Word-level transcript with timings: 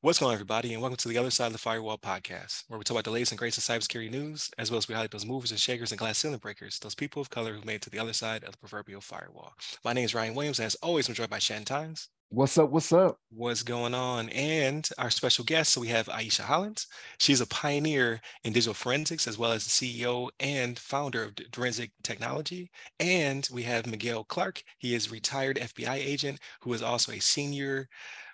What's 0.00 0.20
going 0.20 0.28
on, 0.28 0.34
everybody, 0.34 0.72
and 0.72 0.80
welcome 0.80 0.96
to 0.98 1.08
the 1.08 1.18
Other 1.18 1.30
Side 1.30 1.46
of 1.48 1.52
the 1.52 1.58
Firewall 1.58 1.98
podcast, 1.98 2.62
where 2.68 2.78
we 2.78 2.84
talk 2.84 2.94
about 2.94 3.02
the 3.02 3.10
latest 3.10 3.32
and 3.32 3.38
greatest 3.40 3.68
of 3.68 3.74
cybersecurity 3.74 4.08
news, 4.08 4.52
as 4.56 4.70
well 4.70 4.78
as 4.78 4.86
we 4.86 4.94
highlight 4.94 5.10
those 5.10 5.26
movers 5.26 5.50
and 5.50 5.58
shakers 5.58 5.90
and 5.90 5.98
glass 5.98 6.18
ceiling 6.18 6.38
breakers, 6.38 6.78
those 6.78 6.94
people 6.94 7.20
of 7.20 7.30
color 7.30 7.54
who 7.54 7.64
made 7.64 7.74
it 7.76 7.82
to 7.82 7.90
the 7.90 7.98
other 7.98 8.12
side 8.12 8.44
of 8.44 8.52
the 8.52 8.58
proverbial 8.58 9.00
firewall. 9.00 9.54
My 9.84 9.92
name 9.92 10.04
is 10.04 10.14
Ryan 10.14 10.36
Williams, 10.36 10.60
and 10.60 10.66
as 10.66 10.76
always, 10.76 11.08
I'm 11.08 11.14
joined 11.16 11.30
by 11.30 11.40
Shannon 11.40 11.64
Tynes. 11.64 12.08
What's 12.32 12.56
up? 12.58 12.70
What's 12.70 12.92
up? 12.92 13.18
What's 13.30 13.64
going 13.64 13.92
on? 13.92 14.28
And 14.28 14.88
our 14.98 15.10
special 15.10 15.44
guest, 15.44 15.72
so 15.72 15.80
we 15.80 15.88
have 15.88 16.06
Ieshea 16.06 16.42
Hollins. 16.42 16.86
She's 17.18 17.40
a 17.40 17.46
pioneer 17.46 18.20
in 18.44 18.52
digital 18.52 18.72
forensics, 18.72 19.26
as 19.26 19.36
well 19.36 19.50
as 19.50 19.64
the 19.64 19.70
CEO 20.00 20.28
and 20.38 20.78
founder 20.78 21.24
of 21.24 21.34
Direnzic 21.34 21.90
Technology. 22.04 22.70
And 23.00 23.48
we 23.52 23.64
have 23.64 23.88
Miguel 23.88 24.22
Clarke. 24.22 24.62
He 24.78 24.94
is 24.94 25.10
retired 25.10 25.56
FBI 25.56 25.96
agent 25.96 26.38
who 26.60 26.72
is 26.72 26.82
also 26.82 27.10
a 27.10 27.18
senior 27.18 27.88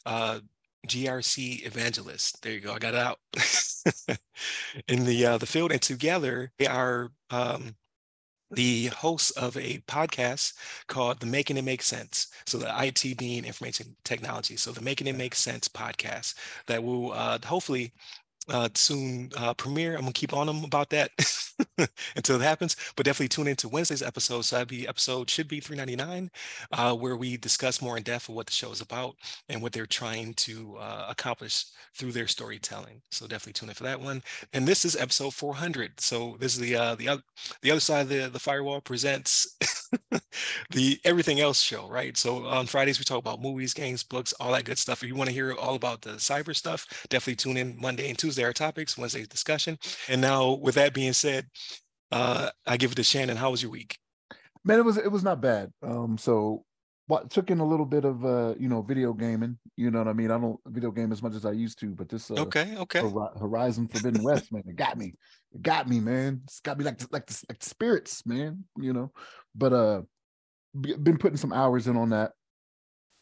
uh, 0.04 0.40
GRC 0.86 1.64
evangelist. 1.66 2.42
There 2.42 2.52
you 2.52 2.60
go. 2.60 2.74
I 2.74 2.78
got 2.78 2.92
it 2.92 3.00
out 3.00 3.18
in 4.88 5.06
the 5.06 5.24
uh, 5.24 5.38
the 5.38 5.46
field, 5.46 5.72
and 5.72 5.80
together 5.80 6.52
they 6.58 6.66
are 6.66 7.12
um, 7.30 7.74
the 8.50 8.86
hosts 8.86 9.30
of 9.32 9.56
a 9.56 9.78
podcast 9.88 10.54
called 10.86 11.20
The 11.20 11.26
Making 11.26 11.56
It 11.56 11.64
Make 11.64 11.82
Sense. 11.82 12.28
So 12.46 12.58
the 12.58 12.72
IT 12.84 13.18
being 13.18 13.44
information 13.44 13.96
technology. 14.04 14.56
So 14.56 14.72
the 14.72 14.80
Making 14.80 15.08
It 15.08 15.16
Make 15.16 15.34
Sense 15.34 15.68
podcast 15.68 16.34
that 16.66 16.82
will 16.82 17.12
uh, 17.12 17.38
hopefully 17.44 17.92
uh, 18.48 18.68
soon 18.74 19.30
uh, 19.36 19.54
premiere. 19.54 19.94
I'm 19.94 20.02
gonna 20.02 20.12
keep 20.12 20.32
on 20.32 20.46
them 20.46 20.64
about 20.64 20.90
that 20.90 21.10
until 22.16 22.36
it 22.36 22.44
happens. 22.44 22.76
But 22.96 23.06
definitely 23.06 23.28
tune 23.28 23.48
into 23.48 23.68
Wednesday's 23.68 24.02
episode. 24.02 24.42
So 24.42 24.56
that 24.56 24.68
be 24.68 24.86
episode 24.86 25.30
should 25.30 25.48
be 25.48 25.60
399, 25.60 26.30
uh, 26.72 26.94
where 26.94 27.16
we 27.16 27.36
discuss 27.36 27.82
more 27.82 27.96
in 27.96 28.02
depth 28.02 28.28
what 28.28 28.46
the 28.46 28.52
show 28.52 28.70
is 28.70 28.80
about 28.80 29.16
and 29.48 29.62
what 29.62 29.72
they're 29.72 29.86
trying 29.86 30.34
to 30.34 30.76
uh, 30.78 31.06
accomplish 31.08 31.66
through 31.94 32.12
their 32.12 32.26
storytelling. 32.26 33.02
So 33.10 33.26
definitely 33.26 33.54
tune 33.54 33.68
in 33.70 33.74
for 33.74 33.84
that 33.84 34.00
one. 34.00 34.22
And 34.52 34.66
this 34.66 34.84
is 34.84 34.96
episode 34.96 35.34
400. 35.34 36.00
So 36.00 36.36
this 36.40 36.54
is 36.54 36.60
the 36.60 36.76
uh, 36.76 36.94
the 36.94 37.08
other 37.08 37.22
the 37.62 37.70
other 37.70 37.80
side 37.80 38.02
of 38.02 38.08
the 38.08 38.28
the 38.28 38.38
firewall 38.38 38.80
presents 38.80 39.56
the 40.70 40.98
everything 41.04 41.40
else 41.40 41.60
show, 41.60 41.88
right? 41.88 42.16
So 42.16 42.46
on 42.46 42.66
Fridays 42.66 42.98
we 42.98 43.04
talk 43.04 43.18
about 43.18 43.40
movies, 43.42 43.74
games, 43.74 44.02
books, 44.02 44.32
all 44.40 44.52
that 44.52 44.64
good 44.64 44.78
stuff. 44.78 45.02
If 45.02 45.08
you 45.08 45.14
want 45.14 45.28
to 45.28 45.34
hear 45.34 45.52
all 45.52 45.74
about 45.74 46.02
the 46.02 46.10
cyber 46.10 46.54
stuff, 46.54 46.86
definitely 47.08 47.36
tune 47.36 47.56
in 47.56 47.76
Monday 47.80 48.08
and 48.08 48.18
Tuesday 48.18 48.35
Tuesday 48.36 48.44
our 48.44 48.52
topics, 48.52 48.98
Wednesday's 48.98 49.28
discussion. 49.28 49.78
And 50.08 50.20
now, 50.20 50.52
with 50.52 50.74
that 50.74 50.92
being 50.92 51.14
said, 51.14 51.46
uh, 52.12 52.50
I 52.66 52.76
give 52.76 52.92
it 52.92 52.96
to 52.96 53.02
Shannon. 53.02 53.38
How 53.38 53.50
was 53.50 53.62
your 53.62 53.70
week? 53.70 53.98
Man, 54.62 54.78
it 54.78 54.84
was 54.84 54.98
it 54.98 55.10
was 55.10 55.22
not 55.22 55.40
bad. 55.40 55.72
Um, 55.82 56.18
so 56.18 56.64
what 57.06 57.30
took 57.30 57.50
in 57.50 57.60
a 57.60 57.64
little 57.64 57.86
bit 57.86 58.04
of 58.04 58.24
uh, 58.26 58.54
you 58.58 58.68
know, 58.68 58.82
video 58.82 59.14
gaming. 59.14 59.58
You 59.76 59.90
know 59.90 59.98
what 59.98 60.08
I 60.08 60.12
mean? 60.12 60.30
I 60.30 60.38
don't 60.38 60.58
video 60.66 60.90
game 60.90 61.12
as 61.12 61.22
much 61.22 61.34
as 61.34 61.46
I 61.46 61.52
used 61.52 61.78
to, 61.80 61.86
but 61.94 62.10
this 62.10 62.30
uh, 62.30 62.34
okay, 62.34 62.76
okay, 62.76 63.00
Horizon 63.00 63.88
Forbidden 63.88 64.22
West, 64.22 64.52
man, 64.52 64.64
it 64.66 64.76
got 64.76 64.98
me. 64.98 65.14
It 65.54 65.62
got 65.62 65.88
me, 65.88 66.00
man. 66.00 66.42
It's 66.44 66.60
got 66.60 66.78
me 66.78 66.84
like 66.84 67.00
like 67.12 67.26
the, 67.26 67.42
like 67.48 67.58
the 67.58 67.66
spirits, 67.66 68.26
man. 68.26 68.64
You 68.76 68.92
know, 68.92 69.12
but 69.54 69.72
uh, 69.72 70.02
been 70.74 71.16
putting 71.16 71.38
some 71.38 71.54
hours 71.54 71.86
in 71.86 71.96
on 71.96 72.10
that 72.10 72.32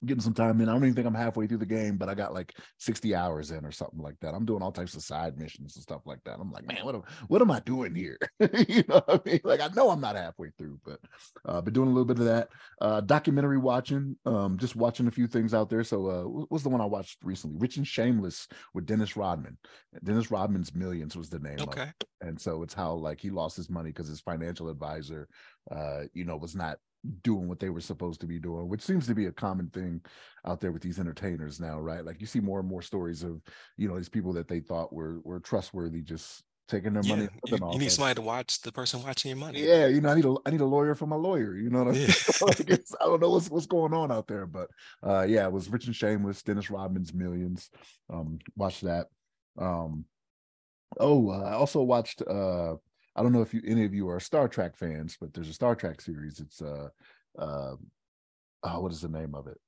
getting 0.05 0.23
some 0.23 0.35
time 0.35 0.61
in. 0.61 0.69
I 0.69 0.73
don't 0.73 0.85
even 0.85 0.95
think 0.95 1.07
I'm 1.07 1.15
halfway 1.15 1.47
through 1.47 1.59
the 1.59 1.67
game, 1.67 1.97
but 1.97 2.09
I 2.09 2.15
got 2.15 2.35
like 2.35 2.55
60 2.79 3.15
hours 3.15 3.51
in 3.51 3.65
or 3.65 3.73
something 3.73 4.01
like 4.01 4.17
that. 4.21 4.35
I'm 4.35 4.45
doing 4.45 4.63
all 4.63 4.73
types 4.73 4.95
of 4.95 5.03
side 5.03 5.39
missions 5.39 5.77
and 5.77 5.83
stuff 5.83 6.03
like 6.07 6.21
that. 6.25 6.39
I'm 6.41 6.51
like, 6.51 6.67
man, 6.67 6.85
what 6.85 6.95
am 6.95 7.03
what 7.29 7.43
am 7.43 7.51
I 7.51 7.61
doing 7.61 7.95
here? 7.95 8.19
you 8.69 8.85
know 8.89 9.03
what 9.07 9.23
I 9.27 9.31
mean? 9.31 9.41
Like 9.45 9.61
I 9.61 9.69
know 9.69 9.91
I'm 9.91 10.01
not 10.01 10.17
halfway 10.17 10.51
through, 10.59 10.79
but 10.85 11.01
uh 11.47 11.61
been 11.61 11.75
doing 11.75 11.89
a 11.89 11.93
little 11.93 12.05
bit 12.05 12.19
of 12.19 12.27
that. 12.27 12.49
Uh 12.81 13.01
documentary 13.01 13.59
watching, 13.59 14.17
um, 14.27 14.59
just 14.59 14.77
watching 14.77 15.07
a 15.07 15.13
few 15.13 15.27
things 15.27 15.55
out 15.55 15.71
there. 15.71 15.85
So 15.85 16.07
uh 16.07 16.45
what's 16.49 16.65
the 16.65 16.71
one 16.71 16.81
I 16.81 16.87
watched 16.87 17.19
recently? 17.23 17.59
Rich 17.59 17.77
and 17.77 17.87
Shameless 17.87 18.49
with 18.73 18.87
Dennis 18.87 19.17
Rodman. 19.17 19.59
Dennis 20.03 20.31
Rodman's 20.31 20.75
Millions 20.75 21.17
was 21.17 21.29
the 21.29 21.39
name 21.39 21.61
okay. 21.61 21.93
And 22.21 22.41
so 22.41 22.63
it's 22.63 22.75
how 22.75 22.95
like 22.95 23.21
he 23.21 23.31
lost 23.31 23.57
his 23.57 23.69
money 23.69 23.91
because 23.91 24.09
his 24.09 24.21
financial 24.21 24.69
advisor 24.69 25.29
uh, 25.71 26.03
you 26.13 26.25
know, 26.25 26.37
was 26.37 26.55
not 26.55 26.79
doing 27.23 27.49
what 27.49 27.61
they 27.61 27.71
were 27.71 27.81
supposed 27.81 28.21
to 28.21 28.27
be 28.27 28.39
doing, 28.39 28.69
which 28.69 28.83
seems 28.83 29.07
to 29.07 29.15
be 29.15 29.27
a 29.27 29.33
common 29.33 29.69
thing 29.69 30.01
out 30.47 30.61
there 30.61 30.73
with 30.73 30.83
these 30.83 30.99
entertainers 30.99 31.61
now, 31.61 31.79
right? 31.79 32.05
Like 32.05 32.21
you 32.21 32.27
see 32.27 32.41
more 32.41 32.61
and 32.61 32.69
more 32.69 32.83
stories 32.83 33.23
of, 33.23 33.41
you 33.77 33.89
know, 33.89 33.97
these 33.97 34.09
people 34.09 34.33
that 34.35 34.49
they 34.49 34.61
thought 34.61 34.93
were 34.93 35.21
were 35.21 35.41
trustworthy 35.41 36.03
just 36.03 36.43
taking 36.69 36.95
their 36.95 37.03
yeah, 37.03 37.17
money. 37.17 37.29
You, 37.47 37.59
you 37.73 37.79
need 37.79 37.93
somebody 37.93 38.15
to 38.15 38.23
watch 38.23 38.61
the 38.63 38.73
person 38.73 39.03
watching 39.03 39.31
your 39.31 39.39
money. 39.39 39.67
Yeah, 39.67 39.87
you 39.87 40.01
know, 40.01 40.11
I 40.11 40.15
need 40.15 40.25
a 40.25 40.35
I 40.47 40.51
need 40.51 40.61
a 40.61 40.67
lawyer 40.67 40.95
for 40.95 41.07
my 41.07 41.17
lawyer. 41.17 41.57
You 41.57 41.71
know 41.71 41.85
what 41.85 41.95
I 41.95 41.99
mean? 41.99 42.09
Yeah. 42.09 42.33
like 42.43 42.61
I 43.01 43.05
don't 43.05 43.21
know 43.21 43.31
what's 43.31 43.51
what's 43.51 43.67
going 43.67 43.93
on 43.93 44.11
out 44.11 44.27
there, 44.27 44.47
but 44.47 44.69
uh 45.03 45.23
yeah, 45.23 45.47
it 45.47 45.53
was 45.53 45.69
Rich 45.69 45.87
and 45.87 45.97
Shameless, 45.97 46.43
Dennis 46.43 46.71
Rodman's 46.71 47.13
Millions. 47.13 47.71
Um, 48.13 48.39
watch 48.57 48.81
that. 48.83 49.07
Um, 49.59 50.05
oh, 50.99 51.31
uh, 51.31 51.43
I 51.43 51.53
also 51.53 51.83
watched 51.83 52.23
uh 52.23 52.77
I 53.17 53.23
don't 53.23 53.33
know 53.33 53.43
if 53.43 53.55
you 53.55 53.63
any 53.67 53.85
of 53.85 53.95
you 53.95 54.09
are 54.09 54.21
Star 54.21 54.49
Trek 54.49 54.77
fans, 54.77 55.17
but 55.21 55.33
there's 55.33 55.49
a 55.49 55.55
Star 55.55 55.75
Trek 55.75 56.01
series. 56.01 56.41
It's 56.41 56.61
uh, 56.61 56.89
uh 57.39 57.77
oh, 58.65 58.81
what 58.81 58.93
is 58.93 59.01
the 59.01 59.09
name 59.09 59.35
of 59.35 59.47
it? 59.47 59.59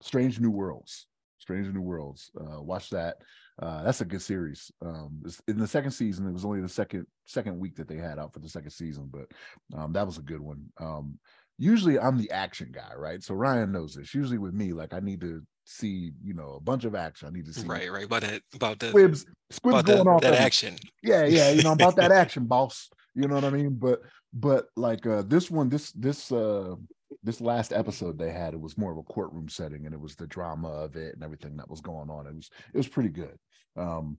Strange 0.00 0.40
New 0.40 0.50
Worlds. 0.50 1.06
Strange 1.38 1.72
New 1.72 1.80
Worlds. 1.80 2.30
Uh, 2.38 2.60
watch 2.62 2.90
that. 2.90 3.16
Uh, 3.60 3.82
that's 3.82 4.00
a 4.00 4.04
good 4.04 4.22
series. 4.22 4.70
Um, 4.84 5.22
in 5.48 5.58
the 5.58 5.66
second 5.66 5.90
season, 5.90 6.26
it 6.26 6.32
was 6.32 6.44
only 6.44 6.60
the 6.60 6.68
second 6.68 7.06
second 7.26 7.58
week 7.58 7.76
that 7.76 7.88
they 7.88 7.96
had 7.96 8.18
out 8.18 8.32
for 8.32 8.40
the 8.40 8.48
second 8.48 8.70
season, 8.70 9.10
but 9.12 9.78
um, 9.78 9.92
that 9.92 10.06
was 10.06 10.18
a 10.18 10.22
good 10.22 10.40
one. 10.40 10.66
Um, 10.80 11.18
usually, 11.58 11.98
I'm 11.98 12.18
the 12.18 12.30
action 12.30 12.70
guy, 12.72 12.92
right? 12.96 13.22
So 13.22 13.34
Ryan 13.34 13.72
knows 13.72 13.94
this. 13.94 14.14
Usually 14.14 14.38
with 14.38 14.54
me, 14.54 14.72
like 14.72 14.94
I 14.94 15.00
need 15.00 15.20
to 15.22 15.42
see, 15.68 16.12
you 16.24 16.32
know, 16.32 16.54
a 16.54 16.60
bunch 16.60 16.84
of 16.84 16.94
action. 16.94 17.28
I 17.28 17.30
need 17.30 17.46
to 17.46 17.52
see 17.52 17.66
right, 17.66 17.92
right 17.92 18.06
about 18.06 18.22
that 18.22 18.42
about 18.54 18.78
the 18.78 18.88
squibs, 18.88 19.26
squibs 19.50 19.82
going 19.82 20.04
the, 20.04 20.10
off 20.10 20.22
that 20.22 20.34
action. 20.34 20.76
Yeah, 21.02 21.26
yeah, 21.26 21.50
you 21.50 21.62
know 21.62 21.72
about 21.72 21.96
that 21.96 22.10
action, 22.22 22.46
boss. 22.46 22.88
You 23.14 23.28
know 23.28 23.34
what 23.34 23.44
I 23.44 23.50
mean? 23.50 23.74
But 23.74 24.00
but 24.32 24.66
like 24.76 25.06
uh 25.06 25.22
this 25.26 25.50
one, 25.50 25.68
this 25.68 25.92
this 25.92 26.32
uh 26.32 26.74
this 27.22 27.40
last 27.40 27.72
episode 27.72 28.18
they 28.18 28.30
had, 28.30 28.54
it 28.54 28.60
was 28.60 28.78
more 28.78 28.92
of 28.92 28.98
a 28.98 29.02
courtroom 29.02 29.48
setting, 29.48 29.84
and 29.84 29.94
it 29.94 30.00
was 30.00 30.16
the 30.16 30.26
drama 30.26 30.68
of 30.68 30.96
it 30.96 31.14
and 31.14 31.22
everything 31.22 31.56
that 31.58 31.68
was 31.68 31.80
going 31.80 32.08
on. 32.08 32.26
It 32.26 32.34
was 32.34 32.50
it 32.72 32.76
was 32.76 32.88
pretty 32.88 33.10
good. 33.10 33.38
Um, 33.76 34.16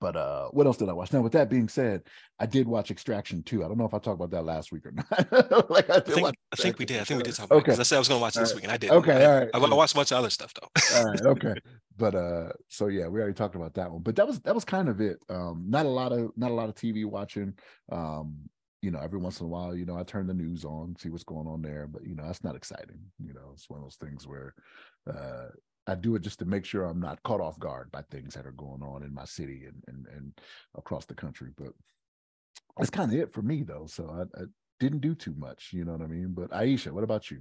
but 0.00 0.16
uh 0.16 0.48
what 0.48 0.66
else 0.66 0.76
did 0.76 0.88
I 0.88 0.92
watch? 0.92 1.12
Now, 1.12 1.20
with 1.20 1.32
that 1.32 1.48
being 1.48 1.68
said, 1.68 2.02
I 2.38 2.46
did 2.46 2.66
watch 2.66 2.90
Extraction 2.90 3.42
2. 3.42 3.64
I 3.64 3.68
don't 3.68 3.78
know 3.78 3.84
if 3.84 3.94
I 3.94 3.98
talked 3.98 4.20
about 4.20 4.30
that 4.30 4.44
last 4.44 4.72
week 4.72 4.86
or 4.86 4.92
not. 4.92 5.70
like 5.70 5.88
I, 5.90 5.96
I 5.96 6.00
think, 6.00 6.34
I 6.52 6.56
think 6.56 6.78
we 6.78 6.84
did. 6.84 7.00
I 7.00 7.04
think 7.04 7.18
we 7.18 7.24
did 7.24 7.34
talk 7.34 7.46
about 7.46 7.62
okay. 7.62 7.72
it. 7.72 7.80
I 7.80 7.82
said 7.82 7.96
I 7.96 7.98
was 7.98 8.08
gonna 8.08 8.20
watch 8.20 8.34
this 8.34 8.50
right. 8.50 8.56
week 8.56 8.64
and 8.64 8.72
I 8.72 8.76
did. 8.76 8.90
Okay, 8.90 9.24
I, 9.24 9.24
all 9.24 9.40
right. 9.40 9.50
I, 9.54 9.58
I 9.58 9.74
watched 9.74 9.92
a 9.92 9.96
bunch 9.96 10.12
of 10.12 10.18
other 10.18 10.30
stuff 10.30 10.52
though. 10.54 10.98
all 10.98 11.04
right, 11.04 11.20
okay. 11.22 11.54
But 11.96 12.14
uh 12.14 12.52
so 12.68 12.88
yeah, 12.88 13.08
we 13.08 13.20
already 13.20 13.34
talked 13.34 13.54
about 13.54 13.74
that 13.74 13.90
one. 13.90 14.02
But 14.02 14.16
that 14.16 14.26
was 14.26 14.40
that 14.40 14.54
was 14.54 14.64
kind 14.64 14.88
of 14.88 15.00
it. 15.00 15.18
Um 15.28 15.64
not 15.68 15.86
a 15.86 15.90
lot 15.90 16.12
of 16.12 16.32
not 16.36 16.50
a 16.50 16.54
lot 16.54 16.68
of 16.68 16.74
TV 16.74 17.04
watching. 17.04 17.54
Um 17.90 18.48
you 18.82 18.90
know, 18.90 19.00
every 19.00 19.18
once 19.18 19.40
in 19.40 19.46
a 19.46 19.48
while, 19.48 19.74
you 19.74 19.86
know, 19.86 19.98
I 19.98 20.04
turn 20.04 20.26
the 20.26 20.34
news 20.34 20.64
on, 20.64 20.94
see 20.96 21.08
what's 21.08 21.24
going 21.24 21.48
on 21.48 21.62
there, 21.62 21.88
but 21.90 22.06
you 22.06 22.14
know, 22.14 22.24
that's 22.24 22.44
not 22.44 22.54
exciting. 22.54 23.00
You 23.18 23.34
know, 23.34 23.50
it's 23.52 23.68
one 23.70 23.80
of 23.80 23.84
those 23.84 23.96
things 23.96 24.26
where 24.26 24.54
uh 25.08 25.48
I 25.86 25.94
do 25.94 26.16
it 26.16 26.22
just 26.22 26.38
to 26.40 26.44
make 26.44 26.64
sure 26.64 26.84
I'm 26.84 27.00
not 27.00 27.22
caught 27.22 27.40
off 27.40 27.58
guard 27.58 27.92
by 27.92 28.02
things 28.02 28.34
that 28.34 28.46
are 28.46 28.52
going 28.52 28.82
on 28.82 29.02
in 29.02 29.14
my 29.14 29.24
city 29.24 29.64
and 29.66 29.82
and, 29.86 30.06
and 30.14 30.32
across 30.76 31.04
the 31.04 31.14
country. 31.14 31.50
But 31.56 31.72
that's 32.76 32.90
kind 32.90 33.12
of 33.12 33.18
it 33.18 33.32
for 33.32 33.42
me, 33.42 33.62
though. 33.62 33.86
So 33.86 34.10
I, 34.10 34.42
I, 34.42 34.44
didn't 34.78 35.00
do 35.00 35.14
too 35.14 35.34
much. 35.38 35.70
You 35.72 35.86
know 35.86 35.92
what 35.92 36.02
I 36.02 36.06
mean? 36.06 36.34
But 36.34 36.50
Ieshea, 36.50 36.92
what 36.92 37.02
about 37.02 37.30
you? 37.30 37.40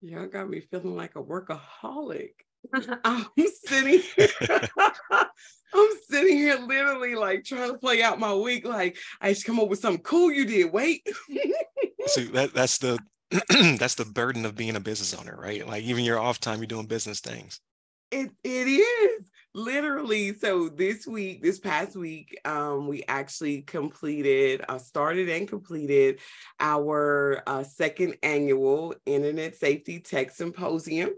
Y'all 0.00 0.26
got 0.26 0.48
me 0.48 0.60
feeling 0.60 0.96
like 0.96 1.14
a 1.16 1.22
workaholic. 1.22 2.30
I'm 3.04 3.26
sitting 3.66 4.00
here. 4.16 4.28
I'm 5.74 5.88
sitting 6.08 6.36
here 6.36 6.58
literally 6.58 7.14
like 7.14 7.44
trying 7.44 7.70
to 7.70 7.78
play 7.78 8.02
out 8.02 8.18
my 8.18 8.34
week. 8.34 8.66
Like 8.66 8.96
I 9.20 9.32
just 9.32 9.44
come 9.44 9.60
up 9.60 9.68
with 9.68 9.80
something 9.80 10.02
cool 10.02 10.32
you 10.32 10.46
did. 10.46 10.72
Wait. 10.72 11.06
See 12.06 12.24
that 12.24 12.54
that's 12.54 12.78
the 12.78 12.98
that's 13.78 13.94
the 13.94 14.04
burden 14.04 14.44
of 14.46 14.54
being 14.56 14.76
a 14.76 14.80
business 14.80 15.14
owner, 15.14 15.36
right? 15.38 15.66
Like 15.66 15.84
even 15.84 16.04
your 16.04 16.18
off 16.18 16.40
time, 16.40 16.58
you're 16.58 16.66
doing 16.66 16.86
business 16.86 17.20
things. 17.20 17.60
It 18.10 18.30
it 18.44 18.68
is 18.68 19.26
literally. 19.58 20.32
So 20.34 20.68
this 20.68 21.06
week, 21.06 21.42
this 21.42 21.58
past 21.58 21.96
week, 21.96 22.38
um, 22.44 22.86
we 22.86 23.02
actually 23.08 23.62
completed, 23.62 24.64
uh, 24.68 24.78
started 24.78 25.28
and 25.28 25.48
completed 25.48 26.20
our 26.60 27.42
uh, 27.46 27.64
second 27.64 28.16
annual 28.22 28.94
Internet 29.04 29.56
Safety 29.56 29.98
Tech 29.98 30.30
Symposium. 30.30 31.10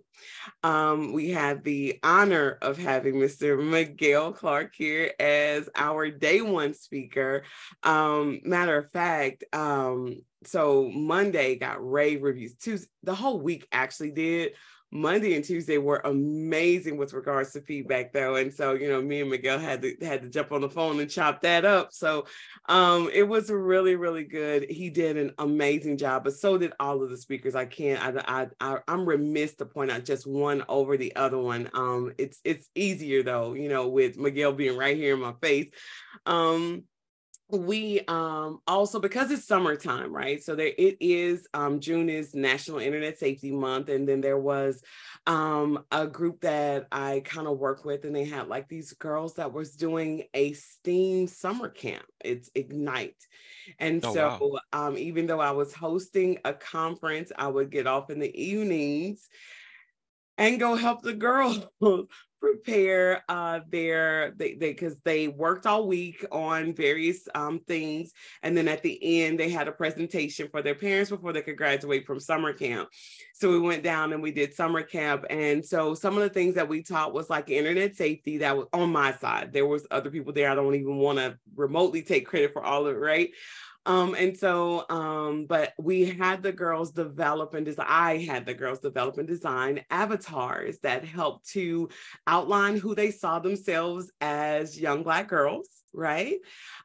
Um, 0.62 1.12
we 1.12 1.30
had 1.30 1.64
the 1.64 1.98
honor 2.02 2.58
of 2.62 2.78
having 2.78 3.14
Mr. 3.14 3.62
Miguel 3.62 4.32
Clarke 4.32 4.74
here 4.74 5.12
as 5.20 5.68
our 5.76 6.10
day 6.10 6.40
one 6.40 6.74
speaker. 6.74 7.44
Um, 7.82 8.40
matter 8.44 8.78
of 8.78 8.90
fact, 8.90 9.44
um, 9.52 10.22
so 10.44 10.90
Monday 10.90 11.56
got 11.56 11.86
rave 11.86 12.22
reviews. 12.22 12.54
Tuesday, 12.54 12.88
the 13.02 13.14
whole 13.14 13.40
week 13.40 13.66
actually 13.72 14.12
did, 14.12 14.52
Monday 14.92 15.34
and 15.36 15.44
Tuesday 15.44 15.78
were 15.78 16.00
amazing 16.04 16.96
with 16.96 17.12
regards 17.12 17.52
to 17.52 17.60
feedback 17.60 18.12
though. 18.12 18.36
And 18.36 18.52
so, 18.52 18.72
you 18.72 18.88
know, 18.88 19.00
me 19.00 19.20
and 19.20 19.30
Miguel 19.30 19.58
had 19.58 19.82
to 19.82 19.94
had 20.02 20.22
to 20.22 20.28
jump 20.28 20.50
on 20.50 20.60
the 20.60 20.68
phone 20.68 20.98
and 20.98 21.10
chop 21.10 21.42
that 21.42 21.64
up. 21.64 21.92
So 21.92 22.26
um 22.68 23.08
it 23.12 23.22
was 23.22 23.50
really, 23.50 23.94
really 23.94 24.24
good. 24.24 24.68
He 24.68 24.90
did 24.90 25.16
an 25.16 25.32
amazing 25.38 25.96
job, 25.96 26.24
but 26.24 26.34
so 26.34 26.58
did 26.58 26.72
all 26.80 27.02
of 27.02 27.10
the 27.10 27.16
speakers. 27.16 27.54
I 27.54 27.66
can't 27.66 28.02
I 28.02 28.48
I, 28.60 28.76
I 28.76 28.92
am 28.92 29.08
remiss 29.08 29.54
to 29.56 29.66
point 29.66 29.90
out 29.90 30.04
just 30.04 30.26
one 30.26 30.64
over 30.68 30.96
the 30.96 31.14
other 31.14 31.38
one. 31.38 31.70
Um 31.74 32.12
it's 32.18 32.40
it's 32.44 32.68
easier 32.74 33.22
though, 33.22 33.54
you 33.54 33.68
know, 33.68 33.88
with 33.88 34.18
Miguel 34.18 34.52
being 34.52 34.76
right 34.76 34.96
here 34.96 35.14
in 35.14 35.20
my 35.20 35.34
face. 35.40 35.70
Um 36.26 36.84
we 37.52 38.00
um 38.08 38.60
also 38.66 39.00
because 39.00 39.30
it's 39.30 39.46
summertime 39.46 40.12
right? 40.14 40.42
So 40.42 40.54
there 40.54 40.72
it 40.76 40.96
is 41.00 41.46
um 41.54 41.80
june 41.80 42.08
is 42.08 42.34
national 42.34 42.78
internet 42.78 43.18
safety 43.18 43.50
month 43.50 43.88
and 43.88 44.08
then 44.08 44.20
there 44.20 44.38
was 44.38 44.82
um 45.26 45.84
a 45.92 46.06
group 46.06 46.40
that 46.40 46.86
i 46.90 47.20
kind 47.24 47.46
of 47.46 47.58
work 47.58 47.84
with 47.84 48.04
and 48.04 48.14
they 48.14 48.24
had 48.24 48.48
like 48.48 48.68
these 48.68 48.92
girls 48.94 49.34
that 49.34 49.52
was 49.52 49.76
doing 49.76 50.24
a 50.34 50.52
steam 50.52 51.26
summer 51.26 51.68
camp. 51.68 52.04
It's 52.24 52.50
ignite. 52.54 53.16
And 53.78 54.04
oh, 54.04 54.14
so 54.14 54.38
wow. 54.72 54.88
um 54.88 54.98
even 54.98 55.26
though 55.26 55.40
i 55.40 55.50
was 55.50 55.74
hosting 55.74 56.38
a 56.44 56.52
conference 56.52 57.32
i 57.36 57.46
would 57.46 57.70
get 57.70 57.86
off 57.86 58.10
in 58.10 58.18
the 58.18 58.34
evenings 58.42 59.28
and 60.38 60.58
go 60.58 60.74
help 60.74 61.02
the 61.02 61.12
girls 61.12 61.60
prepare 62.40 63.22
uh, 63.28 63.60
their 63.68 64.32
they 64.36 64.54
because 64.54 64.98
they, 65.04 65.26
they, 65.26 65.28
worked 65.28 65.66
all 65.66 65.86
week 65.86 66.24
on 66.32 66.74
various 66.74 67.28
um, 67.34 67.60
things 67.60 68.12
and 68.42 68.56
then 68.56 68.68
at 68.68 68.82
the 68.82 68.98
end 69.22 69.38
they 69.38 69.50
had 69.50 69.68
a 69.68 69.72
presentation 69.72 70.48
for 70.50 70.62
their 70.62 70.74
parents 70.74 71.10
before 71.10 71.32
they 71.32 71.42
could 71.42 71.56
graduate 71.56 72.06
from 72.06 72.18
summer 72.18 72.52
camp. 72.52 72.88
So 73.34 73.50
we 73.50 73.60
went 73.60 73.82
down 73.82 74.12
and 74.12 74.22
we 74.22 74.32
did 74.32 74.54
summer 74.54 74.82
camp 74.82 75.24
and 75.30 75.64
so 75.64 75.94
some 75.94 76.16
of 76.16 76.22
the 76.22 76.30
things 76.30 76.54
that 76.54 76.68
we 76.68 76.82
taught 76.82 77.12
was 77.12 77.30
like 77.30 77.50
internet 77.50 77.96
safety 77.96 78.38
that 78.38 78.56
was 78.56 78.66
on 78.72 78.90
my 78.90 79.12
side. 79.12 79.52
There 79.52 79.66
was 79.66 79.86
other 79.90 80.10
people 80.10 80.32
there 80.32 80.50
i 80.50 80.54
don't 80.54 80.74
even 80.74 80.96
want 80.96 81.18
to 81.18 81.38
remotely 81.54 82.02
take 82.02 82.26
credit 82.26 82.52
for 82.52 82.62
all 82.62 82.86
of 82.86 82.96
it 82.96 82.98
right 82.98 83.30
um, 83.86 84.14
and 84.14 84.36
so, 84.36 84.84
um, 84.90 85.46
but 85.46 85.72
we 85.78 86.04
had 86.04 86.42
the 86.42 86.52
girls 86.52 86.92
develop 86.92 87.54
and 87.54 87.64
design, 87.64 87.86
I 87.88 88.18
had 88.18 88.46
the 88.46 88.54
girls 88.54 88.80
develop 88.80 89.18
and 89.18 89.26
design 89.26 89.84
avatars 89.90 90.78
that 90.80 91.04
helped 91.04 91.50
to 91.50 91.88
outline 92.26 92.76
who 92.76 92.94
they 92.94 93.10
saw 93.10 93.38
themselves 93.38 94.10
as 94.20 94.78
young 94.78 95.02
Black 95.02 95.28
girls 95.28 95.68
right? 95.92 96.38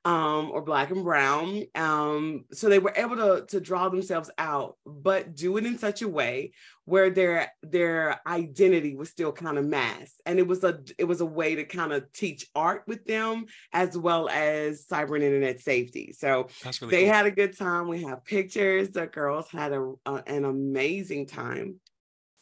Um, 0.04 0.52
or 0.52 0.62
black 0.62 0.92
and 0.92 1.04
brown. 1.04 1.64
Um, 1.76 2.46
so 2.52 2.70
they 2.70 2.80
were 2.80 2.94
able 2.96 3.16
to, 3.18 3.46
to 3.50 3.60
draw 3.60 3.90
themselves 3.90 4.30
out, 4.38 4.78
but 4.86 5.36
do 5.36 5.58
it 5.58 5.66
in 5.66 5.78
such 5.78 6.02
a 6.02 6.08
way 6.08 6.54
where 6.86 7.10
their 7.10 7.52
their 7.64 8.20
identity 8.28 8.96
was 8.96 9.10
still 9.10 9.32
kind 9.32 9.58
of 9.58 9.66
masked. 9.66 10.22
And 10.26 10.40
it 10.40 10.48
was 10.48 10.64
a 10.64 10.80
it 10.98 11.04
was 11.04 11.22
a 11.22 11.26
way 11.26 11.56
to 11.56 11.66
kind 11.66 11.92
of 11.92 12.12
teach 12.14 12.48
art 12.56 12.84
with 12.88 13.06
them 13.06 13.46
as 13.74 13.98
well 13.98 14.30
as 14.30 14.86
cyber 14.86 15.16
and 15.16 15.24
internet 15.24 15.60
safety. 15.60 16.14
So 16.14 16.48
really 16.82 16.92
they 16.92 17.04
cool. 17.06 17.14
had 17.14 17.26
a 17.26 17.32
good 17.32 17.58
time. 17.58 17.88
We 17.88 18.04
have 18.04 18.24
pictures. 18.24 18.92
The 18.92 19.08
girls 19.08 19.50
had 19.50 19.74
a, 19.74 19.94
a 20.06 20.24
an 20.28 20.46
amazing 20.46 21.28
time 21.28 21.80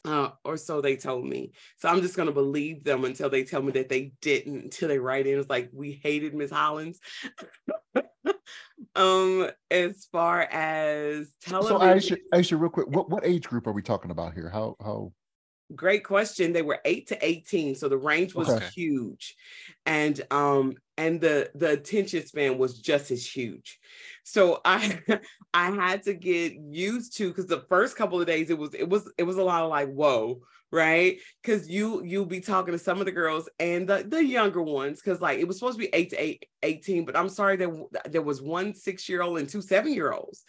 uh, 0.06 0.30
or 0.44 0.58
so 0.58 0.82
they 0.82 0.96
told 0.96 1.26
me. 1.26 1.54
So 1.78 1.90
I'm 1.90 2.02
just 2.02 2.18
gonna 2.18 2.32
believe 2.32 2.84
them 2.84 3.06
until 3.06 3.30
they 3.30 3.44
tell 3.44 3.62
me 3.62 3.72
that 3.74 3.90
they 3.90 4.14
didn't. 4.22 4.64
Until 4.64 4.90
they 4.90 5.00
write 5.00 5.28
in, 5.28 5.40
it's 5.40 5.50
like 5.50 5.70
we 5.72 6.00
hated 6.04 6.34
Miss 6.34 6.52
Hollins. 6.52 7.00
um, 8.96 9.50
as 9.72 10.08
far 10.12 10.42
as 10.42 11.32
television. 11.42 11.80
So 11.80 12.16
Ieshea, 12.16 12.18
Ieshea, 12.34 12.60
real 12.60 12.70
quick, 12.70 12.88
what 12.88 13.10
what 13.10 13.26
age 13.26 13.48
group 13.48 13.68
are 13.68 13.74
we 13.74 13.82
talking 13.82 14.12
about 14.12 14.34
here? 14.34 14.50
How 14.50 14.76
how? 14.82 15.14
Great 15.76 16.04
question. 16.04 16.54
They 16.54 16.62
were 16.62 16.80
eight 16.86 17.08
to 17.08 17.26
eighteen, 17.26 17.76
so 17.76 17.90
the 17.90 17.98
range 17.98 18.36
was 18.36 18.50
okay. 18.50 18.68
huge, 18.76 19.36
and 19.86 20.20
um, 20.30 20.76
and 20.98 21.20
the 21.20 21.50
the 21.56 21.72
attention 21.72 22.26
span 22.26 22.58
was 22.58 22.80
just 22.80 23.12
as 23.12 23.26
huge. 23.26 23.80
So 24.24 24.62
I 24.66 25.00
I 25.54 25.72
had 25.72 26.04
to 26.04 26.14
get 26.14 26.54
used 26.56 27.18
to 27.18 27.30
because 27.30 27.48
the 27.48 27.66
first 27.70 27.96
couple 27.96 28.20
of 28.20 28.28
days 28.28 28.50
it 28.50 28.58
was 28.58 28.74
it 28.74 28.88
was 28.88 29.12
it 29.18 29.24
was 29.24 29.38
a 29.38 29.44
lot 29.44 29.64
of 29.64 29.70
like 29.70 29.92
whoa 29.92 30.42
right 30.74 31.20
because 31.42 31.70
you 31.70 32.04
you'll 32.04 32.26
be 32.26 32.40
talking 32.40 32.72
to 32.72 32.80
some 32.80 33.00
of 33.00 33.06
the 33.06 33.12
girls 33.12 33.48
and 33.60 33.88
the, 33.88 34.04
the 34.08 34.26
younger 34.26 34.62
ones 34.62 35.00
because 35.00 35.22
like 35.22 35.38
it 35.38 35.48
was 35.48 35.60
supposed 35.60 35.78
to 35.78 35.86
be 35.86 35.94
8 35.94 36.10
to 36.10 36.22
8 36.22 36.46
18 36.64 37.06
but 37.06 37.16
i'm 37.16 37.30
sorry 37.30 37.58
there, 37.58 37.72
there 38.10 38.24
was 38.24 38.42
one 38.42 38.74
six 38.74 39.08
year 39.08 39.22
old 39.22 39.38
and 39.38 39.48
two 39.48 39.62
seven 39.62 39.94
year 39.94 40.12
olds 40.12 40.44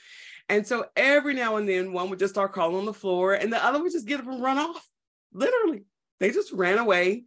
and 0.49 0.67
so 0.67 0.87
every 0.97 1.35
now 1.35 1.57
and 1.57 1.69
then 1.69 1.93
one 1.93 2.09
would 2.09 2.19
just 2.19 2.33
start 2.33 2.53
crawling 2.55 2.77
on 2.77 2.87
the 2.87 2.95
floor 2.95 3.35
and 3.35 3.53
the 3.53 3.63
other 3.63 3.83
would 3.83 3.93
just 3.93 4.07
get 4.07 4.19
up 4.19 4.27
and 4.27 4.43
run 4.43 4.57
off 4.57 4.89
literally 5.35 5.85
they 6.21 6.31
just 6.31 6.53
ran 6.53 6.79
away. 6.79 7.25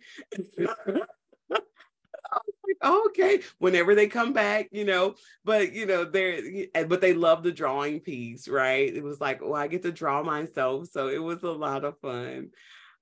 Okay 2.83 3.39
whenever 3.59 3.95
they 3.95 4.07
come 4.07 4.33
back 4.33 4.67
you 4.71 4.83
know 4.83 5.15
but 5.45 5.73
you 5.73 5.85
know 5.85 6.03
they're 6.03 6.39
eh, 6.75 6.83
but 6.83 6.99
they 6.99 7.13
love 7.13 7.41
the 7.41 7.51
drawing 7.51 7.99
piece 8.01 8.47
right? 8.47 8.93
It 8.93 9.03
was 9.03 9.21
like 9.21 9.41
oh 9.41 9.53
i 9.53 9.67
get 9.67 9.83
to 9.83 9.91
draw 9.91 10.21
myself. 10.21 10.87
So 10.89 11.07
it 11.07 11.21
was 11.21 11.43
a 11.43 11.51
lot 11.51 11.85
of 11.85 11.99
fun 11.99 12.49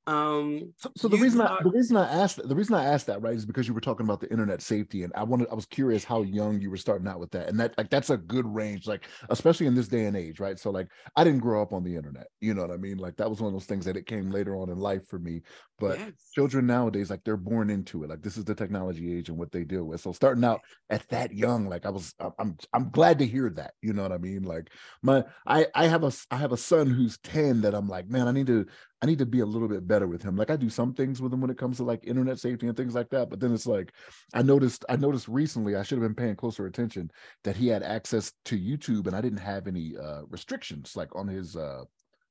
um, 0.08 0.72
so, 0.78 0.92
so 0.96 1.08
the 1.08 1.18
reason 1.18 1.40
talk- 1.40 1.62
I, 1.62 1.64
the 1.64 1.72
reason 1.72 1.98
I 1.98 2.08
asked 2.08 2.48
the 2.48 2.56
reason 2.56 2.76
I 2.76 2.86
asked 2.86 3.08
that 3.08 3.22
right 3.24 3.34
is 3.34 3.46
because 3.46 3.68
you 3.68 3.74
were 3.74 3.82
talking 3.82 4.06
about 4.06 4.22
the 4.22 4.30
internet 4.30 4.62
safety, 4.62 5.04
and 5.04 5.12
I 5.16 5.24
wanted 5.24 5.48
I 5.52 5.56
was 5.56 5.66
curious 5.66 6.04
how 6.04 6.22
young 6.22 6.62
you 6.62 6.70
were 6.70 6.78
starting 6.78 7.08
out 7.08 7.20
with 7.20 7.32
that, 7.32 7.50
and 7.50 7.60
that 7.60 7.76
like 7.78 7.90
that's 7.90 8.12
a 8.12 8.18
good 8.18 8.46
range, 8.46 8.86
like 8.86 9.08
especially 9.30 9.66
in 9.66 9.74
this 9.74 9.88
day 9.88 10.06
and 10.06 10.16
age, 10.16 10.40
right? 10.40 10.60
So 10.60 10.70
like 10.70 10.90
I 11.16 11.24
didn't 11.24 11.40
grow 11.40 11.60
up 11.62 11.74
on 11.74 11.84
the 11.84 11.96
internet, 11.96 12.28
you 12.40 12.54
know 12.54 12.62
what 12.62 12.72
I 12.72 12.78
mean? 12.78 12.98
Like 12.98 13.18
that 13.18 13.30
was 13.30 13.42
one 13.42 13.48
of 13.48 13.54
those 13.54 13.66
things 13.66 13.86
that 13.86 13.98
it 13.98 14.06
came 14.06 14.30
later 14.30 14.56
on 14.56 14.70
in 14.70 14.78
life 14.78 15.08
for 15.08 15.18
me. 15.18 15.42
But 15.78 16.00
yes. 16.00 16.12
children 16.34 16.68
nowadays, 16.68 17.10
like 17.10 17.24
they're 17.26 17.36
born 17.36 17.70
into 17.70 18.04
it, 18.04 18.10
like 18.10 18.22
this 18.22 18.38
is 18.38 18.46
the 18.46 18.56
technology 18.56 19.18
age 19.18 19.28
and 19.28 19.38
what 19.38 19.52
they 19.52 19.66
deal 19.66 19.84
with. 19.84 20.00
So 20.00 20.14
starting 20.14 20.46
out 20.46 20.62
at 20.90 21.08
that 21.10 21.34
young, 21.34 21.68
like 21.68 21.86
I 21.86 21.90
was, 21.90 22.14
I'm 22.40 22.58
I'm 22.72 22.90
glad 22.92 23.20
to 23.20 23.26
hear 23.28 23.50
that, 23.52 23.74
you 23.82 23.92
know 23.92 24.04
what 24.04 24.14
I 24.14 24.18
mean? 24.18 24.44
Like 24.44 24.70
my 25.02 25.26
I 25.46 25.68
I 25.76 25.88
have 25.88 26.06
a 26.06 26.14
I 26.32 26.38
have 26.38 26.54
a 26.54 26.58
son 26.58 26.90
who's 26.90 27.18
ten 27.18 27.62
that 27.62 27.76
I'm 27.76 27.90
like, 27.90 28.08
man, 28.08 28.30
I 28.30 28.32
need 28.32 28.48
to 28.48 28.66
I 29.02 29.06
need 29.06 29.20
to 29.20 29.26
be 29.26 29.42
a 29.42 29.46
little 29.46 29.68
bit 29.68 29.86
better 29.86 30.08
with 30.08 30.24
him. 30.24 30.38
Like 30.38 30.50
I 30.50 30.56
do 30.56 30.70
some 30.70 30.94
things 30.94 31.22
with 31.22 31.34
him 31.34 31.42
when 31.42 31.50
it 31.50 31.58
comes 31.58 31.78
to 31.78 31.84
like 31.84 32.08
internet 32.08 32.40
safety 32.40 32.68
and 32.68 32.78
things 32.78 32.96
like 32.96 33.10
that. 33.10 33.30
But 33.30 33.42
then 33.42 33.54
it's 33.54 33.68
like 33.68 33.92
I 34.34 34.44
noticed 34.44 34.86
I 34.88 34.96
noticed 34.96 35.28
recently 35.28 35.76
I 35.76 35.84
should 35.84 35.98
have 35.98 36.08
been 36.08 36.16
paying 36.16 36.38
closer 36.38 36.68
attention 36.68 37.12
that 37.44 37.58
he 37.58 37.68
had 37.68 37.84
access 37.84 38.32
to 38.46 38.58
YouTube 38.58 39.08
and 39.08 39.16
I 39.16 39.20
didn't 39.20 39.40
have 39.40 39.68
any 39.68 39.96
uh 40.02 40.22
restrictions 40.30 40.96
like 40.96 41.14
on 41.16 41.28
his 41.28 41.58
uh 41.58 41.84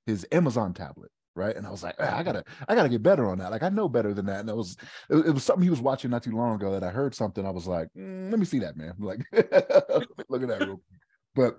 his 0.07 0.27
Amazon 0.33 0.73
tablet 0.73 1.11
right? 1.35 1.57
And 1.57 1.67
I 1.67 1.71
was 1.71 1.83
like, 1.83 2.01
I 2.01 2.23
gotta, 2.23 2.45
I 2.69 2.75
gotta 2.75 2.89
get 2.89 3.03
better 3.03 3.29
on 3.29 3.39
that. 3.39 3.51
Like 3.51 3.63
I 3.63 3.69
know 3.69 3.89
better 3.89 4.15
than 4.15 4.27
that. 4.27 4.41
And 4.41 4.49
it 4.49 4.57
was, 4.57 4.77
it, 5.11 5.17
it, 5.27 5.31
was 5.31 5.45
something 5.45 5.63
he 5.63 5.71
was 5.71 5.81
watching 5.81 6.11
not 6.11 6.23
too 6.23 6.37
long 6.37 6.55
ago 6.55 6.73
that 6.73 6.85
I 6.85 6.91
heard 6.91 7.15
something. 7.15 7.47
I 7.47 7.51
was 7.51 7.67
like, 7.67 7.89
mm, 7.97 8.31
let 8.31 8.39
me 8.39 8.47
see 8.47 8.61
that, 8.61 8.77
man. 8.77 8.95
Like, 8.99 9.21
look 10.29 10.43
at 10.43 10.49
that. 10.49 10.79
But 11.35 11.59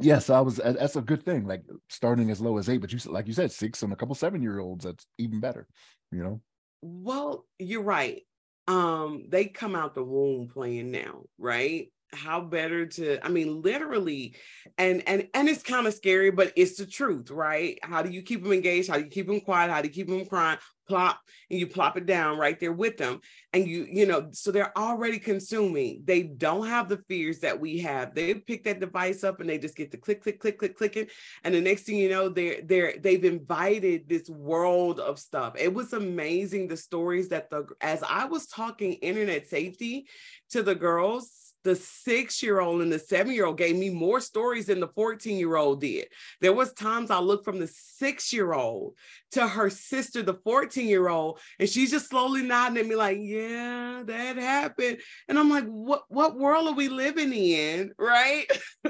yes, 0.00 0.30
I 0.30 0.40
was. 0.40 0.56
That's 0.56 0.96
a 0.96 1.02
good 1.02 1.24
thing. 1.24 1.46
Like 1.46 1.62
starting 1.88 2.30
as 2.30 2.40
low 2.40 2.56
as 2.58 2.68
eight, 2.68 2.78
but 2.78 2.92
you 2.92 2.98
like 3.10 3.26
you 3.26 3.32
said, 3.32 3.52
six 3.52 3.82
and 3.82 3.92
a 3.92 3.96
couple 3.96 4.14
seven 4.14 4.42
year 4.42 4.58
olds. 4.58 4.84
That's 4.84 5.06
even 5.18 5.40
better. 5.40 5.66
You 6.12 6.22
know. 6.22 6.40
Well, 6.82 7.44
you're 7.58 7.82
right. 7.82 8.22
Um, 8.68 9.26
they 9.28 9.46
come 9.46 9.74
out 9.74 9.94
the 9.94 10.02
womb 10.02 10.48
playing 10.48 10.90
now, 10.90 11.24
right? 11.38 11.88
How 12.12 12.40
better 12.40 12.86
to 12.86 13.24
i 13.24 13.28
mean 13.28 13.60
literally 13.62 14.34
and 14.78 15.02
and 15.06 15.28
and 15.34 15.48
it's 15.48 15.62
kind 15.62 15.86
of 15.86 15.94
scary 15.94 16.30
but 16.30 16.52
it's 16.56 16.76
the 16.76 16.86
truth 16.86 17.30
right? 17.30 17.78
How 17.82 18.02
do 18.02 18.10
you 18.10 18.22
keep 18.22 18.42
them 18.42 18.52
engaged? 18.52 18.88
How 18.88 18.96
do 18.96 19.04
you 19.04 19.10
keep 19.10 19.26
them 19.26 19.40
quiet? 19.40 19.70
How 19.70 19.82
do 19.82 19.88
you 19.88 19.94
keep 19.94 20.08
them 20.08 20.26
crying? 20.26 20.58
Plop 20.88 21.18
and 21.50 21.58
you 21.58 21.66
plop 21.66 21.96
it 21.96 22.06
down 22.06 22.38
right 22.38 22.60
there 22.60 22.72
with 22.72 22.96
them 22.96 23.20
and 23.52 23.66
you 23.66 23.88
you 23.90 24.06
know 24.06 24.28
so 24.30 24.52
they're 24.52 24.76
already 24.78 25.18
consuming. 25.18 26.02
They 26.04 26.22
don't 26.22 26.68
have 26.68 26.88
the 26.88 27.02
fears 27.08 27.40
that 27.40 27.58
we 27.58 27.80
have. 27.80 28.14
They 28.14 28.34
pick 28.34 28.62
that 28.64 28.78
device 28.78 29.24
up 29.24 29.40
and 29.40 29.50
they 29.50 29.58
just 29.58 29.74
get 29.74 29.90
the 29.90 29.96
click 29.96 30.22
click 30.22 30.38
click 30.38 30.58
click 30.58 30.76
clicking 30.76 31.08
and 31.42 31.52
the 31.52 31.60
next 31.60 31.82
thing 31.82 31.96
you 31.96 32.08
know 32.08 32.28
they're 32.28 32.62
they're 32.62 32.94
they've 32.98 33.24
invited 33.24 34.08
this 34.08 34.30
world 34.30 35.00
of 35.00 35.18
stuff. 35.18 35.54
It 35.58 35.74
was 35.74 35.92
amazing 35.92 36.68
the 36.68 36.76
stories 36.76 37.30
that 37.30 37.50
the 37.50 37.66
as 37.80 38.02
i 38.08 38.24
was 38.26 38.46
talking 38.46 38.92
internet 38.94 39.48
safety 39.48 40.06
to 40.50 40.62
the 40.62 40.74
girls 40.74 41.45
the 41.66 41.74
six 41.74 42.44
year 42.44 42.60
old 42.60 42.80
and 42.80 42.92
the 42.92 42.98
seven 42.98 43.32
year 43.32 43.44
old 43.44 43.58
gave 43.58 43.76
me 43.76 43.90
more 43.90 44.20
stories 44.20 44.66
than 44.66 44.78
the 44.78 44.86
14 44.86 45.36
year 45.36 45.56
old 45.56 45.80
did. 45.80 46.06
There 46.40 46.52
was 46.52 46.72
times 46.72 47.10
I 47.10 47.18
looked 47.18 47.44
from 47.44 47.58
the 47.58 47.66
six 47.66 48.32
year 48.32 48.52
old 48.52 48.94
to 49.32 49.46
her 49.46 49.68
sister, 49.68 50.22
the 50.22 50.34
14 50.44 50.86
year 50.86 51.08
old, 51.08 51.40
and 51.58 51.68
she's 51.68 51.90
just 51.90 52.08
slowly 52.08 52.42
nodding 52.42 52.78
at 52.78 52.86
me 52.86 52.94
like, 52.94 53.18
yeah, 53.20 54.04
that 54.06 54.36
happened. 54.36 54.98
And 55.28 55.38
I'm 55.38 55.50
like, 55.50 55.66
what, 55.66 56.04
what 56.08 56.38
world 56.38 56.68
are 56.68 56.74
we 56.74 56.88
living 56.88 57.32
in? 57.32 57.92
Right. 57.98 58.46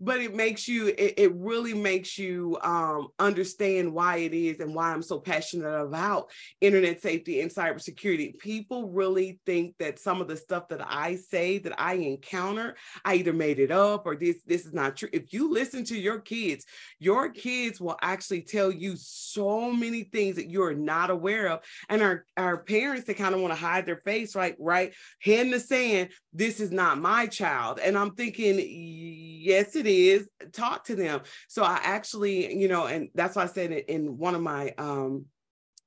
but 0.00 0.20
it 0.20 0.34
makes 0.34 0.68
you 0.68 0.88
it, 0.88 1.14
it 1.16 1.34
really 1.34 1.74
makes 1.74 2.18
you 2.18 2.58
um, 2.62 3.08
understand 3.18 3.92
why 3.92 4.18
it 4.18 4.34
is 4.34 4.60
and 4.60 4.74
why 4.74 4.92
i'm 4.92 5.02
so 5.02 5.18
passionate 5.18 5.66
about 5.68 6.30
internet 6.60 7.00
safety 7.00 7.40
and 7.40 7.50
cybersecurity. 7.50 8.38
People 8.38 8.90
really 8.90 9.40
think 9.46 9.74
that 9.78 9.98
some 9.98 10.20
of 10.20 10.28
the 10.28 10.36
stuff 10.36 10.68
that 10.68 10.80
i 10.86 11.16
say 11.16 11.58
that 11.58 11.80
i 11.80 11.94
encounter 11.94 12.76
i 13.04 13.14
either 13.14 13.32
made 13.32 13.58
it 13.58 13.70
up 13.70 14.06
or 14.06 14.16
this 14.16 14.36
this 14.46 14.66
is 14.66 14.72
not 14.72 14.96
true. 14.96 15.08
If 15.12 15.32
you 15.32 15.52
listen 15.52 15.84
to 15.84 15.98
your 15.98 16.20
kids 16.20 16.66
your 16.98 17.30
kids 17.30 17.80
will 17.80 17.96
actually 18.02 18.42
tell 18.42 18.70
you 18.70 18.94
so 18.96 19.72
many 19.72 20.04
things 20.04 20.36
that 20.36 20.50
you're 20.50 20.74
not 20.74 21.10
aware 21.10 21.48
of. 21.48 21.60
And 21.88 22.02
our 22.02 22.24
our 22.36 22.58
parents 22.58 23.06
they 23.06 23.14
kind 23.14 23.34
of 23.34 23.40
want 23.40 23.52
to 23.52 23.60
hide 23.60 23.86
their 23.86 24.02
face 24.04 24.34
right 24.34 24.56
right 24.58 24.92
hand 25.20 25.52
the 25.52 25.60
sand 25.60 26.10
this 26.32 26.60
is 26.60 26.70
not 26.70 27.00
my 27.00 27.26
child. 27.26 27.78
And 27.78 27.96
i'm 27.96 28.14
thinking 28.14 28.60
yes 28.60 29.76
it 29.76 29.85
is 29.86 30.28
talk 30.52 30.84
to 30.84 30.94
them. 30.94 31.20
So 31.48 31.62
i 31.62 31.80
actually 31.82 32.54
you 32.54 32.68
know 32.68 32.86
and 32.86 33.08
that's 33.14 33.36
why 33.36 33.42
i 33.42 33.46
said 33.46 33.72
it 33.72 33.88
in 33.88 34.18
one 34.18 34.34
of 34.34 34.42
my 34.42 34.72
um 34.78 35.26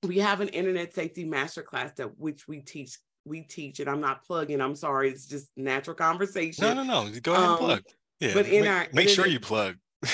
we 0.03 0.19
have 0.19 0.41
an 0.41 0.49
internet 0.49 0.93
safety 0.93 1.25
master 1.25 1.61
class 1.61 1.91
that 1.97 2.17
which 2.17 2.47
we 2.47 2.61
teach 2.61 2.97
we 3.25 3.41
teach 3.41 3.79
and 3.79 3.89
i'm 3.89 4.01
not 4.01 4.23
plugging 4.25 4.61
i'm 4.61 4.75
sorry 4.75 5.09
it's 5.09 5.25
just 5.25 5.49
natural 5.55 5.95
conversation. 5.95 6.63
No 6.63 6.73
no 6.73 6.83
no 6.83 7.09
go 7.21 7.33
ahead 7.33 7.43
and 7.43 7.53
um, 7.53 7.57
plug. 7.57 7.83
Yeah 8.19 8.33
but 8.33 8.47
in 8.47 8.61
make, 8.61 8.69
our 8.69 8.87
make 8.93 9.09
sure 9.09 9.27
you 9.27 9.39
plug 9.39 9.75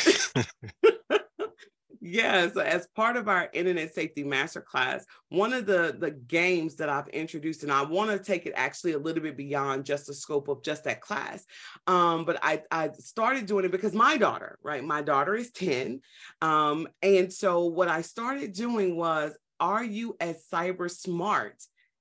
Yeah, 2.07 2.51
so 2.51 2.61
as 2.61 2.85
part 2.95 3.17
of 3.17 3.27
our 3.27 3.49
internet 3.51 3.95
safety 3.95 4.23
masterclass, 4.23 5.05
one 5.29 5.53
of 5.53 5.65
the 5.65 5.95
the 5.97 6.11
games 6.11 6.75
that 6.75 6.87
I've 6.87 7.07
introduced, 7.07 7.63
and 7.63 7.71
I 7.71 7.81
want 7.81 8.11
to 8.11 8.19
take 8.19 8.45
it 8.45 8.53
actually 8.55 8.91
a 8.91 8.99
little 8.99 9.23
bit 9.23 9.35
beyond 9.35 9.85
just 9.85 10.05
the 10.05 10.13
scope 10.13 10.47
of 10.47 10.61
just 10.61 10.83
that 10.83 11.01
class. 11.01 11.43
Um, 11.87 12.23
but 12.23 12.37
I 12.43 12.61
I 12.69 12.91
started 12.99 13.47
doing 13.47 13.65
it 13.65 13.71
because 13.71 13.93
my 13.93 14.17
daughter, 14.17 14.59
right? 14.61 14.83
My 14.83 15.01
daughter 15.01 15.33
is 15.33 15.51
10. 15.51 16.01
Um, 16.43 16.87
and 17.01 17.33
so 17.33 17.65
what 17.65 17.87
I 17.87 18.01
started 18.01 18.53
doing 18.53 18.95
was, 18.95 19.35
are 19.59 19.83
you 19.83 20.15
as 20.19 20.45
cyber 20.53 20.91
smart 20.91 21.55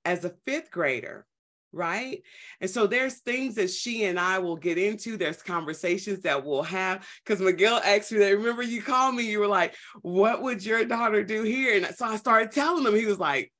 as 0.04 0.26
a 0.26 0.34
fifth 0.44 0.70
grader? 0.70 1.24
Right? 1.74 2.22
And 2.60 2.70
so 2.70 2.86
there's 2.86 3.18
things 3.18 3.56
that 3.56 3.70
she 3.70 4.04
and 4.04 4.18
I 4.18 4.38
will 4.38 4.56
get 4.56 4.78
into. 4.78 5.16
There's 5.16 5.42
conversations 5.42 6.20
that 6.20 6.44
we'll 6.44 6.62
have. 6.62 7.06
Because 7.24 7.40
Miguel 7.40 7.80
asked 7.84 8.12
me 8.12 8.18
that. 8.18 8.36
Remember, 8.36 8.62
you 8.62 8.82
called 8.82 9.14
me. 9.14 9.24
You 9.24 9.40
were 9.40 9.46
like, 9.46 9.74
"What 10.02 10.42
would 10.42 10.64
your 10.64 10.84
daughter 10.84 11.22
do 11.22 11.42
here?" 11.42 11.76
And 11.76 11.94
so 11.94 12.06
I 12.06 12.16
started 12.16 12.52
telling 12.52 12.86
him. 12.86 12.94
He 12.94 13.06
was 13.06 13.18
like, 13.18 13.52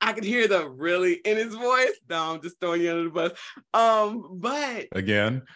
I 0.00 0.12
could 0.12 0.24
hear 0.24 0.46
the 0.46 0.68
really 0.68 1.14
in 1.14 1.36
his 1.36 1.54
voice. 1.54 1.98
No, 2.08 2.34
I'm 2.34 2.42
just 2.42 2.60
throwing 2.60 2.82
you 2.82 2.90
under 2.90 3.04
the 3.04 3.10
bus. 3.10 3.32
Um, 3.72 4.38
but 4.40 4.88
again. 4.92 5.42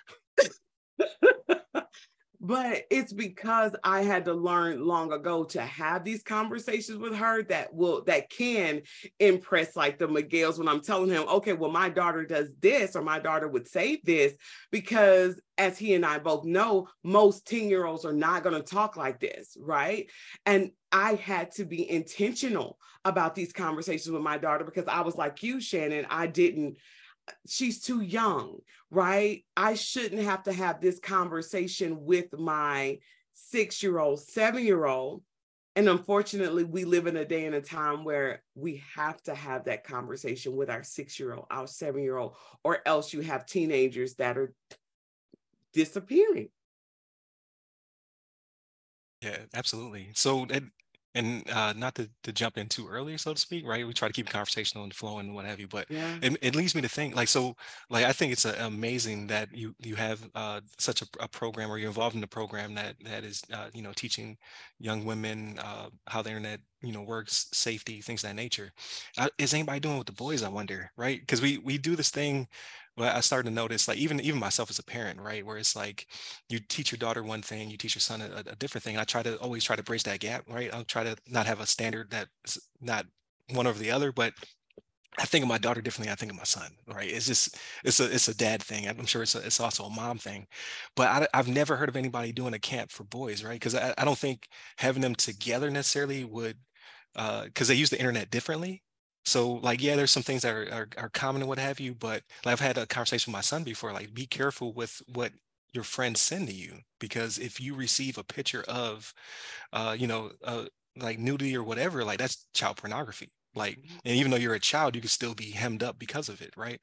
but 2.41 2.85
it's 2.91 3.13
because 3.13 3.77
I 3.85 4.03
had 4.03 4.25
to 4.25 4.33
learn 4.33 4.87
long 4.87 5.13
ago 5.13 5.45
to 5.45 5.61
have 5.61 6.05
these 6.05 6.23
conversations 6.23 6.99
with 6.99 7.15
her 7.15 7.43
that 7.45 7.75
will 7.75 8.03
that 8.05 8.31
can 8.31 8.83
impress 9.19 9.77
like 9.77 9.99
the 9.99 10.09
Miguel's 10.09 10.59
when 10.59 10.69
I'm 10.69 10.81
telling 10.81 11.11
him, 11.11 11.25
okay, 11.29 11.53
well, 11.53 11.71
my 11.71 11.91
daughter 11.91 12.25
does 12.25 12.55
this 12.61 12.97
or 12.97 13.03
my 13.03 13.19
daughter 13.19 13.47
would 13.47 13.69
say 13.69 14.01
this, 14.05 14.35
because 14.71 15.39
as 15.59 15.77
he 15.77 15.95
and 15.95 16.07
I 16.07 16.19
both 16.19 16.47
know, 16.47 16.89
most 17.05 17.47
10-year-olds 17.47 18.07
are 18.07 18.13
not 18.15 18.43
going 18.43 18.57
to 18.57 18.63
talk 18.63 18.97
like 18.97 19.21
this, 19.21 19.57
right? 19.61 20.11
And 20.47 20.71
I 20.91 21.15
had 21.17 21.51
to 21.53 21.67
be 21.67 21.89
intentional 21.91 22.79
about 23.05 23.35
these 23.35 23.53
conversations 23.53 24.11
with 24.11 24.23
my 24.23 24.39
daughter 24.39 24.65
because 24.65 24.87
I 24.87 25.03
was 25.03 25.17
like 25.17 25.43
you, 25.43 25.61
Shannon, 25.61 26.07
I 26.09 26.27
didn't 26.27 26.79
she's 27.49 27.81
too 27.81 28.01
young, 28.01 28.59
right? 28.91 29.45
I 29.57 29.75
shouldn't 29.75 30.23
have 30.23 30.45
to 30.45 30.53
have 30.53 30.81
this 30.81 30.99
conversation 30.99 32.05
with 32.05 32.39
my 32.39 32.99
six 33.33 33.83
year 33.83 33.99
old, 33.99 34.21
seven 34.21 34.65
year 34.65 34.87
old. 34.87 35.23
And 35.77 35.89
unfortunately, 35.89 36.65
we 36.65 36.85
live 36.85 37.07
in 37.07 37.17
a 37.17 37.25
day 37.25 37.47
and 37.47 37.55
a 37.55 37.61
time 37.61 38.05
where 38.05 38.43
we 38.55 38.83
have 38.95 39.23
to 39.23 39.35
have 39.35 39.65
that 39.65 39.85
conversation 39.85 40.57
with 40.57 40.69
our 40.69 40.83
six 40.83 41.19
year 41.19 41.35
old, 41.35 41.47
our 41.51 41.67
seven 41.67 42.03
year 42.03 42.17
old, 42.17 42.35
or 42.65 42.81
else 42.85 43.13
you 43.13 43.21
have 43.21 43.47
teenagers 43.47 44.15
that 44.17 44.37
are 44.37 44.53
disappearing. 45.73 46.49
Yeah, 49.23 49.39
absolutely. 49.55 50.11
So 50.15 50.47
that 50.47 50.65
and 51.15 51.49
uh, 51.51 51.73
not 51.77 51.95
to, 51.97 52.09
to 52.23 52.33
jump 52.33 52.57
in 52.57 52.69
too 52.69 52.89
early, 52.89 53.17
so 53.19 53.35
to 53.35 53.41
speak, 53.41 53.67
right? 53.67 53.87
We 53.87 53.93
try 53.93 54.09
to 54.09 54.15
keep 54.15 54.29
conversational 54.29 54.85
and 54.85 54.95
flowing 54.95 55.27
and 55.27 55.35
what 55.35 55.45
have 55.45 55.59
you, 55.59 55.67
but 55.67 55.91
yeah. 55.91 56.17
it, 56.23 56.37
it 56.41 56.55
leads 56.55 56.75
me 56.75 56.83
to 56.83 56.89
think 56.89 57.17
like 57.17 57.29
so. 57.29 57.57
Like 57.89 58.05
I 58.05 58.13
think 58.13 58.33
it's 58.33 58.47
uh, 58.47 58.57
amazing 58.61 59.27
that 59.29 59.55
you 59.55 59.75
you 59.81 59.97
have 59.97 60.29
uh, 60.35 60.61
such 60.79 61.03
a, 61.03 61.07
a, 61.19 61.29
program 61.29 61.71
or 61.71 61.79
you're 61.79 61.89
involved 61.89 62.17
in 62.17 62.23
a 62.23 62.29
program 62.29 62.75
that 62.75 62.97
that 63.05 63.25
is 63.25 63.43
uh, 63.53 63.69
you 63.73 63.83
know 63.83 63.93
teaching 63.95 64.37
young 64.79 65.05
women 65.05 65.59
uh, 65.59 65.89
how 66.07 66.23
the 66.23 66.31
internet 66.31 66.61
you 66.83 66.93
know 66.93 67.03
works, 67.03 67.49
safety, 67.53 68.01
things 68.01 68.23
of 68.23 68.31
that 68.31 68.37
nature. 68.37 68.73
Uh, 69.19 69.29
is 69.39 69.53
anybody 69.53 69.81
doing 69.81 69.99
with 69.99 70.07
the 70.07 70.13
boys? 70.13 70.43
I 70.43 70.49
wonder, 70.49 70.91
right? 70.97 71.21
Because 71.21 71.43
we 71.43 71.59
we 71.59 71.79
do 71.79 71.97
this 71.97 72.11
thing 72.11 72.47
but 72.97 73.15
I 73.15 73.21
started 73.21 73.49
to 73.49 73.55
notice, 73.55 73.89
like 73.89 73.99
even 73.99 74.21
even 74.21 74.41
myself 74.41 74.71
as 74.71 74.79
a 74.79 74.85
parent, 74.85 75.21
right, 75.21 75.45
where 75.45 75.59
it's 75.59 75.77
like 75.77 76.07
you 76.49 76.59
teach 76.59 76.93
your 76.93 76.99
daughter 76.99 77.23
one 77.23 77.43
thing, 77.43 77.71
you 77.71 77.77
teach 77.77 77.95
your 77.95 78.01
son 78.01 78.21
a, 78.23 78.43
a 78.51 78.57
different 78.57 78.85
thing. 78.85 78.99
I 78.99 79.05
try 79.05 79.23
to 79.23 79.37
always 79.39 79.65
try 79.65 79.77
to 79.77 79.83
bridge 79.83 80.03
that 80.05 80.21
gap, 80.21 80.45
right? 80.49 80.73
I'll 80.73 80.85
try 80.85 81.05
to 81.05 81.17
not 81.29 81.47
have 81.47 81.61
a 81.61 81.67
standard 81.67 82.11
that's 82.11 82.59
not 82.81 83.07
one 83.53 83.67
over 83.67 83.79
the 83.79 83.91
other, 83.91 84.13
but 84.13 84.35
I 85.19 85.25
think 85.25 85.43
of 85.43 85.49
my 85.49 85.59
daughter 85.59 85.81
differently. 85.81 86.13
I 86.13 86.15
think 86.15 86.33
of 86.33 86.39
my 86.39 86.45
son, 86.45 86.71
right? 86.87 87.09
It's 87.11 87.27
just 87.27 87.57
it's 87.85 88.01
a 88.01 88.13
it's 88.13 88.29
a 88.29 88.37
dad 88.37 88.63
thing. 88.63 88.89
I'm 88.89 89.07
sure 89.07 89.23
it's 89.23 89.35
a, 89.35 89.41
it's 89.41 89.61
also 89.61 89.85
a 89.85 89.91
mom 89.91 90.19
thing, 90.19 90.47
but 90.97 91.29
I, 91.33 91.37
have 91.37 91.49
never 91.49 91.77
heard 91.77 91.89
of 91.89 91.97
anybody 91.97 92.33
doing 92.33 92.55
a 92.55 92.59
camp 92.59 92.91
for 92.91 93.05
boys, 93.05 93.45
right? 93.45 93.55
Because 93.55 93.75
I, 93.75 93.95
I 93.99 94.05
don't 94.05 94.19
think 94.19 94.49
having 94.79 95.03
them 95.03 95.15
together 95.15 95.71
necessarily 95.71 96.25
would 96.25 96.57
because 97.15 97.69
uh, 97.69 97.73
they 97.73 97.75
use 97.75 97.91
the 97.91 97.99
internet 97.99 98.31
differently 98.31 98.83
so 99.31 99.61
like, 99.63 99.81
yeah, 99.83 99.97
there's 99.97 100.11
some 100.11 100.25
things 100.25 100.43
that 100.43 100.55
are, 100.55 100.69
are, 100.73 100.89
are 100.99 101.09
common 101.11 101.43
and 101.43 101.49
what 101.49 101.59
have 101.59 101.79
you, 101.79 101.95
but 101.95 102.23
like, 102.45 102.53
I've 102.53 102.61
had 102.61 102.77
a 102.79 102.87
conversation 102.87 103.31
with 103.33 103.39
my 103.39 103.43
son 103.43 103.63
before, 103.63 103.93
like 103.93 104.13
be 104.13 104.27
careful 104.27 104.73
with 104.73 105.01
what 105.13 105.33
your 105.73 105.85
friends 105.85 106.21
send 106.21 106.49
to 106.49 106.55
you, 106.55 106.79
because 106.99 107.39
if 107.39 107.61
you 107.61 107.75
receive 107.77 108.19
a 108.19 108.25
picture 108.25 108.65
of, 108.67 109.15
uh, 109.73 109.95
you 109.97 110.09
know, 110.09 110.33
uh, 110.45 110.65
like 110.97 111.21
nudity 111.21 111.57
or 111.57 111.63
whatever, 111.63 112.05
like 112.05 112.19
that's 112.19 112.47
child 112.55 112.77
pornography. 112.77 113.31
Like, 113.55 113.77
mm-hmm. 113.77 113.99
and 114.05 114.17
even 114.17 114.31
though 114.31 114.37
you're 114.37 114.55
a 114.55 114.61
child, 114.61 114.95
you 114.95 115.01
can 115.01 115.11
still 115.11 115.35
be 115.35 115.51
hemmed 115.51 115.83
up 115.83 115.99
because 115.99 116.29
of 116.29 116.41
it, 116.41 116.53
right? 116.57 116.81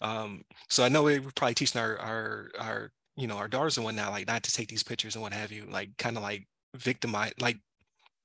Um, 0.00 0.42
so 0.68 0.84
I 0.84 0.88
know 0.88 1.02
we're 1.02 1.20
probably 1.34 1.54
teaching 1.54 1.80
our 1.80 1.98
our 1.98 2.50
our 2.58 2.92
you 3.16 3.26
know 3.26 3.36
our 3.36 3.48
daughters 3.48 3.76
and 3.76 3.84
whatnot, 3.84 4.12
like 4.12 4.26
not 4.26 4.42
to 4.44 4.52
take 4.52 4.68
these 4.68 4.82
pictures 4.82 5.16
and 5.16 5.22
what 5.22 5.32
have 5.32 5.52
you, 5.52 5.66
like 5.70 5.90
kind 5.96 6.16
of 6.16 6.22
like 6.22 6.46
victimize, 6.76 7.32
like 7.40 7.58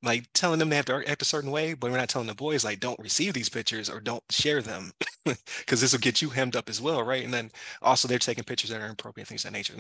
like 0.04 0.26
telling 0.34 0.60
them 0.60 0.70
they 0.70 0.76
have 0.76 0.86
to 0.86 1.04
act 1.08 1.22
a 1.22 1.26
certain 1.26 1.50
way, 1.50 1.74
but 1.74 1.90
we're 1.90 1.98
not 1.98 2.10
telling 2.10 2.28
the 2.28 2.36
boys 2.36 2.66
like 2.66 2.80
don't 2.80 3.00
receive 3.00 3.34
these 3.34 3.50
pictures 3.50 3.90
or 3.90 4.02
don't 4.02 4.24
share 4.30 4.62
them 4.62 4.92
because 5.26 5.80
this 5.80 5.94
will 5.94 6.00
get 6.00 6.22
you 6.22 6.30
hemmed 6.30 6.56
up 6.56 6.70
as 6.70 6.82
well, 6.82 7.02
right? 7.04 7.24
And 7.24 7.34
then 7.34 7.52
also 7.82 8.08
they're 8.08 8.20
taking 8.20 8.44
pictures 8.44 8.70
that 8.70 8.82
are 8.82 8.86
inappropriate, 8.86 9.28
things 9.28 9.46
of 9.46 9.52
that 9.52 9.58
nature. 9.58 9.76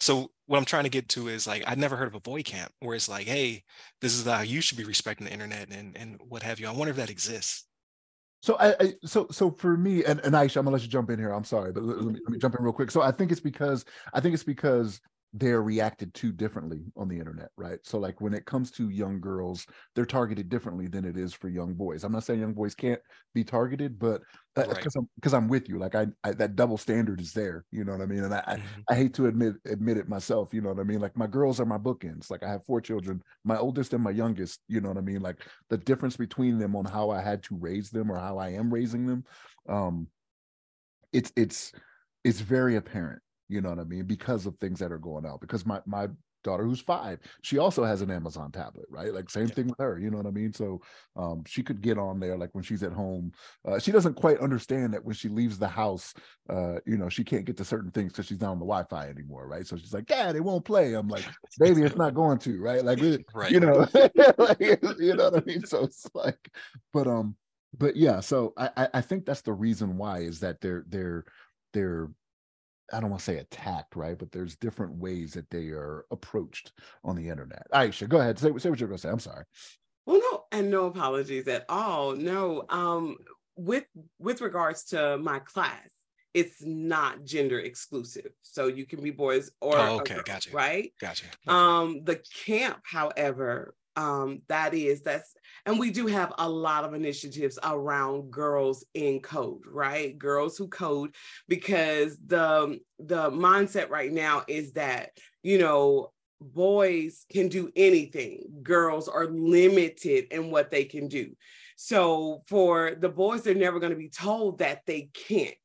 so 0.00 0.30
what 0.46 0.56
I'm 0.58 0.64
trying 0.64 0.84
to 0.84 0.90
get 0.90 1.08
to 1.10 1.28
is 1.28 1.46
like 1.46 1.62
I've 1.66 1.78
never 1.78 1.96
heard 1.96 2.08
of 2.08 2.14
a 2.14 2.20
boy 2.20 2.42
camp 2.42 2.72
where 2.80 2.96
it's 2.96 3.08
like, 3.08 3.26
hey, 3.26 3.62
this 4.00 4.14
is 4.14 4.24
how 4.24 4.40
you 4.40 4.60
should 4.62 4.78
be 4.78 4.84
respecting 4.84 5.26
the 5.26 5.32
internet 5.32 5.68
and 5.70 5.96
and 5.96 6.18
what 6.28 6.42
have 6.42 6.58
you. 6.58 6.66
I 6.66 6.72
wonder 6.72 6.90
if 6.90 6.96
that 6.96 7.10
exists. 7.10 7.66
So 8.40 8.56
I, 8.58 8.74
I, 8.80 8.92
so 9.04 9.26
so 9.30 9.50
for 9.50 9.76
me 9.76 10.04
and, 10.04 10.20
and 10.20 10.34
Ieshea, 10.34 10.58
I'm 10.58 10.64
gonna 10.64 10.74
let 10.74 10.82
you 10.82 10.88
jump 10.88 11.10
in 11.10 11.18
here. 11.18 11.32
I'm 11.32 11.44
sorry, 11.44 11.72
but 11.72 11.82
let, 11.82 11.98
me, 11.98 12.20
let 12.24 12.32
me 12.32 12.38
jump 12.38 12.54
in 12.56 12.64
real 12.64 12.72
quick. 12.72 12.90
So 12.90 13.02
I 13.02 13.10
think 13.10 13.32
it's 13.32 13.40
because 13.40 13.84
I 14.14 14.20
think 14.20 14.34
it's 14.34 14.44
because 14.44 15.00
they're 15.38 15.62
reacted 15.62 16.12
to 16.14 16.32
differently 16.32 16.84
on 16.96 17.08
the 17.08 17.18
internet, 17.18 17.50
right? 17.56 17.78
So, 17.82 17.98
like 17.98 18.20
when 18.20 18.34
it 18.34 18.46
comes 18.46 18.70
to 18.72 18.88
young 18.88 19.20
girls, 19.20 19.66
they're 19.94 20.06
targeted 20.06 20.48
differently 20.48 20.88
than 20.88 21.04
it 21.04 21.16
is 21.16 21.32
for 21.32 21.48
young 21.48 21.74
boys. 21.74 22.04
I'm 22.04 22.12
not 22.12 22.24
saying 22.24 22.40
young 22.40 22.54
boys 22.54 22.74
can't 22.74 23.00
be 23.34 23.44
targeted, 23.44 23.98
but 23.98 24.22
because 24.54 24.74
right. 24.74 24.86
I'm 24.96 25.08
because 25.16 25.34
I'm 25.34 25.48
with 25.48 25.68
you, 25.68 25.78
like 25.78 25.94
I, 25.94 26.06
I, 26.24 26.32
that 26.32 26.56
double 26.56 26.78
standard 26.78 27.20
is 27.20 27.32
there. 27.32 27.64
You 27.70 27.84
know 27.84 27.92
what 27.92 28.00
I 28.00 28.06
mean? 28.06 28.24
And 28.24 28.34
I, 28.34 28.38
mm-hmm. 28.40 28.80
I, 28.88 28.94
I 28.94 28.96
hate 28.96 29.14
to 29.14 29.26
admit 29.26 29.54
admit 29.66 29.98
it 29.98 30.08
myself. 30.08 30.52
You 30.52 30.60
know 30.60 30.70
what 30.70 30.80
I 30.80 30.84
mean? 30.84 31.00
Like 31.00 31.16
my 31.16 31.26
girls 31.26 31.60
are 31.60 31.66
my 31.66 31.78
bookends. 31.78 32.30
Like 32.30 32.42
I 32.42 32.50
have 32.50 32.64
four 32.64 32.80
children, 32.80 33.22
my 33.44 33.56
oldest 33.56 33.92
and 33.92 34.02
my 34.02 34.10
youngest. 34.10 34.60
You 34.68 34.80
know 34.80 34.88
what 34.88 34.98
I 34.98 35.02
mean? 35.02 35.20
Like 35.20 35.46
the 35.68 35.78
difference 35.78 36.16
between 36.16 36.58
them 36.58 36.74
on 36.74 36.84
how 36.84 37.10
I 37.10 37.20
had 37.20 37.42
to 37.44 37.56
raise 37.56 37.90
them 37.90 38.10
or 38.10 38.18
how 38.18 38.38
I 38.38 38.50
am 38.50 38.72
raising 38.72 39.06
them, 39.06 39.24
um, 39.68 40.08
it's 41.12 41.32
it's 41.36 41.72
it's 42.24 42.40
very 42.40 42.76
apparent 42.76 43.22
you 43.48 43.60
know 43.60 43.70
what 43.70 43.78
I 43.78 43.84
mean? 43.84 44.04
Because 44.04 44.46
of 44.46 44.56
things 44.56 44.78
that 44.80 44.92
are 44.92 44.98
going 44.98 45.26
out. 45.26 45.40
Because 45.40 45.66
my 45.66 45.80
my 45.86 46.08
daughter 46.44 46.64
who's 46.64 46.80
five, 46.80 47.18
she 47.42 47.58
also 47.58 47.84
has 47.84 48.00
an 48.00 48.10
Amazon 48.10 48.50
tablet, 48.50 48.86
right? 48.90 49.12
Like 49.12 49.28
same 49.30 49.46
yeah. 49.48 49.54
thing 49.54 49.66
with 49.68 49.78
her, 49.78 49.98
you 49.98 50.10
know 50.10 50.18
what 50.18 50.26
I 50.26 50.30
mean? 50.30 50.52
So 50.52 50.80
um, 51.16 51.42
she 51.46 51.62
could 51.62 51.80
get 51.80 51.98
on 51.98 52.20
there 52.20 52.36
like 52.36 52.50
when 52.52 52.64
she's 52.64 52.82
at 52.82 52.92
home. 52.92 53.32
Uh, 53.66 53.78
she 53.78 53.92
doesn't 53.92 54.14
quite 54.14 54.38
understand 54.38 54.94
that 54.94 55.04
when 55.04 55.14
she 55.14 55.28
leaves 55.28 55.58
the 55.58 55.68
house, 55.68 56.14
uh, 56.48 56.76
you 56.86 56.96
know, 56.96 57.08
she 57.08 57.24
can't 57.24 57.44
get 57.44 57.56
to 57.58 57.64
certain 57.64 57.90
things 57.90 58.12
because 58.12 58.26
she's 58.26 58.40
not 58.40 58.52
on 58.52 58.58
the 58.58 58.64
Wi-Fi 58.64 59.08
anymore, 59.08 59.46
right? 59.48 59.66
So 59.66 59.76
she's 59.76 59.92
like, 59.92 60.06
Dad, 60.06 60.36
it 60.36 60.44
won't 60.44 60.64
play. 60.64 60.94
I'm 60.94 61.08
like, 61.08 61.24
baby, 61.58 61.82
it's 61.82 61.96
not 61.96 62.14
going 62.14 62.38
to, 62.38 62.60
right? 62.60 62.84
Like, 62.84 63.00
right. 63.34 63.50
you 63.50 63.60
know, 63.60 63.86
like, 64.38 64.60
you 64.60 65.14
know 65.14 65.30
what 65.30 65.42
I 65.42 65.44
mean? 65.44 65.66
So 65.66 65.84
it's 65.84 66.06
like, 66.14 66.50
but 66.92 67.06
um, 67.06 67.36
but 67.76 67.96
yeah, 67.96 68.20
so 68.20 68.54
I 68.56 68.88
I 68.94 69.00
think 69.00 69.26
that's 69.26 69.42
the 69.42 69.52
reason 69.52 69.98
why 69.98 70.20
is 70.20 70.40
that 70.40 70.60
they're 70.60 70.84
they're 70.88 71.24
they're 71.74 72.08
I 72.92 73.00
don't 73.00 73.10
want 73.10 73.20
to 73.20 73.24
say 73.24 73.38
attacked, 73.38 73.96
right? 73.96 74.18
But 74.18 74.32
there's 74.32 74.56
different 74.56 74.94
ways 74.94 75.34
that 75.34 75.50
they 75.50 75.68
are 75.68 76.04
approached 76.10 76.72
on 77.04 77.16
the 77.16 77.28
internet. 77.28 77.66
Ieshea, 77.72 78.08
go 78.08 78.20
ahead. 78.20 78.38
Say, 78.38 78.50
say 78.58 78.70
what 78.70 78.80
you're 78.80 78.88
going 78.88 78.98
to 78.98 79.02
say. 79.02 79.10
I'm 79.10 79.18
sorry. 79.18 79.44
Well, 80.06 80.20
no, 80.20 80.44
and 80.52 80.70
no 80.70 80.86
apologies 80.86 81.48
at 81.48 81.66
all. 81.68 82.16
No, 82.16 82.64
um, 82.70 83.16
with 83.56 83.84
with 84.18 84.40
regards 84.40 84.84
to 84.84 85.18
my 85.18 85.40
class, 85.40 85.90
it's 86.32 86.62
not 86.64 87.24
gender 87.24 87.58
exclusive. 87.58 88.30
So 88.42 88.68
you 88.68 88.86
can 88.86 89.02
be 89.02 89.10
boys 89.10 89.50
or 89.60 89.76
oh, 89.76 90.00
okay, 90.00 90.14
girl, 90.14 90.22
gotcha. 90.24 90.50
Right? 90.50 90.92
Gotcha. 91.00 91.26
Okay. 91.26 91.34
Um, 91.46 92.04
the 92.04 92.22
camp, 92.46 92.78
however, 92.84 93.74
um, 93.98 94.42
that 94.48 94.74
is 94.74 95.02
that's 95.02 95.34
and 95.66 95.76
we 95.78 95.90
do 95.90 96.06
have 96.06 96.32
a 96.38 96.48
lot 96.48 96.84
of 96.84 96.94
initiatives 96.94 97.58
around 97.64 98.30
girls 98.30 98.84
in 98.94 99.18
code 99.18 99.62
right? 99.68 100.16
Girls 100.16 100.56
who 100.56 100.68
code 100.68 101.16
because 101.48 102.16
the 102.24 102.78
the 103.00 103.30
mindset 103.30 103.90
right 103.90 104.12
now 104.12 104.44
is 104.46 104.72
that 104.74 105.10
you 105.42 105.58
know 105.58 106.12
boys 106.40 107.26
can 107.32 107.48
do 107.48 107.72
anything. 107.74 108.44
Girls 108.62 109.08
are 109.08 109.26
limited 109.26 110.26
in 110.30 110.52
what 110.52 110.70
they 110.70 110.84
can 110.84 111.08
do. 111.08 111.34
So 111.74 112.44
for 112.46 112.92
the 112.94 113.08
boys 113.08 113.42
they're 113.42 113.54
never 113.54 113.80
going 113.80 113.92
to 113.92 113.98
be 113.98 114.10
told 114.10 114.58
that 114.58 114.82
they 114.86 115.10
can't 115.12 115.56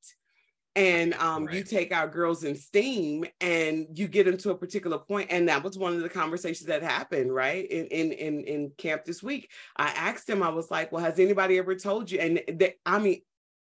and 0.75 1.13
um, 1.15 1.45
right. 1.45 1.55
you 1.55 1.63
take 1.63 1.93
our 1.93 2.07
girls 2.07 2.43
in 2.43 2.55
STEAM 2.55 3.25
and 3.41 3.87
you 3.93 4.07
get 4.07 4.25
them 4.25 4.37
to 4.37 4.51
a 4.51 4.57
particular 4.57 4.97
point 4.97 5.27
and 5.31 5.47
that 5.47 5.63
was 5.63 5.77
one 5.77 5.93
of 5.93 6.01
the 6.01 6.09
conversations 6.09 6.67
that 6.67 6.81
happened 6.81 7.33
right 7.33 7.69
in 7.69 7.85
in 7.87 8.11
in, 8.11 8.43
in 8.45 8.71
camp 8.77 9.05
this 9.05 9.21
week. 9.21 9.51
I 9.77 9.87
asked 9.89 10.27
them 10.27 10.41
i 10.41 10.49
was 10.49 10.71
like 10.71 10.91
well 10.91 11.03
has 11.03 11.19
anybody 11.19 11.57
ever 11.57 11.75
told 11.75 12.09
you? 12.09 12.19
And 12.19 12.41
they, 12.47 12.75
i 12.85 12.99
mean 12.99 13.21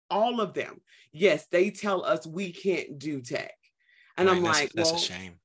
all 0.09 0.41
of 0.41 0.53
them 0.53 0.81
yes 1.12 1.47
they 1.47 1.71
tell 1.71 2.05
us 2.05 2.27
we 2.27 2.51
can't 2.51 3.00
do 3.00 3.21
tech. 3.21 3.55
And 4.17 4.27
right, 4.27 4.38
i'm 4.38 4.43
that's, 4.43 4.59
like 4.59 4.71
that's 4.73 4.91
well, 4.91 5.00
a 5.00 5.03
shame 5.03 5.39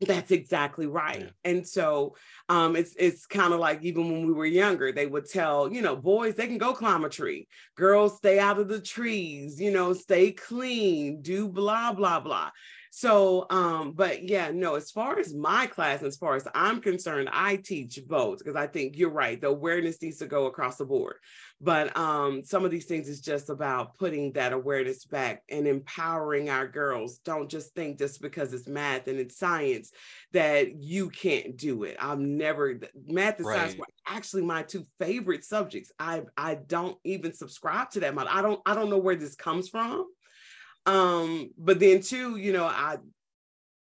that's 0.00 0.30
exactly 0.30 0.86
right. 0.86 1.20
Yeah. 1.20 1.50
And 1.50 1.66
so 1.66 2.16
um, 2.48 2.76
it's 2.76 2.94
it's 2.98 3.26
kind 3.26 3.54
of 3.54 3.60
like 3.60 3.82
even 3.82 4.10
when 4.10 4.26
we 4.26 4.32
were 4.32 4.46
younger, 4.46 4.92
they 4.92 5.06
would 5.06 5.28
tell, 5.28 5.72
you 5.72 5.80
know, 5.80 5.96
boys, 5.96 6.34
they 6.34 6.46
can 6.46 6.58
go 6.58 6.74
climb 6.74 7.04
a 7.04 7.08
tree. 7.08 7.48
Girls, 7.76 8.16
stay 8.18 8.38
out 8.38 8.58
of 8.58 8.68
the 8.68 8.80
trees, 8.80 9.60
you 9.60 9.70
know, 9.70 9.94
stay 9.94 10.32
clean, 10.32 11.22
do 11.22 11.48
blah, 11.48 11.92
blah, 11.92 12.20
blah. 12.20 12.50
So, 12.96 13.44
um, 13.50 13.92
but 13.92 14.26
yeah, 14.26 14.50
no, 14.54 14.74
as 14.74 14.90
far 14.90 15.18
as 15.18 15.34
my 15.34 15.66
class, 15.66 16.02
as 16.02 16.16
far 16.16 16.34
as 16.34 16.48
I'm 16.54 16.80
concerned, 16.80 17.28
I 17.30 17.56
teach 17.56 18.00
both 18.08 18.38
because 18.38 18.56
I 18.56 18.68
think 18.68 18.96
you're 18.96 19.10
right. 19.10 19.38
The 19.38 19.48
awareness 19.48 20.00
needs 20.00 20.16
to 20.20 20.26
go 20.26 20.46
across 20.46 20.78
the 20.78 20.86
board. 20.86 21.16
But 21.60 21.94
um, 21.94 22.42
some 22.42 22.64
of 22.64 22.70
these 22.70 22.86
things 22.86 23.06
is 23.10 23.20
just 23.20 23.50
about 23.50 23.98
putting 23.98 24.32
that 24.32 24.54
awareness 24.54 25.04
back 25.04 25.42
and 25.50 25.68
empowering 25.68 26.48
our 26.48 26.66
girls. 26.66 27.18
Don't 27.18 27.50
just 27.50 27.74
think 27.74 27.98
just 27.98 28.22
because 28.22 28.54
it's 28.54 28.66
math 28.66 29.08
and 29.08 29.18
it's 29.18 29.36
science 29.36 29.92
that 30.32 30.82
you 30.82 31.10
can't 31.10 31.58
do 31.58 31.82
it. 31.82 31.98
I'm 32.00 32.38
never 32.38 32.80
math 33.06 33.36
and 33.36 33.46
right. 33.46 33.58
science 33.58 33.76
were 33.76 33.84
actually 34.06 34.44
my 34.44 34.62
two 34.62 34.86
favorite 34.98 35.44
subjects. 35.44 35.92
I 35.98 36.22
I 36.34 36.54
don't 36.54 36.96
even 37.04 37.34
subscribe 37.34 37.90
to 37.90 38.00
that 38.00 38.14
model. 38.14 38.32
I 38.32 38.40
don't 38.40 38.60
I 38.64 38.74
don't 38.74 38.88
know 38.88 38.96
where 38.96 39.16
this 39.16 39.34
comes 39.34 39.68
from 39.68 40.06
um, 40.86 41.50
but 41.58 41.80
then 41.80 42.00
too, 42.00 42.36
you 42.36 42.52
know, 42.52 42.64
I 42.64 42.98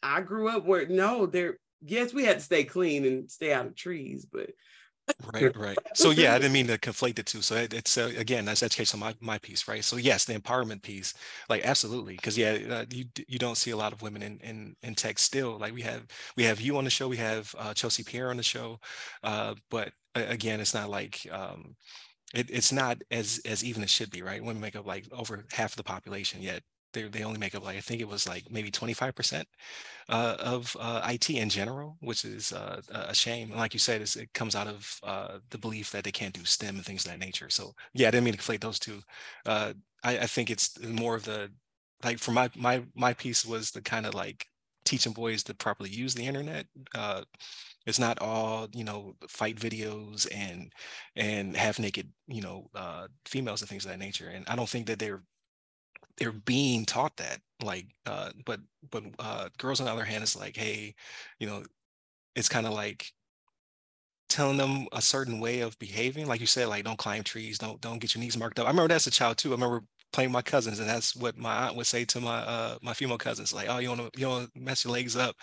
I 0.01 0.21
grew 0.21 0.49
up 0.49 0.65
where 0.65 0.87
no, 0.87 1.25
there 1.25 1.57
yes, 1.81 2.13
we 2.13 2.23
had 2.23 2.37
to 2.37 2.43
stay 2.43 2.63
clean 2.63 3.05
and 3.05 3.29
stay 3.29 3.51
out 3.51 3.65
of 3.65 3.75
trees, 3.75 4.25
but 4.31 4.51
right 5.33 5.55
right. 5.57 5.77
So 5.95 6.11
yeah 6.11 6.33
i 6.33 6.39
didn't 6.39 6.53
mean 6.53 6.67
to 6.67 6.77
conflate 6.77 7.15
the 7.15 7.23
two. 7.23 7.41
So 7.41 7.55
it, 7.55 7.73
it's 7.73 7.97
uh, 7.97 8.11
again 8.15 8.45
that's 8.45 8.63
education 8.63 8.99
my, 8.99 9.15
my 9.19 9.37
piece 9.39 9.67
right? 9.67 9.83
So 9.83 9.97
yes 9.97 10.25
the 10.25 10.39
empowerment 10.39 10.81
piece 10.81 11.13
like 11.49 11.65
absolutely 11.65 12.15
because 12.15 12.37
yeah 12.37 12.57
uh, 12.69 12.85
you 12.89 13.05
you 13.27 13.39
don't 13.39 13.57
see 13.57 13.71
a 13.71 13.77
lot 13.77 13.91
of 13.91 14.01
women 14.01 14.21
in, 14.21 14.37
in 14.39 14.75
in 14.83 14.95
tech 14.95 15.19
still. 15.19 15.57
Like 15.57 15.73
we 15.73 15.81
have 15.81 16.05
we 16.37 16.43
have 16.43 16.61
you 16.61 16.77
on 16.77 16.83
the 16.83 16.89
show 16.89 17.07
we 17.07 17.17
have 17.17 17.53
uh, 17.57 17.73
chelsea 17.73 18.03
pierre 18.03 18.29
on 18.29 18.37
the 18.37 18.43
show 18.43 18.79
uh, 19.23 19.55
but 19.69 19.91
again 20.15 20.59
it's 20.59 20.73
not 20.73 20.89
like 20.89 21.27
um 21.31 21.75
it, 22.33 22.49
it's 22.49 22.71
not 22.71 23.01
as 23.11 23.41
as 23.45 23.63
even 23.63 23.83
as 23.83 23.89
should 23.89 24.11
be 24.11 24.21
right? 24.21 24.43
Women 24.43 24.61
make 24.61 24.75
up 24.75 24.85
like 24.85 25.05
over 25.11 25.43
half 25.51 25.71
of 25.71 25.77
the 25.77 25.83
population 25.83 26.41
yet 26.41 26.61
they 26.93 27.03
they 27.03 27.23
only 27.23 27.39
make 27.39 27.55
up 27.55 27.63
like 27.63 27.77
I 27.77 27.81
think 27.81 28.01
it 28.01 28.07
was 28.07 28.27
like 28.27 28.49
maybe 28.49 28.71
25% 28.71 29.45
uh, 30.09 30.35
of 30.39 30.75
uh, 30.79 31.07
IT 31.11 31.29
in 31.29 31.49
general, 31.49 31.97
which 32.01 32.25
is 32.25 32.51
uh, 32.51 32.81
a 32.91 33.13
shame. 33.13 33.51
And 33.51 33.59
like 33.59 33.73
you 33.73 33.79
said, 33.79 34.01
it 34.01 34.33
comes 34.33 34.55
out 34.55 34.67
of 34.67 34.99
uh, 35.03 35.39
the 35.49 35.57
belief 35.57 35.91
that 35.91 36.03
they 36.03 36.11
can't 36.11 36.33
do 36.33 36.45
STEM 36.45 36.75
and 36.75 36.85
things 36.85 37.05
of 37.05 37.11
that 37.11 37.19
nature. 37.19 37.49
So 37.49 37.73
yeah, 37.93 38.07
I 38.07 38.11
didn't 38.11 38.25
mean 38.25 38.33
to 38.33 38.39
conflate 38.39 38.61
those 38.61 38.79
two. 38.79 39.01
Uh, 39.45 39.73
I, 40.03 40.19
I 40.19 40.25
think 40.27 40.49
it's 40.49 40.81
more 40.83 41.15
of 41.15 41.25
the 41.25 41.51
like 42.03 42.19
for 42.19 42.31
my 42.31 42.49
my 42.55 42.83
my 42.95 43.13
piece 43.13 43.45
was 43.45 43.71
the 43.71 43.81
kind 43.81 44.05
of 44.05 44.13
like 44.13 44.47
teaching 44.85 45.13
boys 45.13 45.43
to 45.43 45.53
properly 45.53 45.89
use 45.89 46.13
the 46.13 46.25
internet. 46.25 46.67
Uh, 46.93 47.23
it's 47.85 47.99
not 47.99 48.19
all 48.19 48.67
you 48.73 48.83
know 48.83 49.15
fight 49.27 49.57
videos 49.57 50.27
and 50.33 50.71
and 51.15 51.55
half 51.55 51.79
naked 51.79 52.11
you 52.27 52.41
know 52.41 52.69
uh, 52.75 53.07
females 53.25 53.61
and 53.61 53.69
things 53.69 53.85
of 53.85 53.91
that 53.91 53.99
nature. 53.99 54.29
And 54.29 54.45
I 54.47 54.55
don't 54.55 54.69
think 54.69 54.87
that 54.87 54.99
they're 54.99 55.23
they're 56.17 56.31
being 56.31 56.85
taught 56.85 57.15
that 57.17 57.39
like 57.63 57.87
uh 58.05 58.31
but 58.45 58.59
but 58.91 59.03
uh 59.19 59.49
girls 59.57 59.79
on 59.79 59.85
the 59.85 59.91
other 59.91 60.03
hand 60.03 60.23
is 60.23 60.35
like 60.35 60.55
hey 60.55 60.93
you 61.39 61.47
know 61.47 61.63
it's 62.35 62.49
kind 62.49 62.67
of 62.67 62.73
like 62.73 63.11
telling 64.29 64.57
them 64.57 64.87
a 64.93 65.01
certain 65.01 65.39
way 65.39 65.59
of 65.59 65.77
behaving 65.77 66.25
like 66.27 66.41
you 66.41 66.47
said 66.47 66.67
like 66.67 66.83
don't 66.83 66.97
climb 66.97 67.23
trees 67.23 67.59
don't 67.59 67.79
don't 67.81 67.99
get 67.99 68.15
your 68.15 68.19
knees 68.23 68.37
marked 68.37 68.59
up. 68.59 68.65
I 68.65 68.69
remember 68.69 68.87
that's 68.91 69.05
a 69.05 69.11
child 69.11 69.37
too. 69.37 69.49
I 69.49 69.51
remember 69.51 69.83
playing 70.11 70.29
with 70.29 70.33
my 70.33 70.41
cousins 70.41 70.79
and 70.79 70.89
that's 70.89 71.15
what 71.15 71.37
my 71.37 71.67
aunt 71.67 71.75
would 71.75 71.85
say 71.87 72.03
to 72.05 72.19
my 72.19 72.39
uh 72.39 72.77
my 72.81 72.93
female 72.93 73.17
cousins 73.17 73.53
like 73.53 73.67
oh 73.69 73.77
you 73.77 73.89
want 73.89 74.01
to 74.01 74.19
you 74.19 74.27
want 74.27 74.51
to 74.51 74.59
mess 74.59 74.83
your 74.83 74.93
legs 74.93 75.15
up 75.15 75.35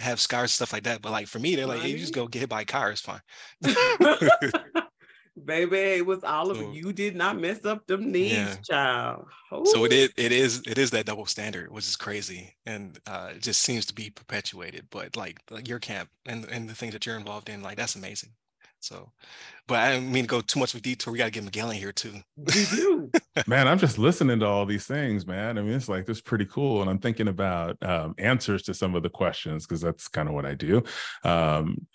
have 0.00 0.20
scars 0.20 0.52
stuff 0.52 0.72
like 0.72 0.82
that. 0.84 1.00
But 1.00 1.12
like 1.12 1.28
for 1.28 1.38
me 1.38 1.56
they're 1.56 1.66
like 1.66 1.80
hey, 1.80 1.90
you 1.90 1.98
just 1.98 2.14
go 2.14 2.26
get 2.26 2.40
hit 2.40 2.48
by 2.50 2.62
a 2.62 2.64
car 2.66 2.90
it's 2.90 3.00
fine 3.00 3.20
Baby, 5.44 5.76
it 5.76 6.06
was 6.06 6.24
all 6.24 6.50
of 6.50 6.60
it. 6.60 6.72
You 6.72 6.92
did 6.92 7.14
not 7.14 7.38
mess 7.38 7.64
up 7.64 7.86
them 7.86 8.10
knees, 8.10 8.32
yeah. 8.32 8.56
child. 8.68 9.26
Ooh. 9.52 9.66
So 9.66 9.84
it 9.84 9.92
is, 9.92 10.10
it 10.16 10.32
is, 10.32 10.62
it 10.66 10.78
is 10.78 10.90
that 10.92 11.06
double 11.06 11.26
standard, 11.26 11.70
which 11.70 11.86
is 11.86 11.96
crazy, 11.96 12.56
and 12.64 12.98
uh, 13.06 13.32
it 13.34 13.42
just 13.42 13.60
seems 13.60 13.84
to 13.86 13.94
be 13.94 14.08
perpetuated. 14.08 14.86
But 14.90 15.14
like, 15.16 15.38
like 15.50 15.68
your 15.68 15.78
camp 15.78 16.08
and 16.24 16.46
and 16.46 16.68
the 16.68 16.74
things 16.74 16.94
that 16.94 17.04
you're 17.04 17.18
involved 17.18 17.48
in, 17.50 17.62
like 17.62 17.76
that's 17.76 17.96
amazing. 17.96 18.30
So, 18.80 19.10
but 19.66 19.78
I 19.80 19.92
didn't 19.92 20.12
mean 20.12 20.24
to 20.24 20.28
go 20.28 20.40
too 20.40 20.60
much 20.60 20.74
of 20.74 20.78
a 20.78 20.82
detour. 20.82 21.12
We 21.12 21.18
got 21.18 21.24
to 21.24 21.30
get 21.30 21.44
Miguel 21.44 21.70
in 21.70 21.76
here 21.76 21.92
too. 21.92 22.14
do. 22.44 23.10
man, 23.46 23.66
I'm 23.66 23.78
just 23.78 23.98
listening 23.98 24.38
to 24.40 24.46
all 24.46 24.64
these 24.64 24.86
things, 24.86 25.26
man. 25.26 25.58
I 25.58 25.62
mean, 25.62 25.72
it's 25.72 25.88
like, 25.88 26.06
this 26.06 26.18
is 26.18 26.22
pretty 26.22 26.44
cool. 26.46 26.82
And 26.82 26.90
I'm 26.90 26.98
thinking 26.98 27.26
about 27.26 27.76
um, 27.82 28.14
answers 28.18 28.62
to 28.64 28.74
some 28.74 28.94
of 28.94 29.02
the 29.02 29.10
questions 29.10 29.66
because 29.66 29.80
that's 29.80 30.08
kind 30.08 30.28
of 30.28 30.34
what 30.34 30.46
I 30.46 30.54
do. 30.54 30.84
Um, 31.24 31.86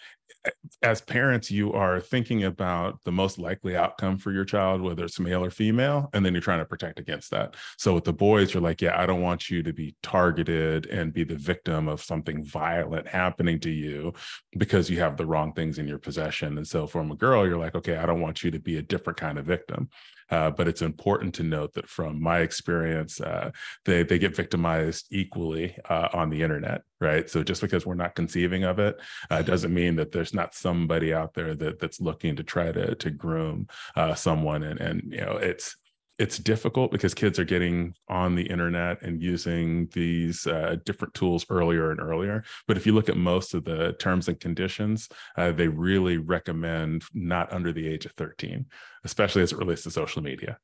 as 0.81 1.01
parents, 1.01 1.51
you 1.51 1.73
are 1.73 1.99
thinking 1.99 2.45
about 2.45 3.03
the 3.03 3.11
most 3.11 3.37
likely 3.37 3.75
outcome 3.75 4.17
for 4.17 4.31
your 4.31 4.45
child, 4.45 4.81
whether 4.81 5.05
it's 5.05 5.19
male 5.19 5.43
or 5.43 5.51
female, 5.51 6.09
and 6.13 6.25
then 6.25 6.33
you're 6.33 6.41
trying 6.41 6.59
to 6.59 6.65
protect 6.65 6.99
against 6.99 7.29
that. 7.31 7.55
So 7.77 7.93
with 7.93 8.03
the 8.03 8.13
boys, 8.13 8.53
you're 8.53 8.63
like, 8.63 8.81
yeah, 8.81 8.99
I 8.99 9.05
don't 9.05 9.21
want 9.21 9.49
you 9.49 9.61
to 9.61 9.73
be 9.73 9.95
targeted 10.01 10.87
and 10.87 11.13
be 11.13 11.23
the 11.23 11.35
victim 11.35 11.87
of 11.87 12.01
something 12.01 12.43
violent 12.43 13.07
happening 13.07 13.59
to 13.61 13.69
you 13.69 14.13
because 14.57 14.89
you 14.89 14.99
have 14.99 15.17
the 15.17 15.25
wrong 15.25 15.53
things 15.53 15.77
in 15.77 15.87
your 15.87 15.99
possession. 15.99 16.57
And 16.57 16.67
so 16.67 16.87
from 16.87 17.11
a 17.11 17.15
girl, 17.15 17.47
you're 17.47 17.57
like, 17.57 17.75
okay, 17.75 17.97
I 17.97 18.05
don't 18.05 18.21
want 18.21 18.43
you 18.43 18.51
to 18.51 18.59
be 18.59 18.77
a 18.77 18.81
different 18.81 19.19
kind 19.19 19.37
of 19.37 19.45
victim. 19.45 19.89
Uh, 20.31 20.49
but 20.49 20.67
it's 20.67 20.81
important 20.81 21.35
to 21.35 21.43
note 21.43 21.73
that 21.73 21.89
from 21.89 22.21
my 22.21 22.39
experience, 22.39 23.19
uh, 23.21 23.51
they 23.85 24.03
they 24.03 24.17
get 24.17 24.35
victimized 24.35 25.07
equally 25.11 25.75
uh, 25.89 26.07
on 26.13 26.29
the 26.29 26.41
internet, 26.41 26.81
right? 26.99 27.29
So 27.29 27.43
just 27.43 27.61
because 27.61 27.85
we're 27.85 27.95
not 27.95 28.15
conceiving 28.15 28.63
of 28.63 28.79
it 28.79 28.99
uh, 29.29 29.41
doesn't 29.41 29.73
mean 29.73 29.97
that 29.97 30.11
there's 30.11 30.33
not 30.33 30.55
somebody 30.55 31.13
out 31.13 31.33
there 31.33 31.53
that 31.55 31.79
that's 31.79 31.99
looking 32.01 32.35
to 32.37 32.43
try 32.43 32.71
to 32.71 32.95
to 32.95 33.09
groom 33.11 33.67
uh, 33.95 34.15
someone, 34.15 34.63
and 34.63 34.79
and 34.79 35.03
you 35.11 35.21
know 35.21 35.37
it's 35.37 35.75
it's 36.17 36.37
difficult 36.37 36.91
because 36.91 37.13
kids 37.13 37.39
are 37.39 37.45
getting 37.45 37.95
on 38.07 38.35
the 38.35 38.43
internet 38.43 39.01
and 39.01 39.21
using 39.21 39.87
these 39.93 40.45
uh, 40.45 40.75
different 40.85 41.13
tools 41.13 41.45
earlier 41.49 41.91
and 41.91 41.99
earlier. 41.99 42.43
But 42.67 42.77
if 42.77 42.85
you 42.85 42.93
look 42.93 43.09
at 43.09 43.17
most 43.17 43.53
of 43.53 43.65
the 43.65 43.93
terms 43.93 44.27
and 44.27 44.39
conditions, 44.39 45.09
uh, 45.37 45.51
they 45.51 45.67
really 45.67 46.17
recommend 46.17 47.03
not 47.13 47.51
under 47.51 47.71
the 47.71 47.87
age 47.87 48.05
of 48.05 48.11
13, 48.13 48.65
especially 49.03 49.41
as 49.41 49.51
it 49.51 49.57
relates 49.57 49.83
to 49.83 49.91
social 49.91 50.21
media. 50.21 50.57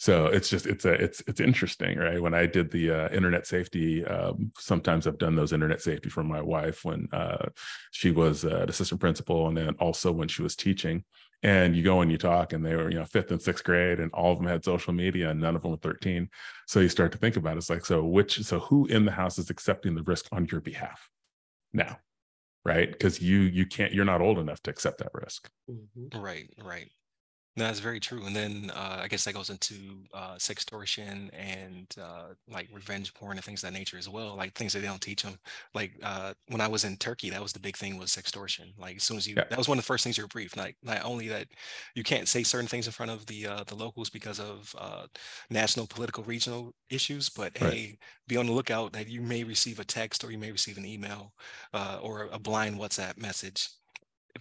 So 0.00 0.26
it's 0.26 0.48
just 0.48 0.66
it's 0.66 0.84
a 0.84 0.92
it's 0.92 1.20
it's 1.26 1.40
interesting, 1.40 1.98
right? 1.98 2.22
When 2.22 2.32
I 2.32 2.46
did 2.46 2.70
the 2.70 2.90
uh, 2.90 3.08
internet 3.08 3.48
safety, 3.48 4.04
um, 4.04 4.52
sometimes 4.56 5.06
I've 5.08 5.18
done 5.18 5.34
those 5.34 5.52
internet 5.52 5.82
safety 5.82 6.08
for 6.08 6.22
my 6.22 6.40
wife 6.40 6.84
when 6.84 7.08
uh, 7.12 7.48
she 7.90 8.12
was 8.12 8.44
uh, 8.44 8.60
an 8.62 8.68
assistant 8.68 9.00
principal, 9.00 9.48
and 9.48 9.56
then 9.56 9.74
also 9.80 10.12
when 10.12 10.28
she 10.28 10.42
was 10.42 10.54
teaching 10.54 11.02
and 11.42 11.76
you 11.76 11.82
go 11.82 12.00
and 12.00 12.10
you 12.10 12.18
talk 12.18 12.52
and 12.52 12.64
they 12.64 12.74
were 12.74 12.90
you 12.90 12.98
know 12.98 13.04
fifth 13.04 13.30
and 13.30 13.40
sixth 13.40 13.64
grade 13.64 14.00
and 14.00 14.12
all 14.12 14.32
of 14.32 14.38
them 14.38 14.46
had 14.46 14.64
social 14.64 14.92
media 14.92 15.30
and 15.30 15.40
none 15.40 15.54
of 15.54 15.62
them 15.62 15.70
were 15.70 15.76
13 15.76 16.28
so 16.66 16.80
you 16.80 16.88
start 16.88 17.12
to 17.12 17.18
think 17.18 17.36
about 17.36 17.54
it. 17.54 17.58
it's 17.58 17.70
like 17.70 17.84
so 17.84 18.04
which 18.04 18.42
so 18.44 18.58
who 18.60 18.86
in 18.86 19.04
the 19.04 19.12
house 19.12 19.38
is 19.38 19.50
accepting 19.50 19.94
the 19.94 20.02
risk 20.02 20.26
on 20.32 20.46
your 20.50 20.60
behalf 20.60 21.08
now 21.72 21.98
right 22.64 22.90
because 22.90 23.22
you 23.22 23.38
you 23.38 23.66
can't 23.66 23.92
you're 23.92 24.04
not 24.04 24.20
old 24.20 24.38
enough 24.38 24.60
to 24.62 24.70
accept 24.70 24.98
that 24.98 25.10
risk 25.14 25.48
mm-hmm. 25.70 26.20
right 26.20 26.52
right 26.62 26.90
No, 27.58 27.64
that's 27.64 27.80
very 27.80 27.98
true. 27.98 28.24
And 28.24 28.36
then 28.36 28.70
uh, 28.72 29.00
I 29.02 29.08
guess 29.08 29.24
that 29.24 29.32
goes 29.34 29.50
into 29.50 30.04
uh, 30.14 30.36
sextortion 30.36 31.28
and 31.32 31.92
uh, 32.00 32.34
like 32.46 32.68
revenge 32.72 33.12
porn 33.14 33.36
and 33.36 33.44
things 33.44 33.64
of 33.64 33.72
that 33.72 33.76
nature 33.76 33.98
as 33.98 34.08
well. 34.08 34.36
Like 34.36 34.54
things 34.54 34.72
that 34.74 34.80
they 34.80 34.86
don't 34.86 35.02
teach 35.02 35.24
them. 35.24 35.38
Like 35.74 35.98
uh, 36.02 36.34
when 36.46 36.60
I 36.60 36.68
was 36.68 36.84
in 36.84 36.96
Turkey, 36.98 37.30
that 37.30 37.42
was 37.42 37.52
the 37.52 37.58
big 37.58 37.76
thing 37.76 37.98
was 37.98 38.12
sextortion. 38.12 38.78
Like 38.78 38.96
as 38.96 39.02
soon 39.02 39.16
as 39.16 39.26
you, 39.26 39.36
Yeah. 39.36 39.44
that 39.48 39.58
was 39.58 39.66
one 39.68 39.76
of 39.76 39.82
the 39.82 39.86
first 39.86 40.04
things 40.04 40.16
you 40.16 40.22
were 40.24 40.28
briefed. 40.28 40.56
Like 40.56 40.76
not 40.84 41.04
only 41.04 41.26
that 41.28 41.48
you 41.96 42.04
can't 42.04 42.28
say 42.28 42.44
certain 42.44 42.68
things 42.68 42.86
in 42.86 42.92
front 42.92 43.10
of 43.10 43.26
the 43.26 43.46
uh, 43.48 43.64
the 43.64 43.74
locals 43.74 44.08
because 44.08 44.38
of 44.38 44.72
uh, 44.78 45.08
national, 45.50 45.88
political, 45.88 46.22
regional 46.24 46.74
issues, 46.90 47.28
but 47.28 47.56
Right. 47.60 47.80
hey, 47.80 47.98
be 48.28 48.36
on 48.36 48.46
the 48.46 48.52
lookout 48.52 48.92
that 48.92 49.08
you 49.08 49.20
may 49.20 49.42
receive 49.42 49.80
a 49.80 49.84
text 49.84 50.22
or 50.22 50.30
you 50.30 50.38
may 50.38 50.52
receive 50.52 50.78
an 50.78 50.86
email 50.86 51.34
uh, 51.72 51.98
or 52.02 52.28
a 52.30 52.38
blind 52.38 52.76
WhatsApp 52.78 53.16
message 53.16 53.68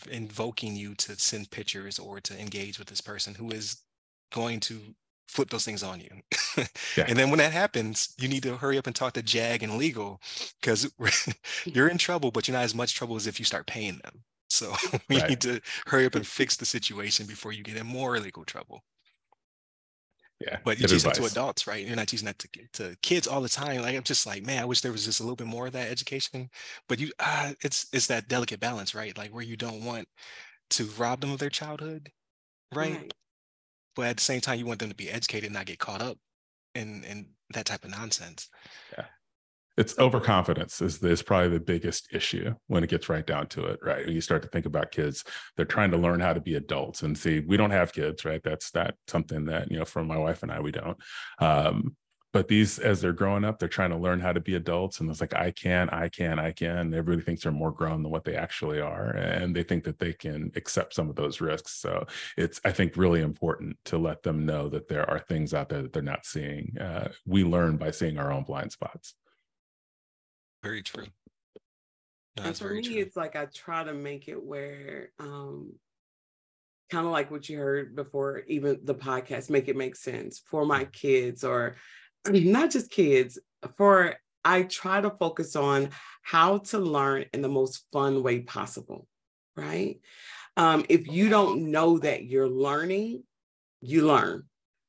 invoking 0.09 0.75
you 0.75 0.95
to 0.95 1.17
send 1.17 1.51
pictures 1.51 1.99
or 1.99 2.19
to 2.21 2.39
engage 2.39 2.79
with 2.79 2.87
this 2.87 3.01
person 3.01 3.35
who 3.35 3.49
is 3.51 3.83
going 4.31 4.59
to 4.61 4.95
flip 5.27 5.49
those 5.49 5.65
things 5.65 5.83
on 5.83 5.99
you. 5.99 6.09
Yeah. 6.97 7.07
And 7.07 7.17
then 7.17 7.29
when 7.29 7.39
that 7.39 7.53
happens, 7.53 8.13
you 8.17 8.27
need 8.27 8.43
to 8.43 8.57
hurry 8.57 8.77
up 8.77 8.87
and 8.87 8.95
talk 8.95 9.13
to 9.13 9.21
JAG 9.21 9.63
and 9.63 9.77
legal 9.77 10.21
because 10.61 10.89
you're 11.73 11.87
in 11.89 11.97
trouble, 11.97 12.31
but 12.31 12.47
you're 12.47 12.55
not 12.57 12.63
as 12.63 12.75
much 12.75 12.95
trouble 12.95 13.15
as 13.15 13.27
if 13.27 13.39
you 13.39 13.45
start 13.45 13.67
paying 13.67 13.99
them. 14.03 14.23
So 14.49 14.73
we 15.09 15.21
Right. 15.21 15.23
need 15.23 15.41
to 15.41 15.61
hurry 15.87 16.05
up 16.05 16.15
and 16.15 16.25
fix 16.25 16.55
the 16.57 16.65
situation 16.65 17.25
before 17.25 17.51
you 17.51 17.63
get 17.63 17.77
in 17.77 17.87
more 17.87 18.19
legal 18.19 18.45
trouble. 18.45 18.83
Yeah. 20.39 20.59
But 20.63 20.77
you 20.77 20.83
good 20.83 20.93
teach 20.93 21.03
that 21.03 21.15
to 21.15 21.25
adults, 21.25 21.65
right? 21.65 21.85
You're 21.85 21.95
not 21.95 22.07
teaching 22.07 22.27
that 22.27 22.37
to, 22.39 22.49
to 22.73 22.97
kids 23.01 23.27
all 23.27 23.41
the 23.41 23.49
time. 23.49 23.81
Like 23.81 23.95
I'm 23.95 24.03
just 24.03 24.27
like, 24.27 24.45
man, 24.45 24.61
I 24.61 24.65
wish 24.65 24.81
there 24.81 24.91
was 24.91 25.05
just 25.05 25.19
a 25.19 25.23
little 25.23 25.35
bit 25.35 25.47
more 25.47 25.67
of 25.67 25.73
that 25.73 25.89
education. 25.89 26.49
But 26.87 26.99
you, 26.99 27.11
uh, 27.19 27.53
it's 27.61 27.87
it's 27.91 28.07
that 28.07 28.27
delicate 28.27 28.59
balance, 28.59 28.93
right? 28.93 29.17
Like 29.17 29.31
where 29.33 29.43
you 29.43 29.57
don't 29.57 29.83
want 29.83 30.07
to 30.71 30.85
rob 30.97 31.21
them 31.21 31.31
of 31.31 31.39
their 31.39 31.49
childhood, 31.49 32.11
right? 32.73 33.11
But 33.95 34.07
at 34.07 34.17
the 34.17 34.23
same 34.23 34.41
time, 34.41 34.59
you 34.59 34.65
want 34.65 34.79
them 34.79 34.89
to 34.89 34.95
be 34.95 35.09
educated 35.09 35.45
and 35.45 35.55
not 35.55 35.65
get 35.65 35.79
caught 35.79 36.01
up 36.01 36.17
in 36.75 37.03
in 37.03 37.27
that 37.53 37.65
type 37.65 37.83
of 37.83 37.91
nonsense. 37.91 38.49
It's 39.77 39.97
overconfidence 39.99 40.81
is, 40.81 41.01
is 41.03 41.21
probably 41.21 41.49
the 41.49 41.59
biggest 41.59 42.07
issue 42.11 42.53
when 42.65 42.83
it 42.83 42.89
gets 42.89 43.09
right 43.09 43.25
down 43.25 43.47
to 43.47 43.65
it 43.65 43.79
right? 43.83 44.05
When 44.05 44.15
you 44.15 44.21
start 44.21 44.41
to 44.41 44.47
think 44.47 44.65
about 44.65 44.91
kids 44.91 45.23
they're 45.55 45.65
trying 45.65 45.91
to 45.91 45.97
learn 45.97 46.19
how 46.19 46.33
to 46.33 46.41
be 46.41 46.55
adults 46.55 47.03
and 47.03 47.17
see 47.17 47.39
we 47.39 47.57
don't 47.57 47.71
have 47.71 47.93
kids 47.93 48.25
right? 48.25 48.41
That's 48.43 48.73
not 48.73 48.95
something 49.07 49.45
that 49.45 49.71
you 49.71 49.77
know 49.77 49.85
from 49.85 50.07
my 50.07 50.17
wife 50.17 50.43
and 50.43 50.51
i 50.51 50.59
we 50.59 50.71
don't. 50.71 50.97
Um, 51.39 51.95
but 52.33 52.49
these 52.49 52.77
as 52.77 53.01
they're 53.01 53.13
growing 53.13 53.45
up 53.45 53.57
they're 53.57 53.69
trying 53.69 53.89
to 53.91 53.97
learn 53.97 54.19
how 54.19 54.33
to 54.33 54.39
be 54.39 54.55
adults 54.55 54.99
and 54.99 55.09
it's 55.09 55.21
like 55.21 55.33
i 55.33 55.49
can 55.51 55.89
i 55.91 56.09
can 56.09 56.39
i 56.39 56.51
can. 56.51 56.93
Everybody 56.93 57.23
thinks 57.23 57.43
they're 57.43 57.51
more 57.51 57.71
grown 57.71 58.01
than 58.01 58.11
what 58.11 58.25
they 58.25 58.35
actually 58.35 58.81
are 58.81 59.11
and 59.11 59.55
they 59.55 59.63
think 59.63 59.83
that 59.83 59.99
they 59.99 60.13
can 60.13 60.51
accept 60.55 60.95
some 60.95 61.09
of 61.09 61.15
those 61.15 61.39
risks. 61.39 61.73
So 61.73 62.05
it's 62.35 62.59
i 62.65 62.71
think 62.71 62.97
really 62.97 63.21
important 63.21 63.77
to 63.85 63.99
let 63.99 64.23
them 64.23 64.45
know 64.45 64.69
that 64.69 64.87
there 64.87 65.07
are 65.07 65.19
things 65.19 65.53
out 65.53 65.69
there 65.69 65.83
that 65.83 65.93
they're 65.93 66.01
not 66.01 66.25
seeing. 66.25 66.75
Uh, 66.79 67.09
we 67.25 67.43
learn 67.43 67.77
by 67.77 67.91
seeing 67.91 68.17
our 68.17 68.31
own 68.31 68.43
blind 68.43 68.71
spots 68.71 69.13
Very 70.63 70.81
true. 70.81 71.07
No, 72.37 72.43
and 72.43 72.57
for 72.57 72.69
me, 72.69 72.83
true. 72.83 72.97
it's 72.97 73.15
like 73.15 73.35
I 73.35 73.45
try 73.45 73.83
to 73.83 73.93
make 73.93 74.27
it 74.27 74.41
where, 74.41 75.09
um, 75.19 75.73
kind 76.89 77.05
of 77.05 77.11
like 77.11 77.31
what 77.31 77.49
you 77.49 77.57
heard 77.57 77.95
before, 77.95 78.43
even 78.47 78.79
the 78.83 78.95
podcast, 78.95 79.49
make 79.49 79.67
it 79.67 79.75
make 79.75 79.95
sense 79.95 80.41
for 80.49 80.65
my 80.65 80.85
kids 80.85 81.43
or 81.43 81.75
not 82.29 82.71
just 82.71 82.91
kids. 82.91 83.39
For 83.77 84.15
I 84.45 84.63
try 84.63 85.01
to 85.01 85.09
focus 85.09 85.55
on 85.55 85.89
how 86.21 86.59
to 86.59 86.79
learn 86.79 87.25
in 87.33 87.41
the 87.41 87.49
most 87.49 87.85
fun 87.91 88.23
way 88.23 88.41
possible, 88.41 89.07
right? 89.55 89.99
Um, 90.55 90.85
if 90.89 91.07
you 91.07 91.29
don't 91.29 91.71
know 91.71 91.97
that 91.99 92.25
you're 92.25 92.49
learning, 92.49 93.23
you 93.81 94.07
learn 94.07 94.43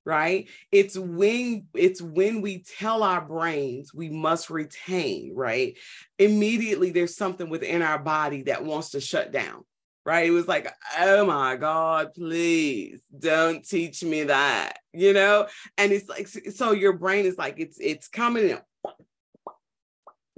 right? 0.09 0.49
It's 0.73 0.97
when 0.97 1.67
it's 1.75 2.01
when 2.01 2.41
we 2.41 2.63
tell 2.63 3.03
our 3.03 3.21
brains 3.21 3.93
we 3.93 4.09
must 4.09 4.49
retain 4.49 5.35
right? 5.35 5.77
Immediately 6.19 6.91
there's 6.91 7.15
something 7.15 7.51
within 7.51 7.83
our 7.83 7.99
body 7.99 8.45
that 8.45 8.65
wants 8.65 8.91
to 8.91 9.01
shut 9.01 9.33
down 9.33 9.65
right? 10.07 10.27
It 10.27 10.31
was 10.31 10.49
like 10.49 10.73
oh 10.99 11.27
my 11.27 11.57
god 11.57 12.15
please 12.15 13.03
don't 13.17 13.63
teach 13.63 14.03
me 14.03 14.25
that 14.25 14.79
you 14.95 15.13
know? 15.13 15.47
And 15.77 15.93
it's 15.93 16.09
like 16.09 16.27
so 16.27 16.73
your 16.73 16.95
brain 16.95 17.27
is 17.27 17.37
like 17.37 17.57
it's 17.59 17.79
it's 17.79 18.09
coming 18.09 18.49
in 18.49 18.59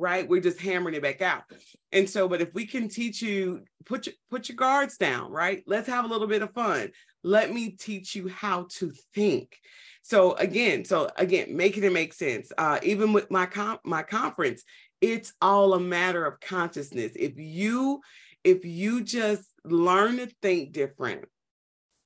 right? 0.01 0.29
We're 0.29 0.41
just 0.41 0.61
hammering 0.61 0.95
it 0.95 1.03
back 1.03 1.21
out. 1.23 1.45
And 1.93 2.09
so 2.09 2.29
but 2.29 2.41
if 2.41 2.53
we 2.55 2.67
can 2.67 2.89
teach 2.89 3.23
you 3.23 3.65
put 3.85 4.07
your 4.07 4.15
put 4.31 4.49
your 4.49 4.57
guards 4.57 4.97
down 4.97 5.31
right? 5.31 5.63
Let's 5.67 5.89
have 5.89 6.05
a 6.05 6.09
little 6.09 6.27
bit 6.27 6.43
of 6.43 6.53
fun. 6.53 6.91
Let 7.23 7.53
me 7.53 7.71
teach 7.71 8.17
you 8.17 8.29
how 8.29 8.67
to 8.79 8.93
think. 9.15 9.57
So 10.03 10.33
again 10.35 10.85
so 10.85 11.11
again 11.17 11.57
making 11.57 11.85
it 11.85 11.93
make 11.93 12.15
sense. 12.15 12.51
Uh 12.57 12.79
even 12.83 13.13
with 13.13 13.31
my 13.31 13.47
comp 13.47 13.81
my 13.85 14.03
conference 14.03 14.65
it's 15.01 15.33
all 15.41 15.75
a 15.75 15.81
matter 15.81 16.25
of 16.25 16.41
consciousness. 16.41 17.13
If 17.15 17.35
you 17.37 18.01
if 18.43 18.65
you 18.65 19.03
just 19.03 19.45
learn 19.65 20.17
to 20.17 20.27
think 20.41 20.73
different 20.73 21.27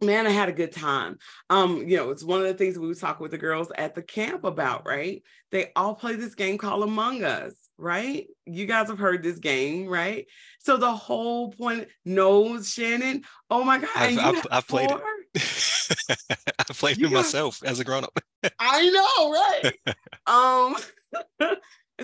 man 0.02 0.26
i 0.26 0.30
had 0.30 0.48
a 0.48 0.52
good 0.52 0.72
time. 0.72 1.16
Um 1.50 1.88
you 1.88 1.96
know 1.96 2.10
it's 2.10 2.24
one 2.24 2.40
of 2.40 2.46
the 2.46 2.54
things 2.54 2.78
we 2.78 2.92
talking 2.94 3.22
with 3.22 3.30
the 3.30 3.38
girls 3.38 3.70
at 3.76 3.94
the 3.94 4.02
camp 4.02 4.44
about 4.44 4.86
right? 4.86 5.22
They 5.52 5.70
all 5.76 5.94
play 5.94 6.16
this 6.16 6.34
game 6.34 6.58
called 6.58 6.82
among 6.82 7.22
us 7.22 7.54
right 7.78 8.26
you 8.46 8.66
guys 8.66 8.88
have 8.88 8.98
heard 8.98 9.22
this 9.22 9.38
game 9.38 9.86
right 9.88 10.26
so 10.60 10.76
the 10.76 10.92
whole 10.94 11.50
point 11.50 11.88
knows 12.04 12.72
shannon 12.72 13.22
oh 13.50 13.64
my 13.64 13.78
god 13.78 13.88
I've, 13.96 14.18
I've, 14.18 14.46
I've 14.50 14.68
played 14.68 14.90
it. 14.90 15.00
I 16.58 16.72
played 16.72 16.98
You 16.98 17.06
it 17.06 17.10
got- 17.10 17.16
myself 17.16 17.60
as 17.64 17.80
a 17.80 17.84
grown 17.84 18.04
up. 18.04 18.18
I 18.58 18.88
know, 18.90 19.32
right? 19.32 19.96
um, 21.48 21.56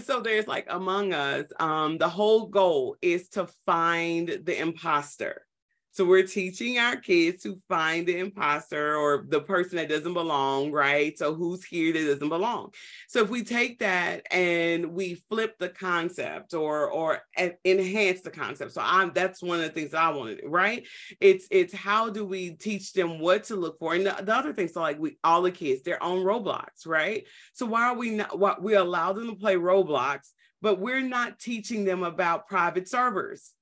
so 0.02 0.20
there's 0.20 0.46
like 0.48 0.66
Among 0.68 1.12
Us. 1.12 1.46
Um, 1.58 1.98
the 1.98 2.08
whole 2.08 2.46
goal 2.46 2.96
is 3.00 3.28
to 3.30 3.46
find 3.66 4.28
the 4.28 4.58
imposter. 4.58 5.46
So 5.92 6.04
we're 6.04 6.26
teaching 6.26 6.78
our 6.78 6.96
kids 6.96 7.42
to 7.42 7.60
find 7.68 8.06
the 8.06 8.18
imposter 8.18 8.96
or 8.96 9.24
the 9.28 9.40
person 9.40 9.76
that 9.76 9.88
doesn't 9.88 10.14
belong, 10.14 10.70
right? 10.70 11.18
So 11.18 11.34
who's 11.34 11.64
here 11.64 11.92
that 11.92 12.14
doesn't 12.14 12.28
belong? 12.28 12.72
So 13.08 13.22
if 13.22 13.28
we 13.28 13.42
take 13.42 13.80
that 13.80 14.22
and 14.30 14.92
we 14.92 15.22
flip 15.28 15.58
the 15.58 15.68
concept 15.68 16.54
or 16.54 16.88
or 16.90 17.20
enhance 17.64 18.20
the 18.20 18.30
concept. 18.30 18.72
So 18.72 18.82
I'm 18.84 19.12
that's 19.12 19.42
one 19.42 19.58
of 19.58 19.64
the 19.64 19.70
things 19.70 19.92
I 19.92 20.10
want 20.10 20.36
to 20.36 20.42
do, 20.42 20.48
right? 20.48 20.86
It's 21.20 21.48
it's 21.50 21.74
how 21.74 22.08
do 22.08 22.24
we 22.24 22.52
teach 22.52 22.92
them 22.92 23.18
what 23.18 23.44
to 23.44 23.56
look 23.56 23.78
for? 23.78 23.94
And 23.94 24.06
the, 24.06 24.16
the 24.22 24.34
other 24.34 24.52
things, 24.52 24.74
so 24.74 24.80
like 24.80 25.00
we 25.00 25.18
all 25.24 25.42
the 25.42 25.50
kids, 25.50 25.82
they're 25.82 26.02
on 26.02 26.18
Roblox, 26.18 26.86
right? 26.86 27.26
So 27.52 27.66
why 27.66 27.88
are 27.88 27.96
we 27.96 28.10
not 28.10 28.38
what 28.38 28.62
we 28.62 28.74
allow 28.74 29.12
them 29.12 29.28
to 29.28 29.34
play 29.34 29.56
Roblox, 29.56 30.30
but 30.62 30.78
we're 30.78 31.00
not 31.00 31.38
teaching 31.38 31.84
them 31.84 32.02
about 32.02 32.46
private 32.46 32.88
servers. 32.88 33.52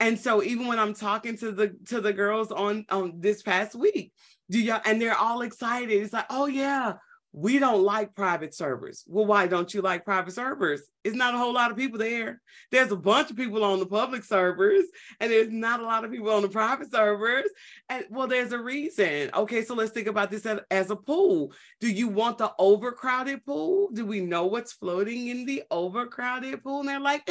And 0.00 0.18
so 0.18 0.42
even 0.42 0.66
when 0.66 0.78
I'm 0.78 0.94
talking 0.94 1.36
to 1.38 1.52
the 1.52 1.76
to 1.86 2.00
the 2.00 2.12
girls 2.12 2.52
on 2.52 2.84
on 2.90 3.20
this 3.20 3.42
past 3.42 3.74
week, 3.74 4.12
do 4.50 4.60
y'all 4.60 4.80
and 4.84 5.00
they're 5.00 5.16
all 5.16 5.42
excited. 5.42 5.90
It's 5.90 6.12
like, 6.12 6.26
oh 6.30 6.46
yeah, 6.46 6.94
we 7.36 7.58
don't 7.58 7.82
like 7.82 8.14
private 8.14 8.54
servers. 8.54 9.04
Well, 9.06 9.26
why 9.26 9.46
don't 9.46 9.72
you 9.74 9.82
like 9.82 10.06
private 10.06 10.32
servers? 10.32 10.80
It's 11.04 11.14
not 11.14 11.34
a 11.34 11.38
whole 11.38 11.52
lot 11.52 11.70
of 11.70 11.76
people 11.76 11.98
there. 11.98 12.40
There's 12.72 12.90
a 12.90 12.96
bunch 12.96 13.30
of 13.30 13.36
people 13.36 13.62
on 13.62 13.78
the 13.78 13.84
public 13.84 14.24
servers, 14.24 14.84
and 15.20 15.30
there's 15.30 15.50
not 15.50 15.80
a 15.80 15.84
lot 15.84 16.06
of 16.06 16.10
people 16.10 16.30
on 16.30 16.40
the 16.40 16.48
private 16.48 16.90
servers. 16.90 17.44
And 17.90 18.06
well, 18.08 18.26
there's 18.26 18.52
a 18.52 18.58
reason. 18.58 19.30
Okay, 19.34 19.62
so 19.62 19.74
let's 19.74 19.92
think 19.92 20.06
about 20.06 20.30
this 20.30 20.46
as, 20.46 20.60
as 20.70 20.90
a 20.90 20.96
pool. 20.96 21.52
Do 21.78 21.90
you 21.90 22.08
want 22.08 22.38
the 22.38 22.52
overcrowded 22.58 23.44
pool? 23.44 23.90
Do 23.92 24.06
we 24.06 24.20
know 24.20 24.46
what's 24.46 24.72
floating 24.72 25.28
in 25.28 25.44
the 25.44 25.62
overcrowded 25.70 26.62
pool? 26.62 26.80
And 26.80 26.88
they're 26.88 27.00
like, 27.00 27.28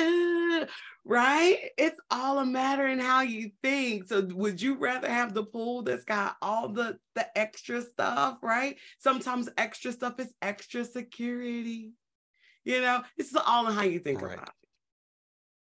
right? 1.05 1.69
It's 1.77 1.99
all 2.09 2.39
a 2.39 2.45
matter 2.45 2.87
in 2.87 2.99
how 2.99 3.21
you 3.21 3.51
think. 3.63 4.05
So 4.07 4.21
would 4.33 4.61
you 4.61 4.75
rather 4.75 5.07
have 5.09 5.33
the 5.33 5.43
pool 5.43 5.83
that's 5.83 6.03
got 6.05 6.35
all 6.41 6.69
the 6.69 6.97
the 7.15 7.37
extra 7.37 7.81
stuff, 7.81 8.39
right? 8.41 8.77
Sometimes 8.99 9.49
extra 9.57 9.91
stuff 9.91 10.19
is 10.19 10.33
extra 10.41 10.83
security. 10.83 11.91
You 12.63 12.81
know, 12.81 13.03
it's 13.17 13.33
all 13.45 13.67
in 13.67 13.73
how 13.75 13.83
you 13.83 13.99
think 13.99 14.21
Right. 14.21 14.33
about 14.33 14.47
it. 14.47 14.53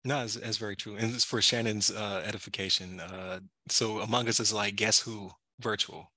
No, 0.03 0.19
that's, 0.21 0.35
that's 0.35 0.57
very 0.57 0.75
true. 0.75 0.95
And 0.95 1.13
it's 1.13 1.23
for 1.23 1.41
Shannon's 1.41 1.91
uh, 1.91 2.23
edification. 2.25 2.99
Uh, 2.99 3.39
so 3.69 3.99
Among 3.99 4.27
Us 4.27 4.39
is 4.39 4.53
like 4.53 4.75
guess 4.75 4.99
who 4.99 5.31
virtual. 5.59 6.11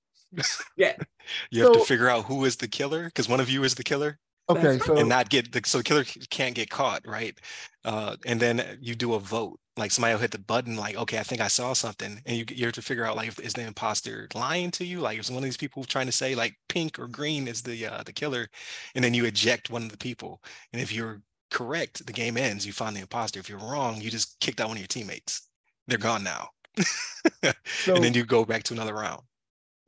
Yeah. 0.77 0.95
You 1.49 1.63
have 1.63 1.73
So- 1.73 1.79
to 1.79 1.85
figure 1.85 2.07
out 2.07 2.25
who 2.25 2.45
is 2.45 2.57
the 2.57 2.67
killer 2.67 3.05
because 3.05 3.27
one 3.27 3.39
of 3.39 3.49
you 3.49 3.63
is 3.63 3.73
the 3.75 3.83
killer 3.83 4.19
Okay, 4.47 4.77
so 4.77 4.95
and 4.97 5.09
not 5.09 5.29
get 5.29 5.51
the 5.51 5.61
so 5.65 5.79
the 5.79 5.83
killer 5.83 6.03
can't 6.29 6.53
get 6.53 6.69
caught, 6.69 7.07
right? 7.07 7.37
Uh, 7.83 8.15
and 8.25 8.39
then 8.39 8.77
you 8.79 8.95
do 8.95 9.13
a 9.13 9.19
vote. 9.19 9.59
Like 9.77 9.91
somebody 9.91 10.13
will 10.13 10.21
hit 10.21 10.31
the 10.31 10.39
button, 10.39 10.77
like, 10.77 10.95
okay, 10.95 11.19
I 11.19 11.23
think 11.23 11.41
I 11.41 11.47
saw 11.47 11.73
something, 11.73 12.21
and 12.25 12.37
you 12.37 12.45
you 12.49 12.65
have 12.65 12.75
to 12.75 12.81
figure 12.81 13.05
out 13.05 13.15
like, 13.15 13.27
if, 13.27 13.39
is 13.39 13.53
the 13.53 13.63
imposter 13.63 14.27
lying 14.35 14.71
to 14.71 14.85
you? 14.85 14.99
Like, 15.01 15.19
is 15.19 15.31
one 15.31 15.39
of 15.39 15.43
these 15.43 15.57
people 15.57 15.83
trying 15.83 16.05
to 16.05 16.11
say 16.11 16.35
like 16.35 16.55
pink 16.69 16.99
or 16.99 17.07
green 17.07 17.47
is 17.47 17.63
the 17.63 17.87
uh, 17.87 18.03
the 18.03 18.13
killer, 18.13 18.47
and 18.93 19.03
then 19.03 19.13
you 19.13 19.25
eject 19.25 19.69
one 19.69 19.83
of 19.83 19.89
the 19.89 19.97
people, 19.97 20.41
and 20.71 20.81
if 20.81 20.93
you're 20.93 21.21
correct, 21.51 22.05
the 22.05 22.13
game 22.13 22.37
ends. 22.37 22.65
You 22.65 22.71
find 22.73 22.95
the 22.95 23.01
imposter. 23.01 23.39
If 23.39 23.49
you're 23.49 23.57
wrong, 23.59 23.99
you 23.99 24.11
just 24.11 24.39
kicked 24.39 24.61
out 24.61 24.67
one 24.67 24.77
of 24.77 24.81
your 24.81 24.87
teammates. 24.87 25.49
They're 25.87 25.97
gone 25.97 26.23
now, 26.23 26.49
so 27.65 27.95
and 27.95 28.03
then 28.03 28.13
you 28.13 28.25
go 28.25 28.45
back 28.45 28.63
to 28.63 28.73
another 28.73 28.93
round. 28.93 29.21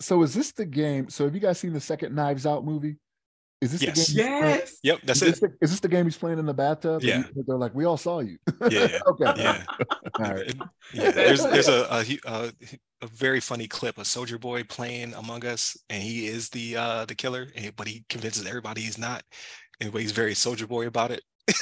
So 0.01 0.21
is 0.23 0.33
this 0.33 0.51
the 0.51 0.65
game? 0.65 1.09
So 1.09 1.25
have 1.25 1.35
you 1.35 1.41
guys 1.41 1.59
seen 1.59 1.73
the 1.73 1.79
second 1.79 2.15
Knives 2.15 2.45
Out 2.45 2.65
movie? 2.65 2.97
Is 3.59 3.71
this 3.71 3.81
Yes. 3.81 4.07
the 4.07 4.13
game? 4.15 4.25
he's 4.33 4.39
playing- 4.41 4.55
Yes. 4.59 4.77
Yep, 4.83 4.99
that's 5.03 5.21
is 5.21 5.27
it. 5.27 5.31
this, 5.31 5.39
the, 5.39 5.47
is 5.61 5.69
this 5.71 5.79
the 5.79 5.87
game 5.87 6.05
he's 6.05 6.17
playing 6.17 6.37
in 6.39 6.45
the 6.45 6.53
bathtub? 6.53 7.01
Yeah. 7.01 7.23
They're 7.47 7.57
like, 7.57 7.73
we 7.73 7.85
all 7.85 7.97
saw 7.97 8.19
you. 8.19 8.37
Yeah. 8.69 8.99
okay. 9.07 9.33
Yeah. 9.37 9.63
All 10.19 10.25
right. 10.33 10.53
Yeah, 10.93 11.11
there's 11.11 11.41
there's 11.43 11.67
a 11.67 11.87
a, 11.91 12.19
a 12.27 12.51
a 13.01 13.07
very 13.07 13.39
funny 13.39 13.67
clip 13.67 13.97
of 13.97 14.05
Soldier 14.07 14.37
Boy 14.37 14.63
playing 14.63 15.13
Among 15.15 15.45
Us, 15.45 15.75
and 15.89 16.01
he 16.03 16.27
is 16.27 16.49
the 16.49 16.77
uh 16.77 17.05
the 17.05 17.15
killer, 17.15 17.47
but 17.75 17.87
he 17.87 18.03
convinces 18.09 18.45
everybody 18.45 18.81
he's 18.81 18.97
not, 18.97 19.23
and 19.79 19.91
he's 19.93 20.11
very 20.11 20.35
Soldier 20.35 20.67
Boy 20.67 20.85
about 20.87 21.11
it. 21.11 21.21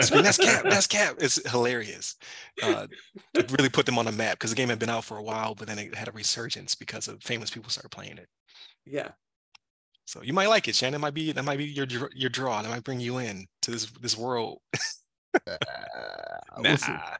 Scream, 0.00 0.22
that's 0.22 0.38
Cap, 0.38 0.64
that's 0.64 0.86
Cap. 0.86 1.16
It's 1.18 1.48
hilarious. 1.50 2.16
Uh, 2.62 2.86
it 3.34 3.50
really 3.52 3.68
put 3.68 3.84
them 3.86 3.98
on 3.98 4.06
the 4.06 4.12
map 4.12 4.32
because 4.38 4.50
the 4.50 4.56
game 4.56 4.68
had 4.70 4.78
been 4.78 4.88
out 4.88 5.04
for 5.04 5.18
a 5.18 5.22
while, 5.22 5.54
but 5.54 5.68
then 5.68 5.78
it 5.78 5.94
had 5.94 6.08
a 6.08 6.12
resurgence 6.12 6.74
because 6.74 7.06
of 7.06 7.22
famous 7.22 7.50
people 7.50 7.68
started 7.70 7.90
playing 7.90 8.16
it. 8.18 8.28
Yeah. 8.86 9.08
So 10.08 10.22
you 10.22 10.32
might 10.32 10.48
like 10.48 10.68
it, 10.68 10.74
Shannon. 10.74 10.94
It 10.94 11.00
Might 11.00 11.12
be 11.12 11.32
that 11.32 11.44
might 11.44 11.58
be 11.58 11.66
your 11.66 11.86
your 12.14 12.30
draw. 12.30 12.62
That 12.62 12.70
might 12.70 12.82
bring 12.82 12.98
you 12.98 13.18
in 13.18 13.46
to 13.60 13.70
this 13.70 13.90
this 14.00 14.16
world. 14.16 14.62
Uh, 15.46 15.56
we'll 16.56 16.78
see. 16.78 16.92
Nah. 16.92 17.16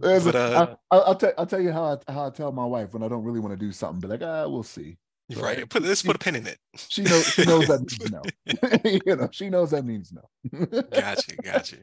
There's 0.00 0.24
But, 0.24 0.34
uh, 0.34 0.74
I, 0.90 0.96
will 0.96 1.14
tell 1.14 1.32
I'll 1.38 1.46
tell 1.46 1.60
you 1.60 1.70
how 1.70 1.84
I 1.84 2.12
how 2.12 2.26
I 2.26 2.30
tell 2.30 2.50
my 2.50 2.64
wife 2.64 2.92
when 2.92 3.04
I 3.04 3.08
don't 3.08 3.22
really 3.22 3.38
want 3.38 3.52
to 3.52 3.56
do 3.56 3.70
something. 3.70 4.00
Be 4.00 4.08
like, 4.08 4.22
ah, 4.22 4.48
we'll 4.48 4.64
see. 4.64 4.96
You're 5.28 5.44
right. 5.44 5.68
Put 5.68 5.84
let's 5.84 6.02
put 6.02 6.16
a 6.16 6.18
pin 6.18 6.34
in 6.34 6.48
it. 6.48 6.58
She 6.88 7.02
knows 7.02 7.24
she 7.28 7.44
knows 7.44 7.68
that 7.68 7.80
means 8.00 8.10
no. 8.10 8.22
you 9.06 9.14
know, 9.14 9.28
she 9.30 9.48
knows 9.48 9.70
that 9.70 9.84
means 9.84 10.12
no. 10.12 10.22
Gotcha, 10.90 11.36
gotcha. 11.36 11.76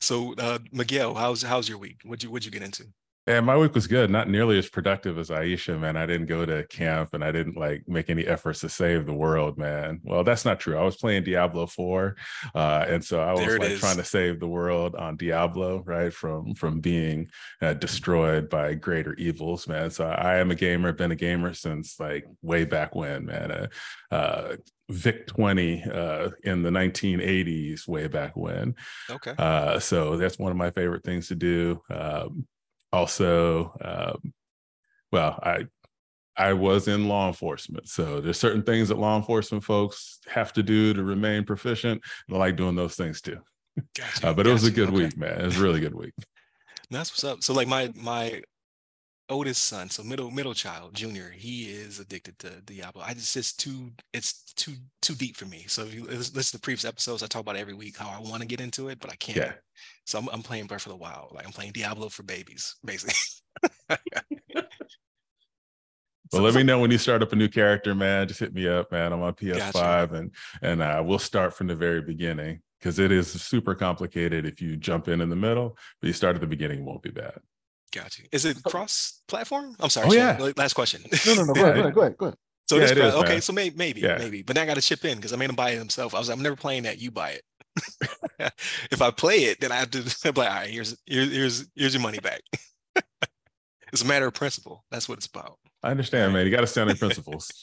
So 0.00 0.32
uh 0.38 0.60
Miguel, 0.72 1.12
how's 1.14 1.42
how's 1.42 1.68
your 1.68 1.76
week? 1.76 2.00
What'd 2.02 2.22
you 2.22 2.30
what'd 2.30 2.46
you 2.46 2.50
get 2.50 2.62
into? 2.62 2.86
And 3.28 3.44
my 3.44 3.56
week 3.56 3.74
was 3.74 3.88
good, 3.88 4.08
not 4.08 4.28
nearly 4.28 4.56
as 4.56 4.68
productive 4.68 5.18
as 5.18 5.30
Ieshea, 5.30 5.80
man. 5.80 5.96
I 5.96 6.06
didn't 6.06 6.26
go 6.26 6.46
to 6.46 6.64
camp 6.68 7.12
and 7.12 7.24
I 7.24 7.32
didn't 7.32 7.56
like 7.56 7.82
make 7.88 8.08
any 8.08 8.24
efforts 8.24 8.60
to 8.60 8.68
save 8.68 9.04
the 9.04 9.12
world, 9.12 9.58
man. 9.58 10.00
Well, 10.04 10.22
that's 10.22 10.44
not 10.44 10.60
true. 10.60 10.78
I 10.78 10.84
was 10.84 10.96
playing 10.96 11.24
Diablo 11.24 11.66
4. 11.66 12.14
Uh, 12.54 12.84
and 12.88 13.04
so 13.04 13.20
I 13.20 13.32
was 13.32 13.58
like 13.58 13.70
is. 13.72 13.80
trying 13.80 13.96
to 13.96 14.04
save 14.04 14.38
the 14.38 14.46
world 14.46 14.94
on 14.94 15.16
Diablo, 15.16 15.82
right? 15.84 16.12
From 16.12 16.54
from 16.54 16.80
being 16.80 17.28
uh, 17.60 17.74
destroyed 17.74 18.48
by 18.48 18.74
greater 18.74 19.14
evils, 19.14 19.66
man. 19.66 19.90
So 19.90 20.06
I 20.06 20.36
am 20.36 20.52
a 20.52 20.54
gamer, 20.54 20.92
been 20.92 21.10
a 21.10 21.16
gamer 21.16 21.52
since 21.52 21.98
like 21.98 22.26
way 22.42 22.64
back 22.64 22.94
when, 22.94 23.26
man. 23.26 23.50
Uh, 23.50 23.66
uh 24.14 24.56
Vic 24.88 25.26
20 25.26 25.82
uh 25.82 26.30
in 26.44 26.62
the 26.62 26.70
1980s, 26.70 27.88
way 27.88 28.06
back 28.06 28.36
when. 28.36 28.76
Okay. 29.10 29.34
Uh, 29.36 29.80
so 29.80 30.16
that's 30.16 30.38
one 30.38 30.52
of 30.52 30.56
my 30.56 30.70
favorite 30.70 31.02
things 31.02 31.26
to 31.26 31.34
do. 31.34 31.82
Um, 31.90 32.46
also, 32.92 33.76
um, 33.80 34.32
well, 35.12 35.38
I 35.42 35.66
I 36.36 36.52
was 36.52 36.86
in 36.88 37.08
law 37.08 37.28
enforcement, 37.28 37.88
so 37.88 38.20
there's 38.20 38.38
certain 38.38 38.62
things 38.62 38.88
that 38.88 38.98
law 38.98 39.16
enforcement 39.16 39.64
folks 39.64 40.18
have 40.28 40.52
to 40.54 40.62
do 40.62 40.92
to 40.92 41.02
remain 41.02 41.44
proficient. 41.44 42.02
And 42.28 42.36
I 42.36 42.40
like 42.40 42.56
doing 42.56 42.76
those 42.76 42.94
things 42.94 43.20
too. 43.20 43.38
Gotcha. 43.96 44.28
Uh, 44.28 44.32
but 44.34 44.46
it 44.46 44.52
was 44.52 44.64
a 44.64 44.70
good 44.70 44.88
okay. 44.88 45.04
week, 45.04 45.16
man. 45.16 45.40
It 45.40 45.46
was 45.46 45.58
a 45.58 45.62
really 45.62 45.80
good 45.80 45.94
week. 45.94 46.12
That's 46.90 47.10
what's 47.10 47.24
up. 47.24 47.42
So 47.42 47.54
like 47.54 47.68
my 47.68 47.92
my 47.94 48.42
oldest 49.28 49.64
son, 49.64 49.90
so 49.90 50.02
middle 50.02 50.30
middle 50.30 50.54
child, 50.54 50.94
junior, 50.94 51.30
he 51.30 51.64
is 51.64 51.98
addicted 51.98 52.38
to 52.40 52.60
Diablo. 52.64 53.02
I 53.02 53.14
just 53.14 53.36
it's 53.36 53.52
too 53.52 53.90
it's 54.12 54.52
too 54.54 54.74
too 55.02 55.14
deep 55.14 55.36
for 55.36 55.46
me. 55.46 55.64
So 55.68 55.82
if 55.82 55.94
you 55.94 56.04
lis- 56.04 56.34
listen 56.34 56.58
to 56.58 56.62
previous 56.62 56.84
episodes, 56.84 57.22
I 57.22 57.26
talk 57.26 57.42
about 57.42 57.56
every 57.56 57.74
week 57.74 57.96
how 57.96 58.08
I 58.08 58.20
want 58.20 58.42
to 58.42 58.48
get 58.48 58.60
into 58.60 58.88
it, 58.88 59.00
but 59.00 59.10
I 59.10 59.16
can't. 59.16 59.38
Yeah. 59.38 59.52
So 60.04 60.18
I'm 60.18 60.28
I'm 60.32 60.42
playing 60.42 60.66
Breath 60.66 60.86
of 60.86 60.90
the 60.92 60.96
Wild. 60.96 61.32
Like 61.32 61.46
I'm 61.46 61.52
playing 61.52 61.72
Diablo 61.72 62.08
for 62.08 62.22
babies, 62.22 62.76
basically. 62.84 63.14
But 66.32 66.42
let 66.42 66.54
me 66.54 66.62
know 66.62 66.80
when 66.80 66.90
you 66.90 66.98
start 66.98 67.22
up 67.22 67.32
a 67.32 67.36
new 67.36 67.48
character, 67.48 67.94
man. 67.94 68.26
Just 68.26 68.40
hit 68.40 68.52
me 68.52 68.66
up, 68.66 68.90
man. 68.90 69.12
I'm 69.12 69.22
on 69.22 69.34
PS5 69.34 69.72
Gotcha. 69.72 70.14
and 70.14 70.34
and 70.60 70.82
uh, 70.82 71.02
we'll 71.04 71.18
start 71.18 71.54
from 71.54 71.68
the 71.68 71.76
very 71.76 72.02
beginning 72.02 72.62
because 72.80 72.98
it 72.98 73.12
is 73.12 73.30
super 73.30 73.74
complicated 73.74 74.44
if 74.44 74.60
you 74.60 74.76
jump 74.76 75.08
in 75.08 75.20
in 75.20 75.28
the 75.28 75.36
middle, 75.36 75.76
but 76.00 76.06
you 76.08 76.12
start 76.12 76.34
at 76.34 76.40
the 76.40 76.46
beginning, 76.46 76.80
it 76.80 76.84
won't 76.84 77.02
be 77.02 77.10
bad. 77.10 77.38
Got 77.92 78.18
you. 78.18 78.24
Is 78.32 78.44
it 78.44 78.62
cross 78.64 79.22
platform? 79.28 79.76
I'm 79.80 79.90
sorry. 79.90 80.08
Oh, 80.08 80.10
Shannon, 80.12 80.46
yeah. 80.46 80.52
Last 80.56 80.74
question. 80.74 81.02
No, 81.26 81.34
no, 81.34 81.44
no. 81.44 81.54
Go 81.54 81.60
Yeah, 81.60 81.66
ahead, 81.68 81.94
go 81.94 82.00
ahead, 82.02 82.16
go 82.18 82.26
ahead. 82.26 82.38
So 82.68 82.76
Yeah, 82.76 82.82
this 82.82 82.90
it 82.92 82.98
is, 82.98 83.14
okay, 83.14 83.32
man. 83.34 83.40
so 83.40 83.52
maybe 83.52 83.76
maybe 83.76 84.00
Yeah. 84.00 84.18
maybe, 84.18 84.42
but 84.42 84.56
now 84.56 84.62
I 84.62 84.66
got 84.66 84.74
to 84.74 84.82
chip 84.82 85.04
in 85.04 85.16
because 85.16 85.32
I 85.32 85.36
made 85.36 85.50
him 85.50 85.56
buy 85.56 85.70
it 85.70 85.78
himself. 85.78 86.14
I 86.14 86.18
was 86.18 86.28
I'm 86.28 86.42
never 86.42 86.56
playing 86.56 86.82
that. 86.82 86.98
You 87.00 87.10
buy 87.10 87.30
it. 87.30 87.42
if 88.90 89.00
I 89.02 89.10
play 89.10 89.44
it, 89.44 89.60
then 89.60 89.70
I 89.72 89.76
have 89.76 89.90
to 89.92 89.98
be 90.32 90.40
like, 90.40 90.50
all 90.50 90.56
right, 90.56 90.68
here's 90.70 90.96
here's 91.06 91.30
here's 91.32 91.66
here's 91.76 91.94
your 91.94 92.02
money 92.02 92.18
back. 92.18 92.42
it's 93.92 94.02
a 94.02 94.06
matter 94.06 94.26
of 94.26 94.34
principle. 94.34 94.84
That's 94.90 95.08
what 95.08 95.18
it's 95.18 95.26
about. 95.26 95.58
I 95.86 95.90
understand, 95.90 96.32
man. 96.32 96.44
You 96.44 96.50
got 96.50 96.60
to 96.60 96.66
stand 96.66 96.90
on 96.90 96.96
principles. 96.96 97.50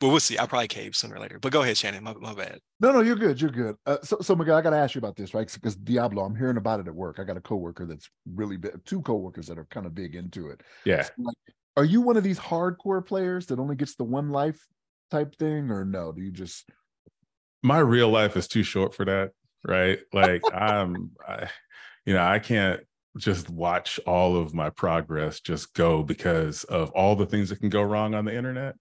But 0.00 0.08
we'll 0.08 0.18
see. 0.18 0.36
I'll 0.36 0.48
probably 0.48 0.66
cave 0.66 0.96
sooner 0.96 1.14
or 1.14 1.20
later. 1.20 1.38
But 1.38 1.52
go 1.52 1.62
ahead, 1.62 1.76
Shannon. 1.76 2.02
My, 2.02 2.14
my 2.14 2.34
bad. 2.34 2.58
No, 2.80 2.90
no, 2.90 3.00
you're 3.00 3.14
good. 3.14 3.40
You're 3.40 3.52
good. 3.52 3.76
Uh, 3.86 3.98
so, 4.02 4.18
so 4.20 4.34
Miguel, 4.34 4.56
I 4.56 4.60
got 4.60 4.70
to 4.70 4.76
ask 4.76 4.96
you 4.96 4.98
about 4.98 5.14
this, 5.14 5.34
right? 5.34 5.48
Because 5.48 5.76
Diablo, 5.76 6.24
I'm 6.24 6.34
hearing 6.34 6.56
about 6.56 6.80
it 6.80 6.88
at 6.88 6.94
work. 6.94 7.20
I 7.20 7.22
got 7.24 7.36
a 7.36 7.40
coworker 7.40 7.86
that's 7.86 8.10
really 8.26 8.56
big, 8.56 8.84
two 8.84 9.02
coworkers 9.02 9.46
that 9.46 9.56
are 9.56 9.66
kind 9.66 9.86
of 9.86 9.94
big 9.94 10.16
into 10.16 10.48
it. 10.48 10.62
Yeah. 10.84 11.06
Like, 11.16 11.36
are 11.76 11.84
you 11.84 12.00
one 12.00 12.16
of 12.16 12.24
these 12.24 12.40
hardcore 12.40 13.06
players 13.06 13.46
that 13.46 13.60
only 13.60 13.76
gets 13.76 13.94
the 13.94 14.02
one 14.02 14.30
life 14.30 14.58
type 15.12 15.36
thing, 15.36 15.70
or 15.70 15.84
no? 15.84 16.10
Do 16.10 16.22
you 16.22 16.32
just 16.32 16.68
my 17.64 17.78
real 17.78 18.10
life 18.10 18.36
is 18.36 18.46
too 18.46 18.62
short 18.62 18.94
for 18.94 19.06
that 19.06 19.30
right 19.64 20.00
like 20.12 20.42
i'm 20.52 21.10
I, 21.26 21.48
you 22.04 22.12
know 22.12 22.22
i 22.22 22.38
can't 22.38 22.80
just 23.18 23.48
watch 23.48 24.00
all 24.06 24.36
of 24.36 24.54
my 24.54 24.70
progress 24.70 25.40
just 25.40 25.72
go 25.74 26.02
because 26.02 26.64
of 26.64 26.90
all 26.90 27.14
the 27.14 27.26
things 27.26 27.48
that 27.48 27.60
can 27.60 27.68
go 27.68 27.82
wrong 27.82 28.14
on 28.14 28.24
the 28.24 28.34
internet 28.34 28.74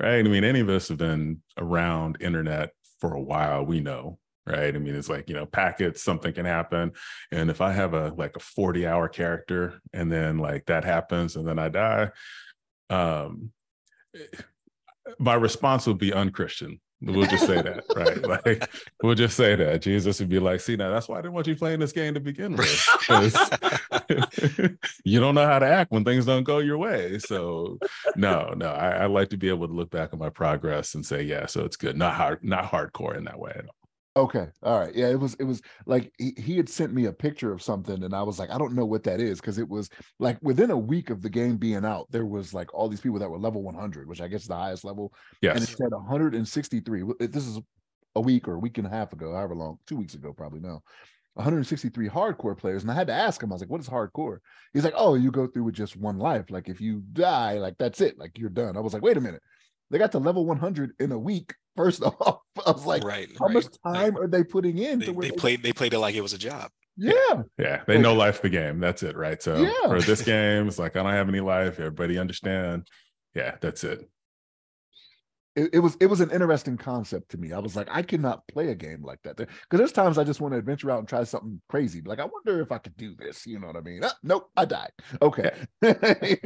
right? 0.00 0.18
I 0.18 0.28
mean 0.28 0.44
any 0.44 0.60
of 0.60 0.68
us 0.68 0.88
have 0.88 0.98
been 0.98 1.42
around 1.58 2.18
internet 2.20 2.70
for 3.00 3.14
a 3.14 3.20
while 3.20 3.64
we 3.64 3.80
know 3.80 4.18
right? 4.46 4.74
I 4.74 4.78
mean 4.78 4.94
it's 4.94 5.08
like 5.08 5.28
you 5.28 5.34
know 5.34 5.46
packets 5.46 6.02
something 6.02 6.32
can 6.32 6.46
happen. 6.46 6.92
And 7.30 7.50
if 7.50 7.60
i 7.60 7.72
have 7.72 7.94
a 7.94 8.12
like 8.16 8.36
a 8.36 8.40
40 8.40 8.86
hour 8.86 9.08
character 9.08 9.80
and 9.92 10.10
then 10.10 10.38
like 10.38 10.66
that 10.66 10.84
happens 10.84 11.36
and 11.36 11.46
then 11.46 11.58
i 11.58 11.68
die 11.68 12.10
um 12.90 13.50
my 15.18 15.34
response 15.34 15.86
would 15.86 15.98
be 15.98 16.12
unchristian 16.12 16.80
We'll 17.04 17.26
just 17.26 17.46
say 17.46 17.60
that, 17.60 17.84
right? 17.96 18.22
Like, 18.32 18.70
we'll 19.02 19.14
just 19.14 19.36
say 19.36 19.56
that. 19.56 19.82
Jesus 19.82 20.20
would 20.20 20.28
be 20.28 20.38
like, 20.38 20.60
see, 20.60 20.76
now 20.76 20.90
that's 20.90 21.08
why 21.08 21.18
I 21.18 21.22
didn't 21.22 21.34
want 21.34 21.46
you 21.46 21.56
playing 21.56 21.80
this 21.80 21.92
game 21.92 22.14
to 22.14 22.20
begin 22.20 22.56
with. 22.56 22.88
you 25.04 25.20
don't 25.20 25.34
know 25.34 25.46
how 25.46 25.58
to 25.58 25.66
act 25.66 25.90
when 25.90 26.04
things 26.04 26.24
don't 26.24 26.44
go 26.44 26.58
your 26.58 26.78
way. 26.78 27.18
So, 27.18 27.78
no, 28.16 28.54
no, 28.56 28.70
I, 28.70 28.90
I 28.90 29.06
like 29.06 29.30
to 29.30 29.36
be 29.36 29.48
able 29.48 29.66
to 29.66 29.74
look 29.74 29.90
back 29.90 30.10
at 30.12 30.18
my 30.18 30.30
progress 30.30 30.94
and 30.94 31.04
say, 31.04 31.22
yeah, 31.22 31.46
so 31.46 31.64
it's 31.64 31.76
good. 31.76 31.96
Not 31.96 32.14
hard, 32.14 32.44
not 32.44 32.70
hardcore 32.70 33.16
in 33.16 33.24
that 33.24 33.38
way 33.38 33.52
at 33.54 33.66
all. 33.66 33.81
Okay. 34.14 34.46
All 34.62 34.78
right. 34.78 34.94
Yeah, 34.94 35.08
it 35.08 35.18
was 35.18 35.34
it 35.34 35.44
was 35.44 35.62
like 35.86 36.12
he, 36.18 36.34
he 36.36 36.56
had 36.58 36.68
sent 36.68 36.92
me 36.92 37.06
a 37.06 37.12
picture 37.12 37.50
of 37.50 37.62
something 37.62 38.02
and 38.04 38.14
I 38.14 38.22
was 38.22 38.38
like, 38.38 38.50
I 38.50 38.58
don't 38.58 38.74
know 38.74 38.84
what 38.84 39.04
that 39.04 39.20
is 39.20 39.40
because 39.40 39.58
it 39.58 39.68
was 39.68 39.88
like 40.18 40.38
within 40.42 40.70
a 40.70 40.76
week 40.76 41.08
of 41.08 41.22
the 41.22 41.30
game 41.30 41.56
being 41.56 41.84
out, 41.84 42.08
there 42.10 42.26
was 42.26 42.52
like 42.52 42.74
all 42.74 42.88
these 42.88 43.00
people 43.00 43.18
that 43.18 43.30
were 43.30 43.38
level 43.38 43.62
100, 43.62 44.06
which 44.06 44.20
I 44.20 44.28
guess 44.28 44.42
is 44.42 44.48
the 44.48 44.54
highest 44.54 44.84
level. 44.84 45.14
And 45.54 45.62
it 45.62 45.68
said 45.68 45.90
163. 45.90 47.04
This 47.20 47.46
is 47.46 47.58
a 48.14 48.20
week 48.20 48.48
or 48.48 48.54
a 48.54 48.58
week 48.58 48.76
and 48.76 48.86
a 48.86 48.90
half 48.90 49.14
ago, 49.14 49.32
however 49.32 49.54
long, 49.54 49.78
two 49.86 49.96
weeks 49.96 50.12
ago, 50.14 50.34
probably 50.34 50.60
no. 50.60 50.82
163 51.34 52.10
hardcore 52.10 52.56
players. 52.58 52.82
And 52.82 52.90
I 52.90 52.94
had 52.94 53.06
to 53.06 53.14
ask 53.14 53.42
him, 53.42 53.50
I 53.50 53.54
was 53.54 53.62
like, 53.62 53.70
what 53.70 53.80
is 53.80 53.88
hardcore? 53.88 54.38
He's 54.74 54.84
like, 54.84 54.92
oh, 54.94 55.14
you 55.14 55.30
go 55.30 55.46
through 55.46 55.64
with 55.64 55.74
just 55.74 55.96
one 55.96 56.18
life. 56.18 56.50
Like 56.50 56.68
if 56.68 56.82
you 56.82 57.02
die, 57.14 57.54
like 57.54 57.78
that's 57.78 58.02
it. 58.02 58.18
Like 58.18 58.36
you're 58.36 58.50
done. 58.50 58.76
I 58.76 58.80
was 58.80 58.92
like, 58.92 59.02
wait 59.02 59.16
a 59.16 59.20
minute. 59.22 59.40
They 59.92 59.98
got 59.98 60.10
to 60.12 60.18
level 60.18 60.44
100 60.46 60.94
in 60.98 61.12
a 61.12 61.18
week. 61.18 61.54
First 61.76 62.02
off, 62.20 62.40
I 62.66 62.70
was 62.72 62.84
like, 62.84 63.04
right. 63.04 63.28
how 63.38 63.46
right. 63.46 63.54
much 63.54 63.66
Like, 63.84 63.94
time 63.94 64.16
are 64.16 64.26
they 64.26 64.42
putting 64.42 64.78
in? 64.78 64.98
they, 64.98 65.06
to 65.06 65.12
where 65.12 65.28
they 65.28 65.36
played 65.36 65.62
they 65.62 65.72
played 65.72 65.92
it 65.94 65.98
like 66.00 66.14
it 66.14 66.20
was 66.22 66.32
a 66.32 66.38
job. 66.38 66.70
Yeah. 66.96 67.42
Yeah. 67.58 67.82
They 67.86 67.98
know 67.98 68.14
life 68.14 68.42
the 68.42 68.50
game. 68.50 68.80
That's 68.80 69.02
it. 69.02 69.16
Right. 69.16 69.42
So 69.42 69.56
Yeah. 69.56 69.88
for 69.88 70.00
this 70.02 70.22
game, 70.22 70.68
it's 70.68 70.78
like, 70.78 70.96
I 70.96 71.02
don't 71.02 71.12
have 71.12 71.28
any 71.28 71.40
life. 71.40 71.78
Everybody 71.78 72.18
understand. 72.18 72.88
Yeah. 73.34 73.56
That's 73.60 73.84
it. 73.84 74.08
It, 75.54 75.70
it 75.74 75.78
was 75.80 75.96
it 76.00 76.06
was 76.06 76.20
an 76.20 76.30
interesting 76.30 76.76
concept 76.78 77.30
to 77.32 77.38
me. 77.38 77.52
I 77.52 77.58
was 77.58 77.76
like, 77.76 77.88
I 77.90 78.02
cannot 78.02 78.46
play 78.48 78.68
a 78.70 78.74
game 78.74 79.02
like 79.02 79.20
that. 79.24 79.36
Because 79.36 79.50
there's 79.70 79.92
times 79.92 80.16
I 80.18 80.24
just 80.24 80.40
want 80.40 80.52
to 80.54 80.58
adventure 80.58 80.90
out 80.90 80.98
and 81.00 81.08
try 81.08 81.24
something 81.24 81.60
crazy. 81.68 82.00
Like, 82.04 82.20
I 82.20 82.24
wonder 82.24 82.60
if 82.62 82.72
I 82.72 82.78
could 82.78 82.96
do 82.96 83.14
this. 83.14 83.46
You 83.46 83.58
know 83.58 83.66
what 83.66 83.76
I 83.76 83.80
mean? 83.80 84.00
Ah, 84.02 84.14
nope, 84.22 84.48
I 84.56 84.64
died. 84.64 84.92
Okay. 85.20 85.50
You 85.82 85.94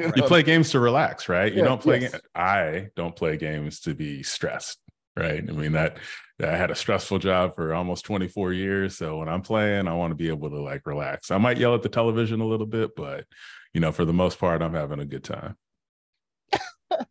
You 0.17 0.23
play 0.25 0.43
games 0.43 0.71
to 0.71 0.81
relax, 0.81 1.29
right? 1.29 1.53
You 1.53 1.61
Yeah, 1.61 1.65
don't 1.69 1.81
play. 1.81 2.01
yes. 2.01 2.13
ga- 2.13 2.21
I 2.35 2.89
don't 2.97 3.15
play 3.15 3.37
games 3.37 3.81
to 3.81 3.95
be 3.95 4.23
stressed, 4.25 4.79
right? 5.17 5.45
I 5.49 5.53
mean 5.53 5.73
that 5.73 5.99
I 6.43 6.47
had 6.57 6.71
a 6.71 6.75
stressful 6.75 7.19
job 7.21 7.55
for 7.55 7.73
almost 7.75 8.05
24 8.05 8.53
years, 8.53 8.97
so 8.99 9.19
when 9.19 9.29
I'm 9.29 9.41
playing, 9.43 9.89
I 9.89 9.95
want 9.95 10.11
to 10.11 10.17
be 10.17 10.29
able 10.29 10.51
to 10.51 10.61
like 10.61 10.85
relax. 10.87 11.31
I 11.31 11.39
might 11.39 11.57
yell 11.59 11.75
at 11.75 11.83
the 11.83 11.89
television 11.89 12.41
a 12.41 12.47
little 12.47 12.67
bit, 12.67 12.95
but 12.97 13.25
you 13.73 13.81
know, 13.81 13.93
for 13.93 14.05
the 14.05 14.13
most 14.13 14.39
part, 14.39 14.63
I'm 14.63 14.75
having 14.75 15.01
a 15.01 15.05
good 15.07 15.25
time. 15.25 15.57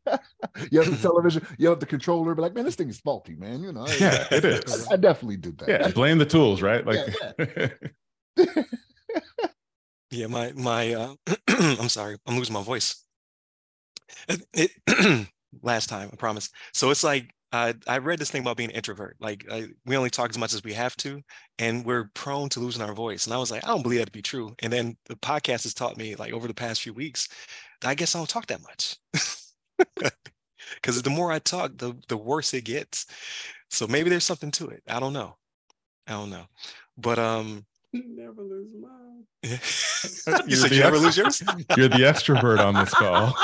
you 0.72 0.80
have 0.82 0.90
the 0.90 0.98
television, 1.02 1.46
you 1.58 1.70
have 1.70 1.80
the 1.80 1.86
controller, 1.86 2.36
but 2.36 2.42
like, 2.42 2.54
man, 2.54 2.66
this 2.66 2.76
thing 2.76 2.90
is 2.90 3.00
faulty, 3.00 3.36
man. 3.36 3.62
You 3.62 3.72
know, 3.72 3.86
Yeah, 4.00 4.28
it 4.32 4.46
is. 4.46 4.88
I 4.92 4.96
definitely 4.96 5.38
did 5.38 5.58
that. 5.60 5.70
Yeah, 5.70 5.88
blame 5.90 6.18
the 6.18 6.26
tools, 6.26 6.62
right? 6.62 6.86
Like, 6.86 7.00
Yeah, 10.12 10.28
my 10.28 10.52
my 10.54 10.94
uh 10.94 11.16
I'm 11.48 11.90
sorry, 11.90 12.18
I'm 12.26 12.38
losing 12.38 12.54
my 12.54 12.64
voice. 12.64 13.04
It, 14.28 14.72
it 14.88 15.28
last 15.62 15.88
time, 15.88 16.10
I 16.12 16.16
promise. 16.16 16.50
So 16.74 16.90
it's 16.90 17.04
like 17.04 17.36
uh, 17.56 17.74
I 17.88 18.00
read 18.00 18.20
this 18.20 18.30
thing 18.30 18.42
about 18.42 18.58
being 18.58 18.70
an 18.70 18.76
introvert. 18.76 19.16
Like 19.22 19.46
I, 19.50 19.68
we 19.86 19.96
only 19.96 20.10
talk 20.10 20.30
as 20.30 20.38
much 20.38 20.54
as 20.54 20.64
we 20.64 20.74
have 20.74 20.98
to, 20.98 21.22
and 21.58 21.86
we're 21.86 22.10
prone 22.14 22.50
to 22.50 22.60
losing 22.60 22.82
our 22.82 22.94
voice. 22.94 23.26
And 23.26 23.34
I 23.34 23.38
was 23.38 23.50
like, 23.50 23.64
I 23.64 23.68
don't 23.68 23.82
believe 23.82 24.00
that 24.00 24.08
to 24.08 24.12
be 24.12 24.22
true. 24.22 24.54
And 24.60 24.74
then 24.74 24.98
the 25.06 25.16
podcast 25.16 25.64
has 25.64 25.74
taught 25.74 25.96
me, 25.96 26.16
like 26.16 26.34
over 26.34 26.50
the 26.50 26.54
past 26.54 26.82
few 26.82 26.94
weeks, 26.94 27.30
I 27.84 27.96
guess 27.96 28.14
I 28.14 28.20
don't 28.20 28.30
talk 28.30 28.48
that 28.48 28.62
much. 28.62 28.98
Because 30.76 31.02
the 31.02 31.10
more 31.10 31.32
I 31.32 31.40
talk, 31.40 31.78
the 31.78 31.96
the 32.08 32.18
worse 32.18 32.54
it 32.54 32.64
gets. 32.66 33.06
So 33.70 33.88
maybe 33.88 34.10
there's 34.10 34.24
something 34.24 34.52
to 34.52 34.68
it. 34.70 34.84
I 34.88 35.00
don't 35.00 35.14
know. 35.14 35.36
I 36.08 36.14
don't 36.14 36.30
know. 36.30 36.46
But 36.98 37.20
um, 37.20 37.66
never 37.94 38.42
lose 38.42 38.72
mine. 38.80 39.26
you 40.48 40.56
said 40.56 40.72
you 40.72 40.80
never 40.80 40.98
lose 40.98 41.18
yours. 41.18 41.42
You're 41.78 41.88
the 41.90 41.98
extrovert 42.04 42.60
on 42.60 42.74
this 42.74 42.94
call. 42.94 43.36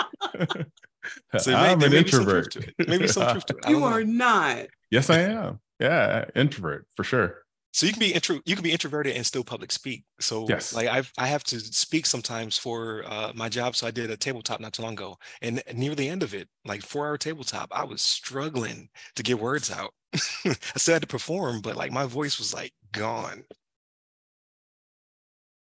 So 1.38 1.54
I'm 1.54 1.62
may- 1.64 1.74
an 1.74 1.80
there 1.80 1.90
may 1.90 2.04
be 2.04 2.12
some 2.12 2.24
truth 2.26 2.48
introvert. 2.48 2.52
to 2.52 2.60
it. 2.60 2.88
Maybe 2.88 3.08
some 3.08 3.32
truth 3.32 3.46
to 3.48 3.56
it. 3.58 3.68
You 3.68 3.80
don't 3.80 3.82
know. 3.82 3.88
are 3.88 4.04
not. 4.04 4.68
yes, 4.90 5.10
I 5.10 5.20
am. 5.20 5.60
Yeah, 5.80 6.26
introvert 6.36 6.86
for 6.96 7.04
sure. 7.04 7.41
So 7.74 7.86
you 7.86 7.94
can 7.94 8.00
be 8.02 8.14
intro 8.14 8.40
you 8.46 8.56
can 8.56 8.64
be 8.64 8.72
introverted 8.72 9.16
and 9.16 9.26
still 9.26 9.44
public 9.44 9.72
speak. 9.72 10.04
So 10.20 10.46
Yes. 10.50 10.74
like 10.74 10.88
I've 10.88 11.12
I 11.18 11.28
have 11.28 11.44
to 11.46 11.60
speak 11.60 12.06
sometimes 12.06 12.58
for 12.58 13.04
uh, 13.08 13.32
my 13.34 13.48
job. 13.50 13.76
So 13.76 13.88
I 13.88 13.92
did 13.92 14.12
a 14.12 14.18
tabletop 14.18 14.60
not 14.60 14.74
too 14.74 14.82
long 14.82 14.94
ago. 14.94 15.18
And 15.42 15.64
near 15.74 15.96
the 15.96 16.10
end 16.10 16.22
of 16.24 16.34
it, 16.34 16.50
like 16.66 16.82
four 16.84 17.08
hour 17.08 17.18
tabletop, 17.18 17.70
I 17.72 17.86
was 17.86 18.02
struggling 18.02 18.90
to 19.16 19.24
get 19.24 19.40
words 19.40 19.72
out. 19.72 19.94
I 20.46 20.56
still 20.78 20.96
had 20.96 21.02
to 21.04 21.08
perform, 21.08 21.62
but 21.62 21.76
like 21.78 21.92
my 21.92 22.06
voice 22.06 22.38
was 22.40 22.54
like 22.54 22.74
gone. 22.92 23.44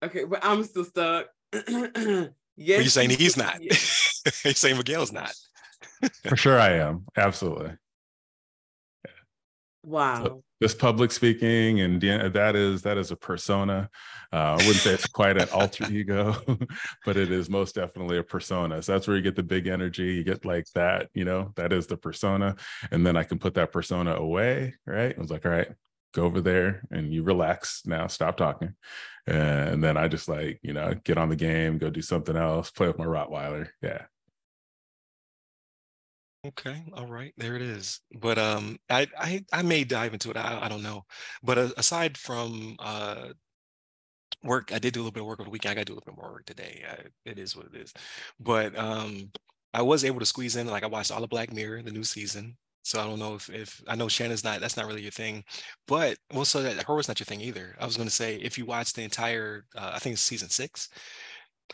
Okay, 0.03 0.23
but 0.25 0.39
I'm 0.43 0.63
still 0.63 0.85
stuck. 0.85 1.27
yes. 1.53 2.29
But 2.57 2.65
you're 2.65 2.85
saying 2.85 3.09
he's 3.11 3.37
not. 3.37 3.61
yeah. 3.61 3.73
you're 4.45 4.53
saying 4.53 4.77
Miguel's 4.77 5.11
not. 5.11 5.33
For 6.23 6.35
sure, 6.35 6.59
I 6.59 6.71
am. 6.73 7.05
Absolutely. 7.15 7.71
Wow. 9.83 10.43
This 10.59 10.73
public 10.73 11.11
speaking 11.11 11.81
and 11.81 12.01
the- 12.01 12.29
that 12.33 12.55
is 12.55 12.81
that 12.81 12.97
is 12.97 13.11
a 13.11 13.15
persona. 13.15 13.89
Uh, 14.33 14.35
I 14.35 14.55
wouldn't 14.55 14.77
say 14.77 14.93
it's 14.93 15.07
quite 15.07 15.37
an 15.41 15.47
alter 15.53 15.85
ego, 15.91 16.35
but 17.05 17.15
it 17.15 17.31
is 17.31 17.49
most 17.49 17.75
definitely 17.75 18.17
a 18.17 18.23
persona. 18.23 18.81
So 18.81 18.91
that's 18.93 19.07
where 19.07 19.15
you 19.15 19.21
get 19.23 19.35
the 19.35 19.43
big 19.43 19.67
energy. 19.67 20.15
You 20.15 20.23
get 20.23 20.45
like 20.45 20.65
that, 20.75 21.09
you 21.13 21.25
know, 21.25 21.53
that 21.55 21.71
is 21.71 21.87
the 21.87 21.97
persona. 21.97 22.55
And 22.91 23.05
then 23.05 23.15
I 23.15 23.23
can 23.23 23.39
put 23.39 23.53
that 23.53 23.71
persona 23.71 24.15
away, 24.15 24.73
right? 24.85 25.15
I 25.15 25.21
was 25.21 25.29
like, 25.31 25.45
all 25.45 25.51
right, 25.51 25.69
go 26.13 26.23
over 26.25 26.41
there 26.41 26.81
and 26.91 27.13
you 27.13 27.23
relax 27.23 27.83
now, 27.85 28.07
stop 28.07 28.37
talking. 28.37 28.73
And 29.27 29.83
then 29.83 29.97
I 29.97 30.07
just 30.07 30.27
like, 30.27 30.59
you 30.63 30.73
know, 30.73 30.93
get 31.03 31.17
on 31.17 31.29
the 31.29 31.35
game, 31.35 31.77
go 31.77 31.89
do 31.89 32.01
something 32.01 32.35
else, 32.35 32.71
play 32.71 32.87
with 32.87 32.97
my 32.97 33.05
Rottweiler. 33.05 33.69
Yeah. 33.81 34.03
Okay, 36.47 36.83
all 36.93 37.07
right, 37.07 37.33
there 37.37 37.55
it 37.55 37.61
is. 37.61 37.99
But 38.19 38.37
um, 38.37 38.77
I 38.89 39.07
I 39.17 39.45
I 39.51 39.61
may 39.63 39.83
dive 39.83 40.13
into 40.13 40.29
it. 40.29 40.37
I 40.37 40.65
I 40.65 40.69
don't 40.69 40.83
know. 40.83 41.03
But 41.43 41.57
uh, 41.57 41.69
aside 41.77 42.17
from 42.17 42.75
uh 42.79 43.29
work, 44.43 44.71
I 44.73 44.79
did 44.79 44.93
do 44.93 44.99
a 44.99 45.03
little 45.03 45.11
bit 45.11 45.21
of 45.21 45.27
work 45.27 45.39
over 45.39 45.45
the 45.45 45.51
weekend. 45.51 45.71
I 45.71 45.75
got 45.75 45.81
to 45.81 45.85
do 45.85 45.93
a 45.93 45.97
little 45.97 46.13
bit 46.13 46.21
more 46.21 46.31
work 46.31 46.45
today. 46.45 46.83
I, 46.89 47.29
it 47.29 47.39
is 47.39 47.55
what 47.55 47.67
it 47.73 47.75
is. 47.75 47.93
But 48.39 48.77
um, 48.77 49.31
I 49.73 49.81
was 49.81 50.05
able 50.05 50.19
to 50.19 50.25
squeeze 50.25 50.55
in. 50.55 50.67
Like 50.67 50.83
I 50.83 50.87
watched 50.87 51.11
all 51.11 51.23
of 51.23 51.29
Black 51.29 51.51
Mirror, 51.53 51.83
the 51.83 51.91
new 51.91 52.03
season. 52.03 52.57
So 52.83 53.01
I 53.01 53.05
don't 53.05 53.19
know 53.19 53.35
if 53.35 53.49
if 53.49 53.81
I 53.87 53.95
know 53.95 54.07
Shannon's 54.07 54.43
not. 54.43 54.61
That's 54.61 54.77
not 54.77 54.85
really 54.87 55.01
your 55.01 55.11
thing. 55.11 55.43
But 55.87 56.17
well, 56.33 56.45
so 56.45 56.61
that 56.63 56.83
horror's 56.83 57.07
not 57.09 57.19
your 57.19 57.25
thing 57.25 57.41
either. 57.41 57.75
I 57.79 57.85
was 57.85 57.97
going 57.97 58.07
to 58.07 58.13
say 58.13 58.37
if 58.37 58.57
you 58.57 58.65
watch 58.65 58.93
the 58.93 59.03
entire, 59.03 59.65
uh, 59.75 59.91
I 59.93 59.99
think 59.99 60.13
it's 60.13 60.21
season 60.21 60.49
six. 60.49 60.89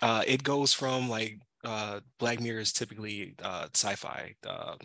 Uh, 0.02 0.24
it 0.28 0.44
goes 0.44 0.74
from 0.74 1.10
like 1.10 1.40
uh 1.64 2.00
Black 2.20 2.40
Mirror 2.42 2.62
is 2.62 2.74
typically 2.74 3.36
uh 3.44 3.68
sci-fi. 3.74 4.36
Um, 4.48 4.78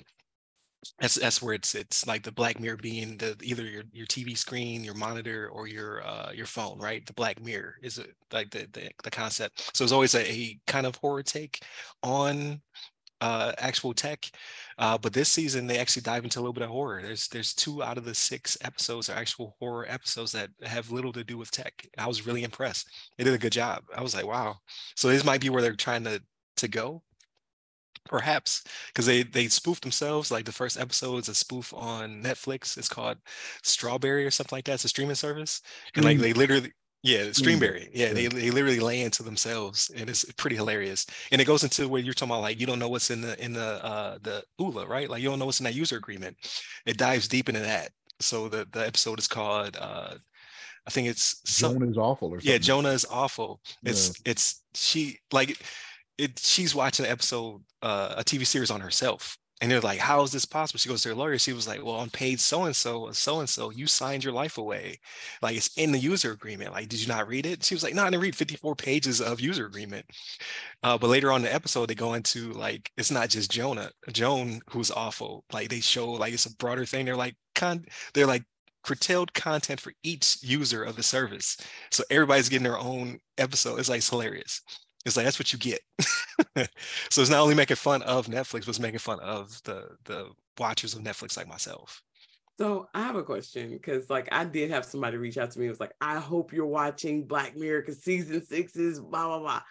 that's 1.01 1.17
that's 1.17 1.43
where 1.43 1.55
it's 1.55 1.75
it's 1.75 2.07
like 2.07 2.23
the 2.23 2.33
Black 2.33 2.61
Mirror 2.61 2.77
being 2.79 3.17
the 3.17 3.37
either 3.43 3.65
your 3.65 3.83
your 3.93 4.07
TV 4.07 4.37
screen, 4.37 4.85
your 4.85 4.95
monitor, 4.95 5.49
or 5.53 5.67
your 5.67 6.07
uh 6.07 6.31
your 6.33 6.47
phone, 6.47 6.79
right? 6.79 7.05
The 7.05 7.13
Black 7.15 7.43
Mirror 7.43 7.77
is 7.83 8.01
like 8.33 8.51
the 8.51 8.69
the, 8.73 8.91
the 9.03 9.11
concept. 9.11 9.77
So 9.77 9.85
it's 9.85 9.93
always 9.93 10.15
a, 10.15 10.31
a 10.31 10.61
kind 10.67 10.87
of 10.87 10.97
horror 10.97 11.23
take 11.23 11.61
on 12.03 12.61
uh 13.21 13.53
actual 13.59 13.93
tech. 13.93 14.31
Uh 14.79 14.97
but 14.97 15.13
this 15.13 15.29
season 15.29 15.67
they 15.67 15.79
actually 15.79 16.03
dive 16.03 16.23
into 16.25 16.39
a 16.39 16.43
little 16.43 16.53
bit 16.53 16.63
of 16.63 16.71
horror. 16.71 17.03
There's 17.03 17.29
there's 17.29 17.55
two 17.55 17.83
out 17.83 17.99
of 17.99 18.05
the 18.05 18.15
six 18.15 18.57
episodes 18.63 19.09
are 19.11 19.17
actual 19.17 19.57
horror 19.59 19.87
episodes 19.89 20.33
that 20.33 20.51
have 20.63 20.93
little 20.93 21.13
to 21.13 21.25
do 21.25 21.37
with 21.39 21.51
tech. 21.51 21.87
I 21.99 22.07
was 22.07 22.27
really 22.27 22.45
impressed. 22.45 22.89
They 23.17 23.25
did 23.25 23.35
a 23.35 23.39
good 23.39 23.53
job. 23.53 23.83
I 23.97 24.03
was 24.03 24.15
like, 24.15 24.27
wow. 24.27 24.57
So 24.97 25.09
this 25.09 25.25
might 25.25 25.41
be 25.41 25.51
where 25.51 25.63
they're 25.63 25.75
trying 25.75 26.05
to 26.05 26.23
to 26.59 26.69
go 26.69 27.03
perhaps 28.09 28.65
because 28.89 29.07
they 29.07 29.23
they 29.23 29.47
spoof 29.49 29.81
themselves 29.81 30.31
like 30.31 30.45
the 30.45 30.53
first 30.53 30.81
episode 30.81 31.19
is 31.19 31.29
a 31.29 31.35
spoof 31.35 31.73
on 31.75 32.23
netflix. 32.23 32.77
It's 32.77 32.89
called 32.89 33.19
strawberry 33.63 34.25
or 34.25 34.31
something 34.31 34.57
like 34.57 34.65
that. 34.65 34.75
It's 34.75 34.85
a 34.85 34.89
streaming 34.89 35.15
service. 35.15 35.61
And 35.95 36.05
like 36.05 36.19
they 36.19 36.33
literally 36.33 36.73
yeah 37.03 37.25
streamberry. 37.27 37.89
Yeah 37.93 38.13
they, 38.13 38.27
they 38.27 38.51
literally 38.51 38.81
lay 38.81 39.03
into 39.03 39.23
themselves 39.23 39.91
and 39.95 40.09
it's 40.11 40.25
pretty 40.33 40.57
hilarious. 40.57 41.07
And 41.31 41.41
it 41.41 41.45
goes 41.45 41.63
into 41.63 41.89
where 41.89 42.01
you're 42.01 42.15
talking 42.15 42.33
about 42.33 42.43
like 42.43 42.59
you 42.59 42.67
don't 42.67 42.79
know 42.79 42.89
what's 42.89 43.11
in 43.11 43.21
the 43.21 43.43
in 43.43 43.53
the 43.53 43.85
uh 43.85 44.19
the 44.23 44.43
EULA 44.61 44.89
right? 44.89 45.09
Like 45.09 45.23
you 45.23 45.29
don't 45.29 45.39
know 45.39 45.47
what's 45.47 45.61
in 45.61 45.65
that 45.65 45.75
user 45.75 45.97
agreement. 45.97 46.37
It 46.87 46.97
dives 46.97 47.29
deep 47.29 47.49
into 47.49 47.61
that. 47.61 47.91
So 48.21 48.49
the 48.49 48.67
the 48.73 48.87
episode 48.87 49.19
is 49.19 49.29
called 49.29 49.77
uh 49.79 50.15
i 50.87 50.91
think 50.91 51.07
it's 51.07 51.43
Joan 51.59 51.83
is 51.83 51.99
awful 51.99 52.29
or 52.29 52.41
something. 52.41 52.51
yeah 52.51 52.59
joan 52.59 52.87
is 52.87 53.05
awful. 53.11 53.61
It's 53.85 54.15
it's 54.25 54.63
she 54.75 55.19
like 55.31 55.61
it 56.19 56.39
she's 56.39 56.75
watching 56.75 57.07
an 57.07 57.13
episode 57.13 57.63
uh 57.83 58.15
a 58.17 58.25
tv 58.25 58.47
series 58.47 58.71
on 58.71 58.81
herself. 58.81 59.39
And 59.61 59.73
they're 59.73 59.81
like 59.81 59.99
how 59.99 60.23
is 60.23 60.31
this 60.33 60.45
possible? 60.45 60.79
She 60.79 60.89
goes 60.89 61.03
to 61.03 61.11
her 61.11 61.15
lawyer. 61.17 61.39
She 61.39 61.53
was 61.53 61.67
like 61.67 61.85
well 61.85 61.97
on 61.97 62.11
page 62.11 62.41
so 62.41 62.65
and 62.65 62.77
so 62.77 63.11
so 63.13 63.41
and 63.41 63.49
so 63.49 63.71
you 63.71 63.87
signed 63.87 64.23
your 64.25 64.33
life 64.33 64.59
away. 64.59 64.99
Like 65.43 65.57
it's 65.57 65.77
in 65.77 65.93
the 65.93 65.99
user 65.99 66.33
agreement. 66.33 66.73
Like 66.73 66.89
did 66.89 67.01
you 67.01 67.09
not 67.09 67.29
read 67.29 67.47
it? 67.47 67.65
She 67.65 67.75
was 67.75 67.83
like 67.83 67.95
no 67.95 68.03
i 68.05 68.11
didn't 68.11 68.23
read 68.23 68.37
54 68.37 68.77
pages 68.77 69.21
of 69.21 69.41
user 69.41 69.67
agreement. 69.67 70.07
Uh, 70.83 70.97
but 70.99 71.11
later 71.11 71.33
on 71.33 71.43
the 71.43 71.53
episode 71.53 71.87
they 71.89 71.95
go 71.95 72.15
into 72.15 72.53
like 72.53 72.91
it's 72.97 73.11
not 73.11 73.29
just 73.31 73.51
jonah 73.51 73.91
joan 74.13 74.61
who's 74.71 74.91
awful. 74.91 75.45
Like 75.53 75.69
they 75.71 75.81
show 75.81 76.13
like 76.13 76.33
it's 76.35 76.47
a 76.47 76.55
broader 76.57 76.85
thing. 76.87 77.05
They're 77.07 77.17
like 77.17 77.37
con 77.55 77.85
they're 78.15 78.27
like 78.27 78.45
curtailed 78.85 79.35
content 79.35 79.81
for 79.81 79.93
each 80.03 80.39
user 80.43 80.83
of 80.85 80.97
the 80.97 81.03
service. 81.03 81.57
So 81.91 82.05
everybody's 82.11 82.49
getting 82.49 82.65
their 82.65 82.79
own 82.79 83.19
episode. 83.39 83.79
It's 83.81 83.89
like 83.89 83.99
it's 83.99 84.11
hilarious 84.11 84.63
it's 85.09 85.17
like 85.17 85.25
that's 85.25 85.39
what 85.39 85.53
you 85.53 85.59
get. 85.59 85.81
so 87.11 87.21
it's 87.21 87.31
not 87.31 87.41
only 87.41 87.55
making 87.55 87.77
fun 87.77 88.03
of 88.03 88.27
Netflix, 88.27 88.61
but 88.61 88.69
it's 88.69 88.81
making 88.81 88.99
fun 89.01 89.19
of 89.21 89.61
the 89.65 89.89
the 90.05 90.31
watchers 90.59 90.95
of 90.95 91.03
Netflix 91.03 91.37
like 91.37 91.49
myself. 91.49 92.03
So 92.59 92.89
I 92.93 93.03
have 93.03 93.15
a 93.15 93.23
question 93.23 93.71
because, 93.71 94.11
like, 94.11 94.29
I 94.33 94.45
did 94.45 94.71
have 94.73 94.85
somebody 94.85 95.17
reach 95.17 95.39
out 95.39 95.53
to 95.53 95.61
me. 95.61 95.67
It 95.67 95.71
was 95.71 95.79
like, 95.79 95.93
I 96.01 96.19
hope 96.19 96.53
you're 96.53 96.67
watching 96.67 97.25
Black 97.25 97.57
Mirror 97.57 97.83
because 97.83 98.03
season 98.03 98.45
six 98.45 98.75
is 98.77 98.99
blah 99.01 99.27
blah 99.27 99.39
blah. 99.39 99.63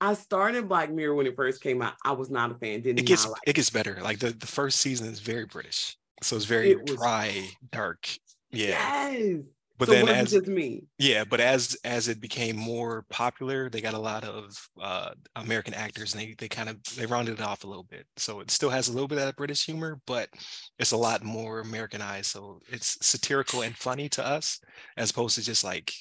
I 0.00 0.14
started 0.14 0.68
Black 0.68 0.92
Mirror 0.92 1.14
when 1.16 1.26
it 1.26 1.34
first 1.34 1.60
came 1.62 1.82
out. 1.82 1.94
I 2.04 2.12
was 2.12 2.30
not 2.30 2.52
a 2.52 2.54
fan. 2.54 2.82
Did 2.82 2.98
It 3.00 3.06
gets 3.06 3.26
like. 3.26 3.40
it 3.46 3.54
gets 3.54 3.70
better. 3.70 3.98
Like 4.02 4.18
the, 4.20 4.30
the 4.30 4.46
first 4.46 4.80
season 4.80 5.08
is 5.08 5.20
very 5.20 5.46
British. 5.46 5.96
So 6.22 6.36
it's 6.36 6.44
very 6.44 6.70
It 6.70 6.82
was- 6.88 6.96
dry, 6.96 7.48
dark. 7.72 8.08
Yeah. 8.52 9.10
Yes. 9.10 9.42
But 9.78 9.88
so 9.88 10.06
then 10.06 10.08
as 10.08 10.28
just 10.30 10.46
me? 10.46 10.84
yeah, 10.98 11.24
but 11.24 11.40
as 11.40 11.76
as 11.84 12.08
it 12.08 12.20
became 12.20 12.56
more 12.56 13.04
popular, 13.10 13.70
they 13.70 13.82
got 13.82 13.94
a 13.94 13.98
lot 13.98 14.24
of 14.24 14.68
uh 14.80 15.10
American 15.36 15.74
actors 15.74 16.14
and 16.14 16.22
they 16.22 16.34
they 16.38 16.48
kind 16.48 16.68
of 16.70 16.78
they 16.96 17.06
rounded 17.06 17.40
it 17.40 17.42
off 17.44 17.64
a 17.64 17.68
little 17.68 17.84
bit. 17.84 18.06
So 18.16 18.40
it 18.40 18.50
still 18.50 18.70
has 18.70 18.88
a 18.88 18.92
little 18.92 19.08
bit 19.08 19.18
of 19.18 19.24
that 19.24 19.36
British 19.36 19.66
humor, 19.66 20.00
but 20.06 20.30
it's 20.78 20.92
a 20.92 20.96
lot 20.96 21.24
more 21.24 21.60
Americanized. 21.60 22.26
So 22.28 22.60
it's 22.68 22.98
satirical 23.06 23.62
and 23.62 23.76
funny 23.76 24.08
to 24.10 24.26
us 24.26 24.60
as 24.96 25.10
opposed 25.10 25.36
to 25.36 25.42
just 25.44 25.64
like 25.64 25.92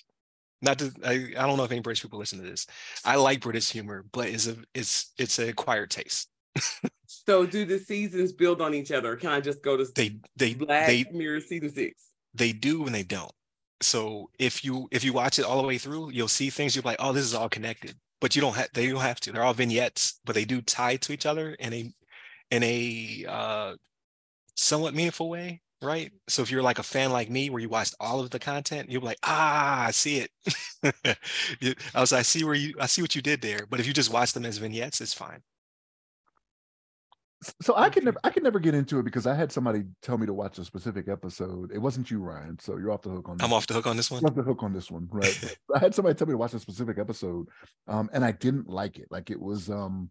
not 0.62 0.80
to 0.80 0.92
I, 1.06 1.14
I 1.42 1.48
don't 1.48 1.58
know 1.58 1.66
if 1.66 1.72
any 1.72 1.82
British 1.82 2.02
people 2.04 2.20
listen 2.20 2.40
to 2.40 2.46
this. 2.50 2.68
I 3.06 3.18
like 3.18 3.42
British 3.42 3.72
humor, 3.72 4.06
but 4.14 4.30
it's 4.30 4.48
a 4.48 4.58
it's 4.74 5.14
it's 5.18 5.40
a 5.40 5.50
acquired 5.50 5.92
taste. 5.92 6.30
So 7.08 7.46
do 7.46 7.66
the 7.66 7.80
seasons 7.80 8.34
build 8.34 8.62
on 8.62 8.74
each 8.74 8.92
other? 8.92 9.16
Can 9.16 9.30
I 9.30 9.40
just 9.42 9.64
go 9.64 9.78
to 9.78 9.88
They 9.96 10.20
they 10.36 10.54
Black 10.54 10.86
they 10.86 11.06
Mirror 11.12 11.42
season 11.42 11.70
six? 11.74 12.12
they 12.34 12.52
do 12.54 12.86
and 12.86 12.94
they 12.94 13.04
don't. 13.04 13.32
So 13.82 14.30
if 14.40 14.64
you 14.64 14.88
if 14.92 15.04
you 15.04 15.14
watch 15.14 15.40
it 15.40 15.46
all 15.46 15.62
the 15.62 15.68
way 15.68 15.78
through, 15.78 16.12
you'll 16.12 16.28
see 16.28 16.50
things 16.50 16.76
you're 16.76 16.84
like, 16.84 16.98
oh, 17.00 17.14
this 17.14 17.26
is 17.26 17.34
all 17.36 17.50
connected. 17.50 17.96
But 18.22 18.36
you 18.36 18.42
don't 18.42 18.56
have 18.56 18.70
they 18.74 18.88
don't 18.90 19.02
have 19.02 19.20
to. 19.22 19.32
They're 19.32 19.44
all 19.44 19.54
vignettes, 19.54 20.20
but 20.26 20.36
they 20.36 20.46
do 20.46 20.62
tie 20.62 20.98
to 20.98 21.14
each 21.14 21.26
other 21.26 21.52
in 21.54 21.74
a 21.74 21.94
in 22.52 22.64
a 22.64 23.26
uh 23.28 23.76
somewhat 24.56 24.94
meaningful 24.96 25.30
way, 25.30 25.62
right? 25.82 26.12
So 26.30 26.42
if 26.44 26.52
you're 26.52 26.64
like 26.64 26.80
a 26.80 26.84
fan 26.84 27.12
like 27.12 27.30
me 27.30 27.50
where 27.50 27.62
you 27.62 27.70
watched 27.70 27.96
all 28.00 28.20
of 28.22 28.30
the 28.32 28.40
content, 28.40 28.90
you'll 28.92 29.02
be 29.02 29.08
like, 29.08 29.20
ah, 29.24 29.86
I 29.88 29.92
see 29.92 30.20
it. 30.20 30.32
I 31.96 32.02
was 32.02 32.14
I 32.14 32.22
see 32.24 32.44
where 32.44 32.56
you 32.56 32.76
I 32.80 32.88
see 32.88 33.02
what 33.02 33.16
you 33.16 33.22
did 33.22 33.42
there. 33.42 33.68
But 33.70 33.80
if 33.80 33.88
you 33.88 33.94
just 33.94 34.14
watch 34.14 34.34
them 34.34 34.46
as 34.46 34.58
vignettes, 34.60 35.02
it's 35.02 35.14
fine. 35.14 35.42
So 37.62 37.76
I 37.76 37.90
could 37.90 38.04
never, 38.04 38.18
I 38.24 38.30
could 38.30 38.44
never 38.44 38.60
get 38.60 38.74
into 38.74 39.00
it 39.00 39.04
because 39.04 39.28
I 39.28 39.34
had 39.36 39.52
somebody 39.52 39.84
tell 40.02 40.18
me 40.18 40.26
to 40.26 40.34
watch 40.34 40.58
a 40.58 40.66
specific 40.66 41.08
episode. 41.08 41.72
It 41.74 41.80
wasn't 41.80 42.10
you, 42.10 42.20
Ryan. 42.20 42.58
So 42.60 42.78
you're 42.78 42.92
off 42.92 43.02
the 43.02 43.10
hook 43.10 43.30
on. 43.30 43.34
I'm 43.42 43.50
this. 43.50 43.52
off 43.54 43.68
the 43.68 43.74
hook 43.76 43.88
on 43.88 43.98
this 43.98 44.10
one. 44.12 44.22
You're 44.22 44.30
off 44.30 44.36
the 44.36 44.44
hook 44.44 44.64
on 44.64 44.74
this 44.74 44.90
one, 44.92 45.08
right? 45.12 45.58
I 45.76 45.80
had 45.80 45.94
somebody 45.96 46.16
tell 46.16 46.28
me 46.28 46.34
to 46.34 46.38
watch 46.38 46.54
a 46.54 46.60
specific 46.60 46.98
episode, 46.98 47.48
um, 47.88 48.10
and 48.14 48.24
I 48.24 48.32
didn't 48.32 48.68
like 48.70 48.98
it. 48.98 49.08
Like 49.12 49.30
it 49.30 49.40
was, 49.40 49.70
um, 49.70 50.10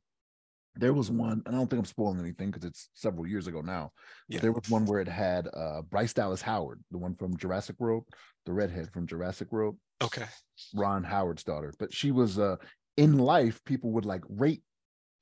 there 0.76 0.92
was 0.92 1.10
one, 1.10 1.42
and 1.46 1.54
I 1.54 1.58
don't 1.58 1.68
think 1.68 1.78
I'm 1.78 1.84
spoiling 1.86 2.18
anything 2.20 2.50
because 2.50 2.64
it's 2.64 2.88
several 2.94 3.26
years 3.26 3.46
ago 3.46 3.60
now. 3.60 3.92
Yeah. 4.28 4.40
There 4.40 4.52
was 4.52 4.68
one 4.68 4.86
where 4.86 5.00
it 5.00 5.08
had 5.08 5.48
uh, 5.54 5.82
Bryce 5.82 6.12
Dallas 6.12 6.42
Howard, 6.42 6.82
the 6.90 6.98
one 6.98 7.14
from 7.14 7.36
Jurassic 7.36 7.76
World, 7.78 8.04
the 8.44 8.52
redhead 8.52 8.90
from 8.92 9.06
Jurassic 9.06 9.52
World, 9.52 9.76
Okay. 10.02 10.26
Ron 10.74 11.04
Howard's 11.04 11.44
daughter. 11.44 11.72
But 11.78 11.92
she 11.94 12.10
was 12.10 12.38
uh, 12.38 12.56
in 12.96 13.18
life, 13.18 13.60
people 13.64 13.92
would 13.92 14.04
like 14.04 14.22
rate 14.28 14.62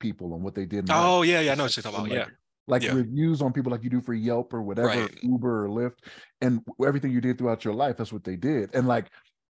people 0.03 0.33
on 0.35 0.43
what 0.43 0.53
they 0.53 0.65
did. 0.65 0.85
Oh 0.91 1.23
yeah, 1.23 1.39
yeah, 1.39 1.53
I 1.53 1.55
know 1.55 1.63
what 1.63 1.75
you're 1.75 1.81
talking 1.83 1.99
about. 1.99 2.09
like, 2.09 2.27
Yeah. 2.27 2.33
like 2.67 2.83
Yeah. 2.83 2.93
reviews 2.93 3.41
on 3.41 3.51
people 3.53 3.71
like 3.71 3.83
you 3.83 3.89
do 3.89 4.01
for 4.01 4.13
Yelp 4.13 4.53
or 4.53 4.61
whatever, 4.61 4.89
Right. 4.89 5.23
Uber 5.23 5.65
or 5.65 5.69
Lyft, 5.69 5.97
and 6.41 6.61
everything 6.85 7.11
you 7.11 7.21
did 7.21 7.37
throughout 7.39 7.65
your 7.65 7.73
life. 7.73 7.97
That's 7.97 8.13
what 8.13 8.23
they 8.23 8.35
did. 8.35 8.69
And 8.75 8.87
like 8.87 9.07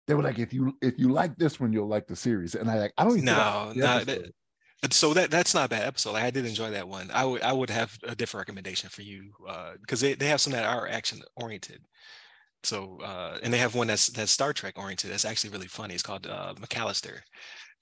they 0.07 0.15
were 0.15 0.23
like, 0.23 0.39
if 0.39 0.51
you 0.53 0.75
if 0.81 0.95
you 0.97 1.09
like 1.13 1.37
this 1.37 1.59
one, 1.59 1.71
you'll 1.71 1.87
like 1.87 2.07
the 2.07 2.15
series. 2.15 2.55
And 2.55 2.69
I 2.69 2.75
like 2.79 2.93
I 2.97 3.03
don't 3.05 3.13
even 3.13 3.25
No, 3.25 3.71
no, 3.75 4.03
that- 4.03 4.31
so 4.91 5.13
that 5.13 5.29
that's 5.29 5.53
not 5.53 5.65
a 5.65 5.69
bad 5.69 5.85
episode. 5.85 6.13
Like, 6.13 6.23
I 6.23 6.31
did 6.31 6.45
enjoy 6.45 6.69
that 6.71 6.87
one. 6.87 7.11
I 7.13 7.25
would 7.25 7.41
I 7.41 7.51
would 7.51 7.69
have 7.69 7.97
a 8.03 8.15
different 8.15 8.43
recommendation 8.47 8.89
for 8.89 9.01
you 9.01 9.31
because 9.81 9.99
they, 9.99 10.13
they 10.13 10.27
have 10.27 10.39
some 10.41 10.53
that 10.53 10.63
are 10.65 10.87
action 10.87 11.21
oriented. 11.35 11.81
So 12.63 12.97
uh, 13.03 13.37
and 13.43 13.53
they 13.53 13.57
have 13.57 13.75
one 13.75 13.87
that's 13.87 14.07
that's 14.07 14.31
Star 14.31 14.53
Trek 14.53 14.75
oriented. 14.77 15.11
That's 15.11 15.25
actually 15.25 15.49
really 15.51 15.67
funny. 15.67 15.93
It's 15.95 16.03
called 16.03 16.27
uh, 16.27 16.53
McAllister. 16.55 17.19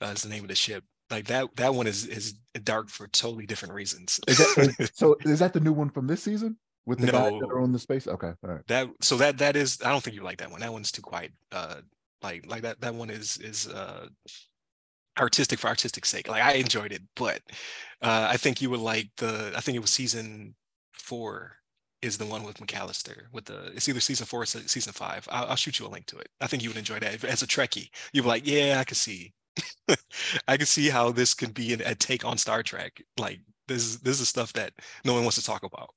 Uh, 0.02 0.08
is 0.08 0.24
the 0.24 0.30
name 0.30 0.44
of 0.44 0.50
the 0.50 0.56
ship. 0.56 0.84
Like 1.10 1.26
that 1.28 1.56
that 1.56 1.74
one 1.74 1.88
is 1.88 2.06
is 2.06 2.34
dark 2.64 2.90
for 2.90 3.08
totally 3.08 3.46
different 3.46 3.74
reasons. 3.74 4.20
Is 4.28 4.38
that, 4.40 4.76
is- 4.80 4.92
so 4.96 5.16
is 5.26 5.40
that 5.40 5.54
the 5.54 5.60
new 5.60 5.74
one 5.74 5.90
from 5.90 6.08
this 6.08 6.22
season 6.24 6.58
with 6.86 7.00
the 7.00 7.08
guys 7.12 7.32
that 7.40 7.48
are 7.50 7.60
on 7.62 7.72
the 7.72 7.80
space? 7.80 8.08
Okay, 8.08 8.34
all 8.44 8.50
right. 8.50 8.62
that 8.68 8.90
so 9.02 9.16
that 9.18 9.38
that 9.38 9.56
is 9.56 9.80
I 9.86 9.90
don't 9.92 10.04
think 10.04 10.16
you 10.16 10.24
like 10.24 10.40
that 10.40 10.52
one. 10.52 10.60
That 10.62 10.74
one's 10.74 10.92
too 10.92 11.02
quiet. 11.02 11.32
Uh, 11.52 11.78
like 12.22 12.46
like 12.48 12.64
that 12.64 12.82
that 12.82 12.94
one 12.96 13.10
is 13.10 13.38
is 13.38 13.68
uh 13.68 14.08
artistic 15.20 15.60
for 15.60 15.68
artistic 15.68 16.06
sake. 16.06 16.28
Like 16.28 16.44
I 16.44 16.54
enjoyed 16.54 16.92
it, 16.92 17.02
but 17.16 17.42
uh, 18.02 18.28
I 18.30 18.38
think 18.38 18.62
you 18.62 18.70
would 18.70 18.80
like 18.80 19.10
the. 19.18 19.54
I 19.56 19.62
think 19.62 19.76
it 19.76 19.80
was 19.82 19.90
season 19.90 20.56
four 20.94 21.54
is 22.02 22.18
the 22.20 22.26
one 22.26 22.44
with 22.44 22.58
McAllister 22.58 23.24
with 23.32 23.46
the. 23.46 23.72
It's 23.76 23.88
either 23.90 24.00
season 24.00 24.26
four 24.26 24.44
or 24.44 24.46
season 24.46 24.94
five. 24.94 25.28
I'll, 25.32 25.48
I'll 25.48 25.56
shoot 25.56 25.80
you 25.80 25.88
a 25.88 25.90
link 25.90 26.06
to 26.08 26.18
it. 26.18 26.30
I 26.42 26.48
think 26.48 26.64
you 26.64 26.70
would 26.70 26.78
enjoy 26.78 27.00
that 27.00 27.24
as 27.24 27.42
a 27.42 27.48
Trekkie. 27.48 27.90
You'd 28.14 28.24
be 28.24 28.28
like, 28.28 28.46
yeah, 28.48 28.78
I 28.80 28.84
can 28.84 28.96
see. 28.96 29.34
I 30.48 30.58
can 30.58 30.66
see 30.66 30.90
how 30.90 31.12
this 31.12 31.34
could 31.34 31.54
be 31.54 31.74
an, 31.74 31.82
a 31.86 31.96
take 31.96 32.26
on 32.26 32.38
Star 32.38 32.64
Trek. 32.64 33.02
Like 33.18 33.40
this 33.68 33.84
is 33.84 34.00
this 34.00 34.20
is 34.20 34.30
stuff 34.30 34.54
that 34.54 34.74
no 35.06 35.14
one 35.14 35.24
wants 35.24 35.38
to 35.38 35.44
talk 35.44 35.64
about. 35.64 35.90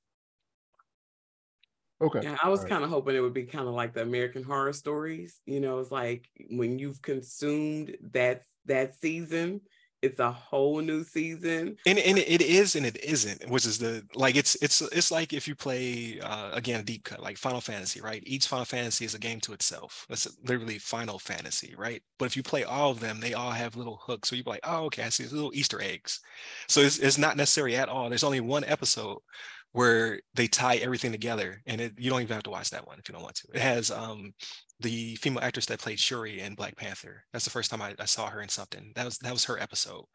Okay. 2.01 2.21
Yeah, 2.23 2.37
I 2.43 2.49
was 2.49 2.65
kind 2.65 2.83
of 2.83 2.89
hoping 2.89 3.15
it 3.15 3.19
would 3.19 3.33
be 3.33 3.43
kind 3.43 3.67
of 3.67 3.75
like 3.75 3.93
the 3.93 4.01
American 4.01 4.43
Horror 4.43 4.73
Stories. 4.73 5.39
You 5.45 5.59
know, 5.59 5.79
it's 5.79 5.91
like 5.91 6.27
when 6.49 6.79
you've 6.79 7.01
consumed 7.01 7.95
that 8.13 8.41
that 8.65 8.95
season, 8.95 9.61
it's 10.01 10.19
a 10.19 10.31
whole 10.31 10.81
new 10.81 11.03
season. 11.03 11.77
and 11.85 11.99
and 11.99 12.17
it 12.17 12.41
is 12.41 12.75
and 12.75 12.85
it 12.85 13.03
isn't 13.03 13.47
which 13.49 13.65
is 13.65 13.77
the 13.77 14.03
like 14.15 14.35
it's 14.35 14.55
it's 14.55 14.81
it's 14.81 15.11
like 15.11 15.31
if 15.31 15.47
you 15.47 15.55
play 15.55 16.19
uh 16.21 16.49
again 16.53 16.79
a 16.79 16.83
deep 16.83 17.03
cut 17.03 17.21
like 17.21 17.37
final 17.37 17.61
fantasy 17.61 18.01
right? 18.01 18.23
Each 18.25 18.47
final 18.47 18.65
fantasy 18.65 19.05
is 19.05 19.13
a 19.13 19.19
game 19.19 19.39
to 19.41 19.53
itself. 19.53 20.05
That's 20.09 20.27
literally 20.45 20.79
final 20.79 21.19
fantasy 21.19 21.75
right? 21.77 22.01
But 22.17 22.25
if 22.25 22.35
you 22.35 22.43
play 22.43 22.63
all 22.63 22.91
of 22.91 22.99
them 22.99 23.19
they 23.19 23.33
all 23.33 23.51
have 23.51 23.75
little 23.75 23.99
hooks. 24.01 24.29
So 24.29 24.35
you're 24.35 24.43
like 24.45 24.61
oh 24.63 24.85
okay 24.85 25.03
i 25.03 25.09
see 25.09 25.25
little 25.25 25.51
easter 25.53 25.81
eggs. 25.81 26.19
So 26.67 26.81
it's, 26.81 26.97
it's 26.99 27.17
not 27.17 27.37
necessary 27.37 27.75
at 27.75 27.89
all. 27.89 28.09
There's 28.09 28.23
only 28.23 28.41
one 28.41 28.63
episode 28.63 29.19
where 29.73 30.19
they 30.33 30.47
tie 30.47 30.75
everything 30.77 31.11
together 31.11 31.61
and 31.65 31.79
it, 31.79 31.93
you 31.97 32.09
don't 32.09 32.21
even 32.21 32.33
have 32.33 32.43
to 32.43 32.49
watch 32.49 32.71
that 32.71 32.85
one 32.85 32.99
if 32.99 33.07
you 33.07 33.13
don't 33.13 33.23
want 33.23 33.35
to. 33.35 33.47
It 33.53 33.61
has 33.61 33.91
um 33.91 34.33
the 34.81 35.15
female 35.15 35.43
actress 35.43 35.65
that 35.67 35.79
played 35.79 35.99
shuri 35.99 36.41
in 36.41 36.55
black 36.55 36.75
panther 36.75 37.23
that's 37.31 37.45
the 37.45 37.51
first 37.51 37.69
time 37.69 37.81
I, 37.81 37.95
I 37.99 38.05
saw 38.05 38.29
her 38.29 38.41
in 38.41 38.49
something 38.49 38.91
that 38.95 39.05
was 39.05 39.17
that 39.19 39.33
was 39.33 39.45
her 39.45 39.59
episode 39.59 40.05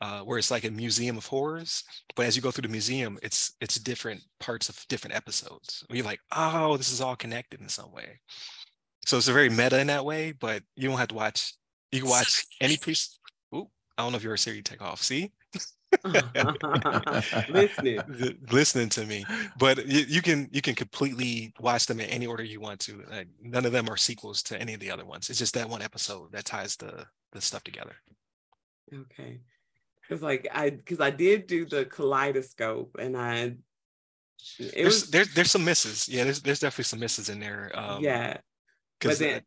uh, 0.00 0.20
where 0.20 0.38
it's 0.38 0.50
like 0.50 0.64
a 0.64 0.70
museum 0.70 1.16
of 1.16 1.26
horrors. 1.26 1.84
But 2.14 2.26
as 2.26 2.36
you 2.36 2.42
go 2.42 2.50
through 2.50 2.62
the 2.62 2.68
museum, 2.68 3.18
it's 3.22 3.54
it's 3.60 3.76
different 3.76 4.22
parts 4.40 4.68
of 4.68 4.84
different 4.88 5.16
episodes. 5.16 5.84
Where 5.86 5.96
you're 5.96 6.06
like, 6.06 6.20
oh, 6.32 6.76
this 6.76 6.92
is 6.92 7.00
all 7.00 7.16
connected 7.16 7.60
in 7.60 7.68
some 7.68 7.92
way. 7.92 8.20
So 9.06 9.16
it's 9.16 9.28
a 9.28 9.32
very 9.32 9.48
meta 9.48 9.78
in 9.80 9.86
that 9.86 10.04
way, 10.04 10.32
but 10.32 10.62
you 10.74 10.88
don't 10.88 10.98
have 10.98 11.08
to 11.08 11.14
watch. 11.14 11.54
You 11.92 12.00
can 12.00 12.10
watch 12.10 12.44
any 12.60 12.76
piece. 12.76 13.18
Ooh, 13.54 13.68
I 13.96 14.02
don't 14.02 14.12
know 14.12 14.16
if 14.16 14.24
you're 14.24 14.34
a 14.34 14.38
Siri 14.38 14.62
take 14.62 14.82
off. 14.82 15.02
See, 15.02 15.32
Listening. 17.48 18.00
Listening 18.50 18.88
to 18.90 19.06
me, 19.06 19.24
but 19.58 19.86
you, 19.86 20.00
you 20.08 20.22
can 20.22 20.48
you 20.52 20.62
can 20.62 20.74
completely 20.74 21.52
watch 21.60 21.86
them 21.86 22.00
in 22.00 22.06
any 22.10 22.26
order 22.26 22.42
you 22.42 22.60
want 22.60 22.80
to. 22.80 23.04
Like, 23.10 23.28
none 23.42 23.64
of 23.64 23.72
them 23.72 23.88
are 23.88 23.96
sequels 23.96 24.42
to 24.44 24.60
any 24.60 24.74
of 24.74 24.80
the 24.80 24.90
other 24.90 25.04
ones. 25.04 25.30
It's 25.30 25.38
just 25.38 25.54
that 25.54 25.68
one 25.68 25.82
episode 25.82 26.32
that 26.32 26.44
ties 26.44 26.76
the 26.76 27.06
the 27.32 27.40
stuff 27.40 27.64
together. 27.64 27.96
Okay. 28.92 29.40
Cause 30.08 30.22
like 30.22 30.46
I 30.52 30.70
cause 30.70 31.00
I 31.00 31.10
did 31.10 31.46
do 31.48 31.66
the 31.66 31.84
kaleidoscope 31.84 32.96
and 32.98 33.16
I 33.16 33.56
it 34.58 34.74
There's, 34.74 34.84
was 34.84 35.10
there's 35.10 35.34
there's 35.34 35.50
some 35.50 35.64
misses. 35.64 36.08
Yeah, 36.08 36.24
there's 36.24 36.40
there's 36.42 36.60
definitely 36.60 36.84
some 36.84 37.00
misses 37.00 37.28
in 37.28 37.40
there. 37.40 37.72
Um, 37.74 38.02
yeah. 38.02 38.36
Because 39.00 39.18
then- 39.18 39.42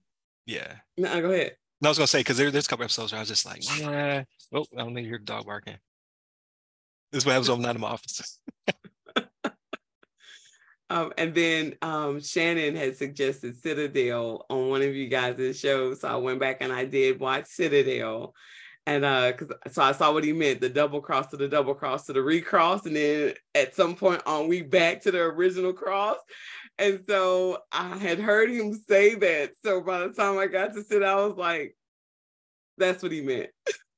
yeah, 0.46 0.76
No, 0.98 1.22
go 1.22 1.30
ahead. 1.32 1.56
no, 1.80 1.90
I 1.90 1.92
was 1.92 1.98
gonna 2.00 2.08
say 2.08 2.20
because 2.22 2.38
there, 2.38 2.50
there's 2.50 2.66
a 2.66 2.70
couple 2.70 2.84
episodes 2.84 3.12
where 3.12 3.20
I 3.20 3.22
was 3.22 3.30
just 3.30 3.46
like, 3.46 3.62
yeah. 3.80 4.24
Oh, 4.52 4.66
I 4.76 4.80
don't 4.80 4.96
need 4.96 5.06
your 5.06 5.20
dog 5.20 5.46
barking. 5.46 5.78
This 7.12 7.24
is 7.24 7.26
what 7.26 7.34
happens 7.34 7.50
when 7.50 7.58
I'm 7.58 7.64
not 7.64 7.76
in 7.76 7.82
my 7.82 7.90
office. 7.90 8.40
Um, 10.92 11.14
and 11.18 11.36
then 11.36 11.76
um, 11.82 12.20
Shannon 12.20 12.76
had 12.76 12.98
suggested 12.98 13.62
Citadel 13.62 14.46
on 14.50 14.70
one 14.70 14.82
of 14.82 14.96
you 14.96 15.08
guys' 15.08 15.60
shows. 15.60 16.02
So 16.02 16.08
I 16.08 16.16
went 16.16 16.40
back 16.40 16.58
and 16.62 16.74
I 16.74 16.86
did 16.86 17.20
watch 17.20 17.46
Citadel. 17.46 18.34
And 18.88 19.06
uh, 19.06 19.34
cause 19.34 19.52
so 19.72 19.84
I 19.84 19.92
saw 19.92 20.12
what 20.12 20.24
he 20.24 20.34
meant, 20.34 20.62
the 20.62 20.70
double 20.70 21.00
cross 21.00 21.28
to 21.28 21.38
the 21.38 21.48
double 21.48 21.76
cross 21.76 22.08
to 22.08 22.14
the 22.14 22.24
recross. 22.24 22.88
And 22.88 22.96
then 22.96 23.34
at 23.54 23.76
some 23.76 23.96
point 23.96 24.24
on 24.26 24.48
we 24.48 24.64
back 24.64 25.02
to 25.02 25.12
the 25.12 25.20
original 25.20 25.74
cross. 25.74 26.18
And 26.80 27.04
so 27.08 27.60
I 27.72 27.98
had 27.98 28.20
heard 28.20 28.50
him 28.50 28.74
say 28.74 29.14
that. 29.14 29.52
So 29.64 29.82
by 29.82 30.00
the 30.00 30.14
time 30.14 30.40
I 30.40 30.48
got 30.48 30.74
to 30.74 30.84
sit, 30.84 31.04
I 31.04 31.16
was 31.16 31.38
like, 31.38 31.76
that's 32.80 33.04
what 33.04 33.12
he 33.12 33.22
meant. 33.22 33.50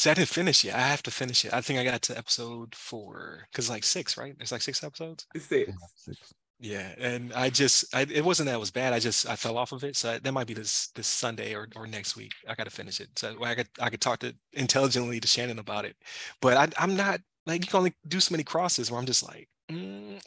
See, 0.00 0.08
I 0.10 0.14
didn't 0.14 0.30
finish 0.30 0.64
it. 0.64 0.74
I 0.74 0.80
have 0.80 1.02
to 1.04 1.10
finish 1.10 1.44
it. 1.44 1.52
I 1.52 1.60
think 1.60 1.78
I 1.78 1.84
got 1.84 2.00
to 2.02 2.16
episode 2.16 2.74
four 2.74 3.46
because 3.52 3.68
like 3.68 3.84
six, 3.84 4.16
right? 4.16 4.34
There's 4.38 4.50
like 4.52 4.62
six 4.62 4.82
episodes. 4.82 5.26
Six. 5.36 5.74
Six. 5.94 6.32
Yeah, 6.58 6.94
and 6.98 7.32
I 7.34 7.50
just, 7.50 7.94
I, 7.94 8.02
it 8.02 8.24
wasn't 8.24 8.46
that 8.48 8.54
it 8.54 8.60
was 8.60 8.70
bad. 8.70 8.94
I 8.94 8.98
just, 8.98 9.28
I 9.28 9.36
fell 9.36 9.58
off 9.58 9.72
of 9.72 9.84
it. 9.84 9.96
So 9.96 10.18
that 10.18 10.32
might 10.32 10.46
be 10.46 10.54
this 10.54 10.88
this 10.94 11.06
Sunday 11.06 11.54
or 11.54 11.68
or 11.76 11.86
next 11.86 12.16
week. 12.16 12.32
I 12.48 12.54
got 12.54 12.64
to 12.64 12.70
finish 12.70 13.00
it. 13.00 13.10
So 13.18 13.36
I 13.44 13.54
could 13.54 13.68
I 13.78 13.90
could 13.90 14.00
talk 14.00 14.20
to 14.20 14.34
intelligently 14.54 15.20
to 15.20 15.28
Shannon 15.28 15.58
about 15.58 15.84
it. 15.84 15.96
But 16.40 16.56
I, 16.56 16.82
I'm 16.82 16.96
not 16.96 17.20
like 17.46 17.62
you 17.62 17.68
can 17.70 17.78
only 17.78 17.94
do 18.08 18.20
so 18.20 18.32
many 18.32 18.44
crosses 18.44 18.90
where 18.90 18.98
I'm 19.00 19.06
just 19.06 19.26
like. 19.26 19.48
mm. 19.70 20.20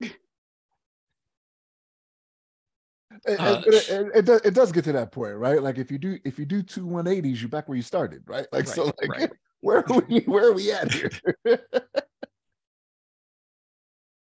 It, 3.26 3.40
Uh, 3.40 3.62
it, 3.66 3.74
it, 3.74 4.10
it, 4.14 4.24
does, 4.24 4.40
it 4.42 4.54
does 4.54 4.72
get 4.72 4.84
to 4.84 4.92
that 4.92 5.12
point, 5.12 5.36
right? 5.36 5.62
Like 5.62 5.78
if 5.78 5.90
you 5.90 5.98
do 5.98 6.18
if 6.24 6.38
you 6.38 6.44
do 6.44 6.62
two 6.62 6.86
180s, 6.86 7.40
you're 7.40 7.48
back 7.48 7.68
where 7.68 7.76
you 7.76 7.82
started, 7.82 8.22
right? 8.26 8.46
Like 8.52 8.66
so, 8.66 8.86
like 8.86 9.08
right. 9.08 9.30
where 9.60 9.78
are 9.78 10.00
we 10.08 10.20
where 10.20 10.48
are 10.48 10.52
we 10.52 10.72
at 10.72 10.92
here? 10.92 11.10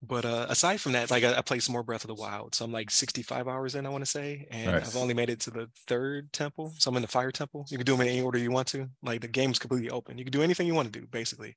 But 0.06 0.26
uh, 0.26 0.48
aside 0.50 0.82
from 0.82 0.92
that, 0.92 1.10
like 1.10 1.24
I, 1.24 1.38
I 1.38 1.42
played 1.42 1.64
some 1.64 1.74
more 1.74 1.84
Breath 1.84 2.04
of 2.04 2.10
the 2.10 2.14
Wild, 2.14 2.56
so 2.56 2.66
I'm 2.66 2.74
like 2.74 2.92
65 2.92 3.48
hours 3.48 3.76
in, 3.76 3.86
I 3.86 3.90
want 3.90 4.04
to 4.04 4.10
say, 4.10 4.48
and 4.52 4.74
Nice. 4.74 4.90
I've 4.90 5.02
only 5.02 5.14
made 5.14 5.30
it 5.30 5.40
to 5.42 5.50
the 5.50 5.70
third 5.88 6.34
temple. 6.34 6.74
So 6.78 6.90
I'm 6.90 6.98
in 6.98 7.02
the 7.02 7.08
Fire 7.08 7.32
Temple. 7.32 7.66
You 7.70 7.78
can 7.78 7.86
do 7.86 7.94
them 7.94 8.02
in 8.02 8.10
any 8.10 8.22
order 8.22 8.38
you 8.38 8.52
want 8.52 8.68
to. 8.70 8.90
Like 9.02 9.22
the 9.22 9.30
game's 9.30 9.60
completely 9.60 9.90
open. 9.90 10.18
You 10.18 10.26
can 10.26 10.34
do 10.34 10.42
anything 10.42 10.68
you 10.68 10.74
want 10.74 10.92
to 10.92 11.00
do, 11.00 11.08
basically. 11.08 11.56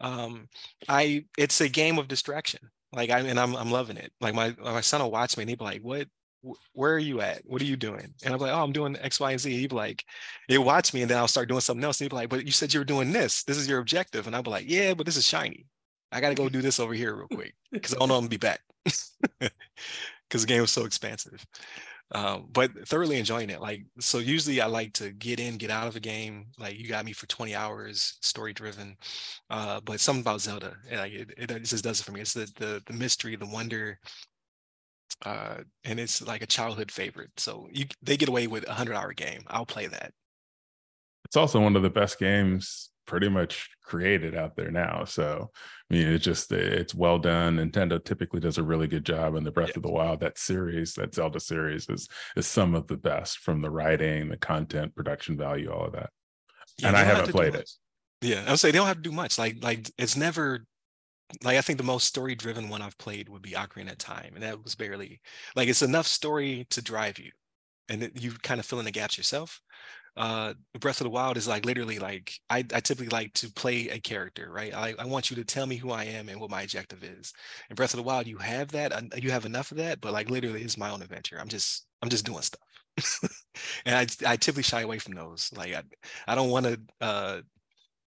Um, 0.00 0.48
I 0.86 1.24
it's 1.38 1.62
a 1.62 1.68
game 1.68 1.98
of 1.98 2.08
distraction. 2.08 2.60
Like 2.92 3.08
I 3.08 3.20
and 3.20 3.40
I'm 3.40 3.56
I'm 3.56 3.70
loving 3.70 3.96
it. 3.96 4.12
Like 4.20 4.34
my 4.34 4.54
my 4.62 4.82
son 4.82 5.00
will 5.00 5.10
watch 5.10 5.38
me 5.38 5.44
and 5.44 5.50
he'd 5.50 5.58
be 5.58 5.64
like, 5.64 5.82
"What? 5.82 6.08
Wh- 6.46 6.52
Where 6.72 6.94
are 6.94 6.98
you 6.98 7.20
at? 7.20 7.42
What 7.46 7.62
are 7.62 7.66
you 7.66 7.76
doing?" 7.76 8.14
And 8.24 8.34
I'm 8.34 8.40
like, 8.40 8.52
"Oh, 8.52 8.62
I'm 8.62 8.72
doing 8.72 8.96
X, 9.00 9.20
Y, 9.20 9.30
and 9.32 9.40
Z." 9.40 9.50
He'd 9.50 9.70
be 9.70 9.76
like, 9.76 10.04
"He'll 10.48 10.64
watch 10.64 10.94
me, 10.94 11.02
and 11.02 11.10
then 11.10 11.18
I'll 11.18 11.28
start 11.28 11.48
doing 11.48 11.60
something 11.60 11.84
else." 11.84 12.00
And 12.00 12.06
he'd 12.06 12.10
be 12.10 12.16
like, 12.16 12.28
"But 12.30 12.46
you 12.46 12.52
said 12.52 12.72
you 12.74 12.80
were 12.80 12.84
doing 12.84 13.12
this. 13.12 13.44
This 13.44 13.56
is 13.58 13.68
your 13.68 13.80
objective." 13.80 14.26
And 14.26 14.36
I'd 14.36 14.44
be 14.44 14.50
like, 14.50 14.68
"Yeah, 14.68 14.94
but 14.94 15.06
this 15.06 15.16
is 15.16 15.26
shiny. 15.26 15.66
I 16.12 16.20
got 16.20 16.30
to 16.30 16.34
go 16.34 16.48
do 16.48 16.62
this 16.62 16.80
over 16.80 16.94
here 16.94 17.14
real 17.14 17.28
quick." 17.32 17.54
because 17.72 17.94
I 17.94 17.98
don't 17.98 18.08
know 18.08 18.14
I'm 18.16 18.20
gonna 18.22 18.30
be 18.30 18.36
back 18.38 18.60
because 20.28 20.42
the 20.42 20.46
game 20.46 20.60
was 20.60 20.70
so 20.70 20.84
expansive. 20.84 21.44
Um, 22.12 22.48
but 22.52 22.70
thoroughly 22.88 23.18
enjoying 23.18 23.50
it. 23.50 23.60
Like 23.60 23.82
so, 24.00 24.18
usually 24.18 24.60
I 24.62 24.66
like 24.66 24.94
to 24.94 25.10
get 25.12 25.40
in, 25.40 25.58
get 25.58 25.70
out 25.70 25.88
of 25.88 25.96
a 25.96 26.00
game. 26.00 26.46
Like 26.58 26.78
you 26.78 26.88
got 26.88 27.04
me 27.04 27.12
for 27.12 27.26
20 27.26 27.54
hours, 27.54 28.16
story 28.22 28.52
driven. 28.54 28.96
Uh, 29.50 29.80
but 29.80 30.00
something 30.00 30.22
about 30.22 30.40
Zelda, 30.40 30.76
like 30.90 31.12
it, 31.12 31.30
it 31.36 31.48
just 31.64 31.84
does 31.84 32.00
it 32.00 32.04
for 32.04 32.12
me. 32.12 32.20
It's 32.22 32.32
the 32.34 32.50
the 32.56 32.82
the 32.86 32.94
mystery, 32.94 33.36
the 33.36 33.46
wonder, 33.46 33.98
uh, 35.24 35.58
and 35.84 35.98
it's 36.00 36.20
like 36.22 36.42
a 36.42 36.46
childhood 36.46 36.90
favorite. 36.90 37.30
So 37.36 37.68
you 37.72 37.86
they 38.02 38.16
get 38.16 38.28
away 38.28 38.46
with 38.46 38.66
a 38.68 38.74
hundred 38.74 38.94
hour 38.96 39.12
game. 39.12 39.42
I'll 39.48 39.66
play 39.66 39.86
that. 39.86 40.12
it's 41.24 41.36
also 41.36 41.60
one 41.60 41.76
of 41.76 41.82
the 41.82 41.90
best 41.90 42.18
games 42.18 42.90
pretty 43.06 43.28
much 43.28 43.70
created 43.82 44.34
out 44.34 44.54
there 44.54 44.70
now. 44.70 45.04
So 45.04 45.50
I 45.90 45.94
mean, 45.94 46.06
it's 46.08 46.24
just 46.24 46.52
it's 46.52 46.94
well 46.94 47.18
done. 47.18 47.56
Nintendo 47.56 48.02
typically 48.02 48.40
does 48.40 48.58
a 48.58 48.62
really 48.62 48.86
good 48.86 49.04
job 49.04 49.34
in 49.34 49.44
the 49.44 49.50
Breath 49.50 49.68
Yeah. 49.70 49.78
of 49.78 49.82
the 49.82 49.90
Wild. 49.90 50.20
That 50.20 50.38
series, 50.38 50.92
that 50.94 51.14
Zelda 51.14 51.40
series, 51.40 51.88
is 51.88 52.08
is 52.36 52.46
some 52.46 52.74
of 52.74 52.86
the 52.86 52.96
best 52.98 53.38
from 53.38 53.62
the 53.62 53.70
writing, 53.70 54.28
the 54.28 54.36
content, 54.36 54.94
production 54.94 55.36
value, 55.36 55.70
all 55.70 55.86
of 55.86 55.92
that. 55.92 56.10
Yeah, 56.78 56.88
And 56.88 56.96
I 56.96 57.00
don't 57.00 57.08
have 57.08 57.16
haven't 57.18 57.32
played 57.32 57.54
it. 57.54 57.70
Yeah, 58.20 58.44
I 58.46 58.50
would 58.50 58.60
say 58.60 58.70
they 58.70 58.78
don't 58.78 58.86
have 58.88 58.96
to 58.96 59.02
do 59.02 59.12
much. 59.12 59.38
Like 59.38 59.56
like 59.62 59.90
it's 59.96 60.16
never 60.16 60.64
like 61.44 61.56
I 61.58 61.60
think 61.60 61.78
the 61.78 61.84
most 61.84 62.06
story 62.06 62.34
driven 62.34 62.68
one 62.68 62.82
I've 62.82 62.98
played 62.98 63.28
would 63.28 63.42
be 63.42 63.50
Ocarina 63.52 63.92
of 63.92 63.98
Time, 63.98 64.32
and 64.34 64.42
that 64.42 64.62
was 64.62 64.74
barely 64.74 65.20
like 65.56 65.68
it's 65.68 65.82
enough 65.82 66.06
story 66.06 66.66
to 66.70 66.82
drive 66.82 67.18
you, 67.18 67.30
and 67.88 68.04
it, 68.04 68.22
you 68.22 68.32
kind 68.42 68.60
of 68.60 68.66
fill 68.66 68.78
in 68.78 68.84
the 68.86 68.90
gaps 68.90 69.18
yourself. 69.18 69.60
Uh, 70.16 70.54
Breath 70.80 71.00
of 71.00 71.04
the 71.04 71.10
Wild 71.10 71.36
is 71.36 71.46
like 71.46 71.64
literally 71.64 71.98
like 72.00 72.32
I, 72.50 72.58
I 72.74 72.80
typically 72.80 73.08
like 73.08 73.32
to 73.34 73.52
play 73.52 73.88
a 73.88 74.00
character, 74.00 74.50
right? 74.50 74.74
I, 74.74 74.94
I 74.98 75.06
want 75.06 75.30
you 75.30 75.36
to 75.36 75.44
tell 75.44 75.66
me 75.66 75.76
who 75.76 75.92
I 75.92 76.04
am 76.04 76.28
and 76.28 76.40
what 76.40 76.50
my 76.50 76.62
objective 76.62 77.04
is. 77.04 77.32
In 77.70 77.76
Breath 77.76 77.94
of 77.94 77.98
the 77.98 78.02
Wild, 78.02 78.26
you 78.26 78.38
have 78.38 78.72
that, 78.72 79.22
you 79.22 79.30
have 79.30 79.46
enough 79.46 79.70
of 79.70 79.76
that, 79.78 80.00
but 80.00 80.12
like 80.12 80.28
literally, 80.30 80.62
it's 80.62 80.76
my 80.78 80.90
own 80.90 81.02
adventure. 81.02 81.38
I'm 81.40 81.48
just 81.48 81.86
I'm 82.02 82.08
just 82.08 82.26
doing 82.26 82.42
stuff. 82.42 82.60
and 83.86 83.94
I, 83.94 84.32
I 84.32 84.36
typically 84.36 84.64
shy 84.64 84.80
away 84.80 84.98
from 84.98 85.14
those. 85.14 85.50
Like 85.54 85.74
I, 85.74 85.82
I 86.26 86.34
don't 86.34 86.50
want 86.50 86.66
to 86.66 86.80
uh, 87.00 87.40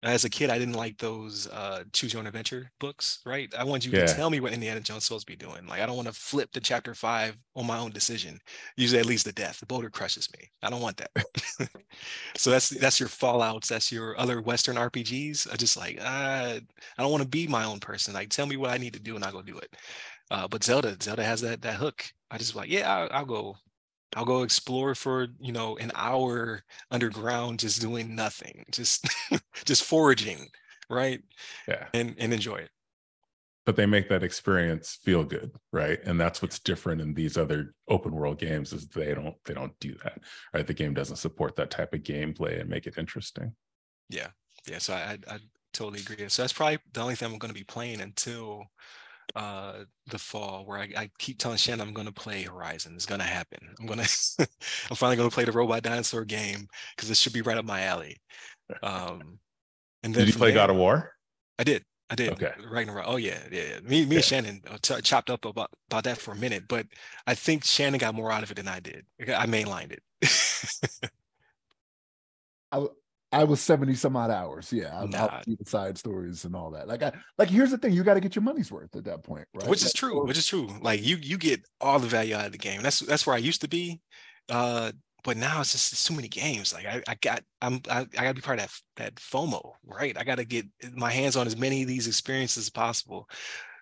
as 0.02 0.24
a 0.24 0.30
kid, 0.30 0.50
I 0.50 0.58
didn't 0.58 0.74
like 0.74 0.98
those 0.98 1.48
uh, 1.48 1.84
choose 1.92 2.12
your 2.12 2.20
own 2.20 2.26
adventure 2.26 2.70
books, 2.78 3.20
right? 3.24 3.52
I 3.58 3.64
want 3.64 3.84
you 3.84 3.92
yeah. 3.92 4.06
to 4.06 4.14
tell 4.14 4.30
me 4.30 4.40
what 4.40 4.52
Indiana 4.52 4.80
Jones 4.80 5.02
is 5.02 5.06
supposed 5.06 5.26
to 5.26 5.32
be 5.32 5.36
doing. 5.36 5.66
Like, 5.66 5.80
I 5.80 5.86
don't 5.86 5.96
want 5.96 6.08
to 6.08 6.14
flip 6.14 6.52
to 6.52 6.60
chapter 6.60 6.94
five 6.94 7.36
on 7.54 7.66
my 7.66 7.78
own 7.78 7.90
decision. 7.90 8.38
Usually, 8.76 9.00
at 9.00 9.06
least 9.06 9.24
the 9.24 9.32
death. 9.32 9.58
The 9.58 9.66
boulder 9.66 9.90
crushes 9.90 10.28
me. 10.38 10.48
I 10.62 10.70
don't 10.70 10.82
want 10.82 10.98
that. 10.98 11.10
so 12.36 12.50
that's 12.50 12.68
that's 12.68 13.00
your 13.00 13.08
Fallout's. 13.08 13.68
That's 13.68 13.90
your 13.90 14.18
other 14.20 14.40
Western 14.40 14.76
RPGs. 14.76 15.52
I 15.52 15.56
just 15.56 15.76
like 15.76 15.98
uh, 16.00 16.60
I 16.98 17.02
don't 17.02 17.10
want 17.10 17.22
to 17.22 17.28
be 17.28 17.46
my 17.46 17.64
own 17.64 17.80
person. 17.80 18.14
Like, 18.14 18.28
tell 18.28 18.46
me 18.46 18.56
what 18.56 18.70
I 18.70 18.78
need 18.78 18.94
to 18.94 19.00
do, 19.00 19.16
and 19.16 19.24
I 19.24 19.30
go 19.30 19.42
do 19.42 19.58
it. 19.58 19.74
Uh, 20.30 20.46
but 20.46 20.62
Zelda, 20.62 20.96
Zelda 21.02 21.24
has 21.24 21.40
that 21.40 21.62
that 21.62 21.76
hook. 21.76 22.04
I 22.30 22.38
just 22.38 22.54
like, 22.54 22.68
yeah, 22.68 22.92
I'll, 22.92 23.08
I'll 23.12 23.24
go 23.24 23.56
I'll 24.14 24.24
go 24.24 24.42
explore 24.42 24.94
for, 24.94 25.28
you 25.40 25.52
know, 25.52 25.76
an 25.78 25.92
hour 25.94 26.62
underground, 26.90 27.58
just 27.58 27.80
doing 27.80 28.14
nothing, 28.14 28.64
just 28.70 29.06
just 29.64 29.84
foraging, 29.84 30.48
right? 30.88 31.20
Yeah. 31.66 31.86
And 31.92 32.14
and 32.18 32.32
enjoy 32.32 32.56
it. 32.56 32.70
But 33.64 33.74
they 33.74 33.86
make 33.86 34.08
that 34.10 34.22
experience 34.22 34.98
feel 35.02 35.24
good, 35.24 35.50
right? 35.72 35.98
And 36.04 36.20
that's 36.20 36.40
what's 36.40 36.60
different 36.60 37.00
in 37.00 37.14
these 37.14 37.36
other 37.36 37.74
open 37.88 38.12
world 38.12 38.38
games 38.38 38.72
is 38.72 38.86
they 38.86 39.12
don't 39.12 39.34
they 39.44 39.54
don't 39.54 39.78
do 39.80 39.96
that. 40.04 40.20
Right. 40.54 40.66
The 40.66 40.74
game 40.74 40.94
doesn't 40.94 41.16
support 41.16 41.56
that 41.56 41.70
type 41.70 41.92
of 41.92 42.02
gameplay 42.02 42.60
and 42.60 42.70
make 42.70 42.86
it 42.86 42.96
interesting. 42.96 43.54
Yeah. 44.08 44.28
Yeah. 44.68 44.78
So 44.78 44.94
I 44.94 45.18
I, 45.28 45.34
I 45.34 45.38
totally 45.72 46.00
agree. 46.00 46.28
So 46.28 46.42
that's 46.42 46.52
probably 46.52 46.78
the 46.92 47.00
only 47.02 47.16
thing 47.16 47.32
I'm 47.32 47.38
going 47.38 47.52
to 47.52 47.58
be 47.58 47.64
playing 47.64 48.00
until 48.00 48.66
uh 49.34 49.84
the 50.06 50.18
fall 50.18 50.64
where 50.64 50.78
I, 50.78 50.88
I 50.96 51.10
keep 51.18 51.38
telling 51.38 51.58
Shannon 51.58 51.86
I'm 51.86 51.94
gonna 51.94 52.12
play 52.12 52.42
Horizon. 52.42 52.94
It's 52.94 53.06
gonna 53.06 53.24
happen. 53.24 53.58
I'm 53.78 53.86
gonna 53.86 54.06
I'm 54.38 54.96
finally 54.96 55.16
gonna 55.16 55.30
play 55.30 55.44
the 55.44 55.52
robot 55.52 55.82
dinosaur 55.82 56.24
game 56.24 56.68
because 56.94 57.10
it 57.10 57.16
should 57.16 57.32
be 57.32 57.42
right 57.42 57.56
up 57.56 57.64
my 57.64 57.82
alley. 57.82 58.16
Um 58.82 59.38
and 60.02 60.14
then 60.14 60.24
did 60.24 60.34
you 60.34 60.38
play 60.38 60.50
there, 60.50 60.56
God 60.56 60.70
of 60.70 60.76
War? 60.76 61.12
I 61.58 61.64
did. 61.64 61.82
I 62.08 62.14
did. 62.14 62.32
Okay. 62.32 62.52
Ragnarok. 62.70 63.04
Oh 63.08 63.16
yeah, 63.16 63.38
yeah. 63.50 63.80
Me, 63.82 64.04
me 64.04 64.10
yeah. 64.10 64.16
and 64.16 64.24
Shannon 64.24 64.62
uh, 64.70 64.78
t- 64.80 65.00
chopped 65.02 65.28
up 65.28 65.44
about 65.44 65.70
about 65.90 66.04
that 66.04 66.18
for 66.18 66.32
a 66.32 66.36
minute, 66.36 66.64
but 66.68 66.86
I 67.26 67.34
think 67.34 67.64
Shannon 67.64 67.98
got 67.98 68.14
more 68.14 68.30
out 68.30 68.44
of 68.44 68.50
it 68.50 68.54
than 68.54 68.68
I 68.68 68.78
did. 68.78 69.04
I 69.20 69.46
mainlined 69.46 69.92
it. 69.92 70.02
I 72.72 72.86
I 73.36 73.44
was 73.44 73.60
70 73.60 73.94
some 73.94 74.16
odd 74.16 74.30
hours. 74.30 74.72
Yeah. 74.72 74.96
I'll, 74.98 75.08
nah. 75.08 75.40
I'll 75.46 75.56
side 75.66 75.98
stories 75.98 76.44
and 76.44 76.56
all 76.56 76.70
that. 76.70 76.88
Like 76.88 77.02
I 77.02 77.12
like 77.38 77.50
here's 77.50 77.70
the 77.70 77.78
thing, 77.78 77.92
you 77.92 78.02
got 78.02 78.14
to 78.14 78.20
get 78.20 78.34
your 78.34 78.42
money's 78.42 78.72
worth 78.72 78.96
at 78.96 79.04
that 79.04 79.22
point, 79.22 79.46
right? 79.54 79.68
Which 79.68 79.84
is 79.84 79.92
true, 79.92 80.24
which 80.26 80.38
is 80.38 80.46
true. 80.46 80.68
Like 80.80 81.04
you 81.04 81.16
you 81.16 81.36
get 81.36 81.60
all 81.80 81.98
the 81.98 82.06
value 82.06 82.34
out 82.34 82.46
of 82.46 82.52
the 82.52 82.58
game. 82.58 82.82
That's 82.82 83.00
that's 83.00 83.26
where 83.26 83.36
I 83.36 83.38
used 83.38 83.60
to 83.60 83.68
be. 83.68 84.00
Uh 84.48 84.92
but 85.22 85.36
now 85.36 85.60
it's 85.60 85.72
just 85.72 85.92
it's 85.92 86.04
too 86.04 86.14
many 86.14 86.28
games. 86.28 86.72
Like 86.72 86.86
I, 86.86 87.02
I 87.06 87.14
got 87.20 87.42
I'm 87.60 87.80
I, 87.90 88.00
I 88.00 88.22
gotta 88.22 88.34
be 88.34 88.40
part 88.40 88.60
of 88.60 88.66
that 88.96 89.02
that 89.02 89.14
FOMO, 89.16 89.72
right? 89.84 90.16
I 90.16 90.24
gotta 90.24 90.44
get 90.44 90.66
my 90.94 91.10
hands 91.10 91.36
on 91.36 91.46
as 91.46 91.56
many 91.56 91.82
of 91.82 91.88
these 91.88 92.06
experiences 92.06 92.64
as 92.64 92.70
possible. 92.70 93.28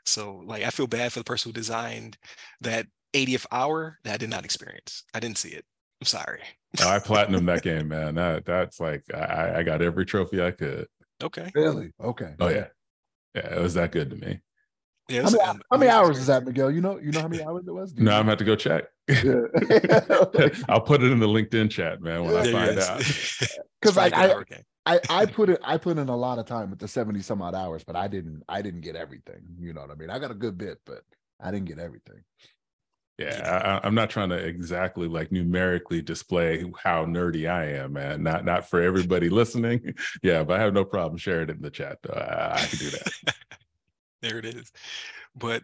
So 0.05 0.43
like 0.47 0.65
I 0.65 0.71
feel 0.71 0.87
bad 0.89 1.13
for 1.13 1.21
the 1.21 1.25
person 1.25 1.51
who 1.51 1.53
designed 1.53 2.19
that 2.63 2.87
80th 3.13 3.47
hour 3.53 3.99
that 4.03 4.15
I 4.15 4.17
did 4.17 4.31
not 4.31 4.45
experience. 4.45 5.05
I 5.15 5.21
didn't 5.21 5.39
see 5.39 5.51
it. 5.51 5.65
I'm 6.01 6.07
sorry. 6.07 6.43
I 6.81 6.99
platinum 6.99 7.47
that 7.47 7.63
game, 7.63 7.89
man. 7.89 8.17
That 8.17 8.45
that's 8.45 8.81
like 8.81 9.05
I, 9.15 9.59
I 9.59 9.63
got 9.63 9.83
every 9.83 10.07
trophy 10.07 10.43
I 10.43 10.51
could. 10.51 10.89
Okay. 11.23 11.51
Really? 11.55 11.93
Okay. 12.01 12.35
Oh 12.41 12.49
yeah. 12.49 12.67
Yeah, 13.35 13.55
it 13.55 13.61
was 13.61 13.75
that 13.75 13.93
good 13.93 14.11
to 14.11 14.17
me. 14.17 14.41
Yeah, 15.09 15.23
how, 15.23 15.31
many, 15.31 15.45
how 15.45 15.77
many 15.77 15.91
hours 15.91 16.19
is 16.19 16.29
that, 16.29 16.47
Miguel? 16.47 16.71
You 16.71 16.81
know, 16.81 16.99
you 16.99 17.13
know 17.13 17.21
how 17.21 17.29
many 17.29 17.43
hours 17.43 17.65
it 17.67 17.73
was? 17.73 17.95
no, 17.95 18.13
I'm 18.13 18.27
have 18.27 18.39
to 18.39 18.45
go 18.45 18.57
check. 18.57 18.85
Yeah. 19.07 19.43
I'll 20.69 20.81
put 20.81 21.03
it 21.03 21.13
in 21.13 21.19
the 21.19 21.29
LinkedIn 21.29 21.71
chat, 21.71 22.01
man, 22.01 22.25
when 22.25 22.35
I 22.35 22.51
find 22.51 22.79
out. 22.79 23.03
Because 23.81 23.99
like 23.99 24.15
I, 24.15 24.35
I, 24.87 25.01
I 25.11 25.27
put 25.27 25.51
it, 25.51 25.61
I 25.63 25.77
put 25.77 25.99
in 25.99 26.09
a 26.09 26.17
lot 26.17 26.39
of 26.39 26.47
time 26.47 26.71
with 26.71 26.79
the 26.79 26.89
70 26.89 27.21
some 27.21 27.43
odd 27.43 27.55
hours, 27.55 27.85
but 27.85 27.97
I 27.97 28.09
didn't, 28.09 28.43
I 28.49 28.63
didn't 28.63 28.81
get 28.81 28.97
everything. 28.97 29.43
You 29.61 29.75
know 29.75 29.83
what 29.83 29.91
I 29.91 29.95
mean? 29.95 30.09
I 30.09 30.19
got 30.19 30.31
a 30.31 30.35
good 30.35 30.57
bit, 30.57 30.79
but 30.87 31.03
I 31.39 31.51
didn't 31.51 31.67
get 31.67 31.79
everything. 31.79 32.23
Yeah, 33.19 33.81
I, 33.83 33.87
am 33.87 33.95
not 33.95 34.11
trying 34.11 34.31
to 34.31 34.37
exactly 34.37 35.07
like 35.07 35.31
numerically 35.31 36.03
display 36.03 36.65
how 36.83 37.05
nerdy 37.05 37.49
I 37.49 37.67
am, 37.79 37.93
man. 37.93 38.25
Not 38.25 38.45
not 38.45 38.69
for 38.69 38.81
everybody 38.81 39.29
listening. 39.29 39.95
Yeah, 40.23 40.43
but 40.43 40.59
I 40.59 40.63
have 40.63 40.75
no 40.75 40.85
problem 40.85 41.19
sharing 41.19 41.49
it 41.49 41.57
in 41.57 41.63
the 41.63 41.71
chat. 41.71 41.99
Though. 42.03 42.15
I, 42.15 42.55
I 42.55 42.67
can 42.67 42.79
do 42.79 42.91
that. 42.91 43.35
there 44.23 44.39
it 44.39 44.45
is. 44.45 44.73
But 45.37 45.63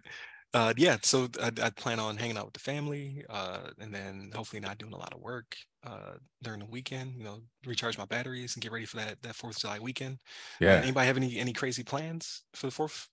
uh, 0.53 0.75
yeah, 0.77 0.97
so 1.03 1.29
I, 1.41 1.51
I, 1.63 1.71
plan 1.71 2.01
on 2.01 2.17
hanging 2.17 2.37
out 2.37 2.47
with 2.47 2.55
the 2.55 2.61
family, 2.61 3.25
uh, 3.31 3.69
and 3.79 3.95
then 3.95 4.33
hopefully 4.35 4.61
not 4.61 4.79
doing 4.79 4.93
a 4.93 4.99
lot 4.99 5.15
of 5.15 5.21
work 5.21 5.57
uh, 5.85 6.15
during 6.43 6.59
the 6.59 6.67
weekend. 6.67 7.15
You 7.17 7.25
know, 7.25 7.41
recharge 7.65 7.97
my 7.97 8.05
batteries 8.05 8.57
and 8.57 8.63
get 8.63 8.73
ready 8.73 8.85
for 8.85 8.97
that 8.97 9.23
that 9.23 9.37
Fourth 9.37 9.57
of 9.57 9.63
July 9.63 9.79
weekend. 9.79 10.19
Uh, 10.61 10.67
yeah. 10.67 10.75
anybody 10.83 11.07
have 11.07 11.17
any 11.17 11.39
any 11.39 11.53
crazy 11.53 11.85
plans 11.85 12.43
for 12.55 12.67
the 12.67 12.73
Fourth? 12.73 13.09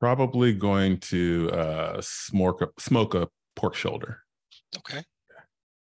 Probably 0.00 0.52
going 0.54 0.98
to 0.98 1.50
uh, 1.52 2.00
smoke 2.00 2.62
a, 2.62 2.68
smoke 2.78 3.14
a 3.14 3.28
pork 3.54 3.74
shoulder. 3.74 4.22
Okay. 4.78 5.04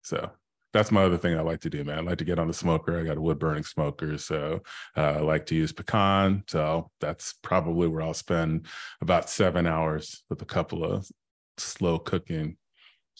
So 0.02 0.30
that's 0.74 0.92
my 0.92 1.04
other 1.04 1.16
thing 1.16 1.38
I 1.38 1.40
like 1.40 1.60
to 1.60 1.70
do, 1.70 1.84
man. 1.84 1.98
I 1.98 2.02
like 2.02 2.18
to 2.18 2.24
get 2.24 2.38
on 2.38 2.48
the 2.48 2.52
smoker. 2.52 2.98
I 2.98 3.04
got 3.04 3.16
a 3.16 3.20
wood 3.20 3.38
burning 3.38 3.62
smoker, 3.62 4.18
so 4.18 4.60
uh, 4.96 5.00
I 5.00 5.20
like 5.20 5.46
to 5.46 5.54
use 5.54 5.72
pecan. 5.72 6.42
So 6.48 6.90
that's 7.00 7.34
probably 7.42 7.88
where 7.88 8.02
I'll 8.02 8.12
spend 8.12 8.66
about 9.00 9.30
seven 9.30 9.66
hours 9.66 10.24
with 10.28 10.42
a 10.42 10.46
couple 10.46 10.84
of 10.84 11.08
slow 11.56 11.98
cooking 11.98 12.56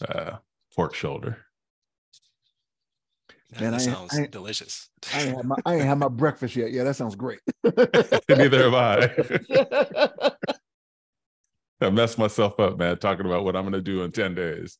uh, 0.07 0.37
pork 0.75 0.93
shoulder. 0.93 1.45
That 3.57 3.73
I, 3.73 3.77
sounds 3.77 4.17
I, 4.17 4.25
delicious. 4.25 4.89
I 5.13 5.21
ain't, 5.21 5.37
had 5.37 5.45
my, 5.45 5.55
I 5.65 5.75
ain't 5.75 5.85
had 5.85 5.97
my 5.97 6.09
breakfast 6.09 6.55
yet. 6.57 6.71
Yeah, 6.71 6.83
that 6.83 6.95
sounds 6.95 7.15
great. 7.15 7.39
Neither 7.63 8.69
have 8.69 8.73
I. 8.73 10.31
I 11.81 11.89
messed 11.89 12.17
myself 12.17 12.59
up, 12.59 12.77
man, 12.77 12.97
talking 12.97 13.25
about 13.25 13.43
what 13.43 13.55
I'm 13.55 13.63
going 13.63 13.73
to 13.73 13.81
do 13.81 14.03
in 14.03 14.11
10 14.11 14.35
days. 14.35 14.77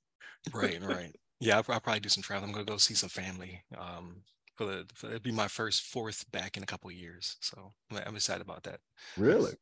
right, 0.53 0.81
right. 0.81 1.13
Yeah, 1.41 1.57
I'll, 1.57 1.65
I'll, 1.67 1.81
probably 1.81 1.99
do 1.99 2.09
some 2.09 2.23
travel. 2.23 2.47
I'm 2.47 2.53
going 2.53 2.65
to 2.65 2.71
go 2.71 2.77
see 2.77 2.93
some 2.93 3.09
family. 3.09 3.61
Um, 3.77 4.21
for 4.55 4.65
the, 4.65 4.85
for, 4.93 5.07
it'd 5.07 5.23
be 5.23 5.31
my 5.31 5.47
first 5.47 5.83
fourth 5.83 6.29
back 6.31 6.55
in 6.55 6.63
a 6.63 6.65
couple 6.65 6.89
years. 6.91 7.35
So 7.41 7.73
I'm 8.05 8.15
excited 8.15 8.41
about 8.41 8.63
that. 8.63 8.79
Really? 9.17 9.53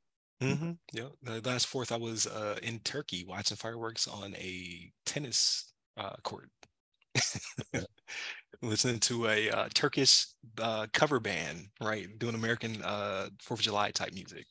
Mm-hmm. 0.41 0.71
Yeah. 0.93 1.07
The 1.23 1.41
last 1.47 1.67
fourth, 1.67 1.91
I 1.91 1.97
was 1.97 2.27
uh, 2.27 2.57
in 2.61 2.79
Turkey 2.79 3.25
watching 3.27 3.57
fireworks 3.57 4.07
on 4.07 4.35
a 4.35 4.91
tennis 5.05 5.73
uh, 5.97 6.15
court. 6.23 6.49
Listening 8.61 8.99
to 8.99 9.27
a 9.27 9.49
uh, 9.49 9.69
Turkish 9.73 10.27
uh, 10.61 10.87
cover 10.93 11.19
band, 11.19 11.67
right? 11.81 12.07
Doing 12.17 12.35
American 12.35 12.81
uh, 12.83 13.27
Fourth 13.41 13.59
of 13.59 13.63
July 13.63 13.91
type 13.91 14.13
music. 14.13 14.45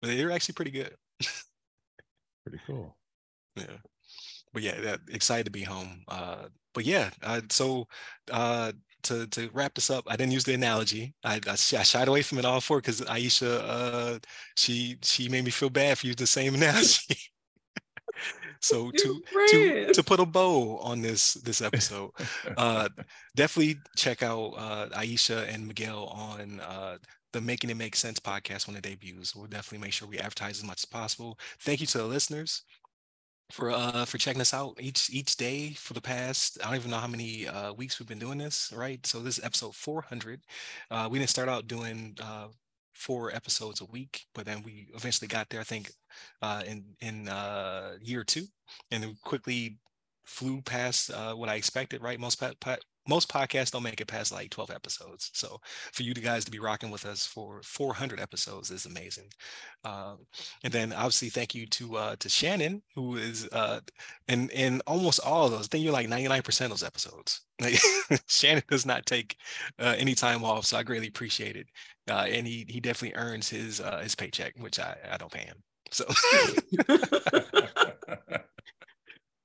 But 0.00 0.08
they're 0.08 0.30
actually 0.30 0.54
pretty 0.54 0.70
good. 0.70 0.94
pretty 2.44 2.60
cool. 2.66 2.96
Yeah. 3.56 3.78
But 4.52 4.62
yeah, 4.62 4.80
that, 4.80 5.00
excited 5.08 5.44
to 5.46 5.52
be 5.52 5.62
home. 5.62 6.02
Uh, 6.08 6.46
but 6.74 6.84
yeah, 6.84 7.10
uh, 7.22 7.40
so 7.50 7.86
uh, 8.30 8.72
to 9.04 9.26
to 9.28 9.50
wrap 9.52 9.74
this 9.74 9.90
up, 9.90 10.04
I 10.08 10.16
didn't 10.16 10.32
use 10.32 10.44
the 10.44 10.54
analogy. 10.54 11.14
I, 11.24 11.36
I, 11.46 11.52
I 11.52 11.54
shied 11.56 12.08
away 12.08 12.22
from 12.22 12.38
it 12.38 12.44
all 12.44 12.60
for 12.60 12.78
because 12.78 13.00
Ieshea, 13.02 13.60
uh, 13.64 14.18
she 14.56 14.96
she 15.02 15.28
made 15.28 15.44
me 15.44 15.50
feel 15.50 15.70
bad 15.70 15.98
for 15.98 16.06
using 16.06 16.18
the 16.18 16.26
same 16.26 16.54
analogy. 16.60 17.16
so 18.60 18.90
to 18.90 19.22
to 19.48 19.92
to 19.92 20.02
put 20.02 20.20
a 20.20 20.26
bow 20.26 20.78
on 20.78 21.00
this 21.00 21.34
this 21.34 21.62
episode, 21.62 22.10
uh, 22.56 22.88
definitely 23.36 23.76
check 23.96 24.22
out 24.22 24.52
uh, 24.56 24.88
Ieshea 24.90 25.52
and 25.52 25.66
Miguel 25.66 26.06
on 26.06 26.60
uh, 26.60 26.98
the 27.32 27.40
Making 27.40 27.70
It 27.70 27.76
Make 27.76 27.96
Sense 27.96 28.18
podcast 28.18 28.66
when 28.66 28.76
it 28.76 28.82
debuts. 28.82 29.34
We'll 29.34 29.46
definitely 29.46 29.84
make 29.86 29.92
sure 29.92 30.08
we 30.08 30.18
advertise 30.18 30.58
as 30.58 30.64
much 30.64 30.80
as 30.80 30.84
possible. 30.84 31.38
Thank 31.60 31.80
you 31.80 31.86
to 31.88 31.98
the 31.98 32.04
listeners 32.04 32.62
for 33.50 33.70
uh 33.70 34.04
for 34.04 34.18
checking 34.18 34.40
us 34.40 34.54
out 34.54 34.76
each 34.80 35.10
each 35.10 35.36
day 35.36 35.70
for 35.70 35.94
the 35.94 36.00
past 36.00 36.58
i 36.62 36.66
don't 36.66 36.76
even 36.76 36.90
know 36.90 36.96
how 36.96 37.06
many 37.06 37.46
uh 37.48 37.72
weeks 37.72 37.98
we've 37.98 38.08
been 38.08 38.18
doing 38.18 38.38
this 38.38 38.72
right 38.74 39.04
so 39.06 39.18
this 39.20 39.38
is 39.38 39.44
episode 39.44 39.74
400 39.74 40.40
uh 40.90 41.08
we 41.10 41.18
didn't 41.18 41.30
start 41.30 41.48
out 41.48 41.66
doing 41.66 42.16
uh 42.22 42.46
four 42.94 43.34
episodes 43.34 43.80
a 43.80 43.86
week 43.86 44.26
but 44.34 44.44
then 44.44 44.62
we 44.62 44.88
eventually 44.94 45.28
got 45.28 45.48
there 45.48 45.60
i 45.60 45.64
think 45.64 45.90
uh 46.42 46.62
in 46.66 46.84
in 47.00 47.28
uh 47.28 47.92
year 48.00 48.22
two 48.22 48.44
and 48.90 49.02
then 49.02 49.16
quickly 49.24 49.78
flew 50.24 50.60
past 50.62 51.10
uh 51.10 51.34
what 51.34 51.48
i 51.48 51.54
expected 51.54 52.02
right 52.02 52.20
most 52.20 52.38
pa- 52.38 52.52
pa- 52.60 52.76
most 53.10 53.28
podcasts 53.28 53.72
don't 53.72 53.82
make 53.82 54.00
it 54.00 54.06
past 54.06 54.32
like 54.32 54.50
12 54.50 54.70
episodes. 54.70 55.30
So 55.34 55.60
for 55.92 56.02
you 56.04 56.14
guys 56.14 56.44
to 56.46 56.50
be 56.50 56.60
rocking 56.60 56.90
with 56.90 57.04
us 57.04 57.26
for 57.26 57.60
400 57.62 58.20
episodes 58.20 58.70
is 58.70 58.86
amazing. 58.86 59.28
Um, 59.84 60.20
and 60.64 60.72
then 60.72 60.92
obviously 60.92 61.28
thank 61.28 61.54
you 61.54 61.66
to 61.66 61.96
uh, 61.96 62.16
to 62.20 62.28
Shannon, 62.28 62.82
who 62.94 63.16
is 63.16 63.48
uh, 63.52 63.80
in 64.28 64.48
in 64.50 64.80
almost 64.86 65.20
all 65.20 65.46
of 65.46 65.52
those. 65.52 65.66
I 65.66 65.68
think 65.68 65.84
you're 65.84 65.92
like 65.92 66.08
99% 66.08 66.64
of 66.64 66.70
those 66.70 66.84
episodes. 66.84 67.42
Like 67.60 67.78
Shannon 68.28 68.62
does 68.70 68.86
not 68.86 69.04
take 69.06 69.36
uh, 69.78 69.94
any 69.98 70.14
time 70.14 70.44
off, 70.44 70.64
so 70.64 70.78
I 70.78 70.82
greatly 70.84 71.08
appreciate 71.08 71.56
it. 71.56 71.66
Uh, 72.08 72.26
and 72.28 72.46
he 72.46 72.64
he 72.68 72.80
definitely 72.80 73.18
earns 73.20 73.48
his 73.48 73.80
uh, 73.80 74.00
his 74.02 74.14
paycheck, 74.14 74.54
which 74.58 74.78
I 74.78 74.96
I 75.10 75.16
don't 75.16 75.32
pay 75.32 75.44
him. 75.44 75.62
So 75.90 76.04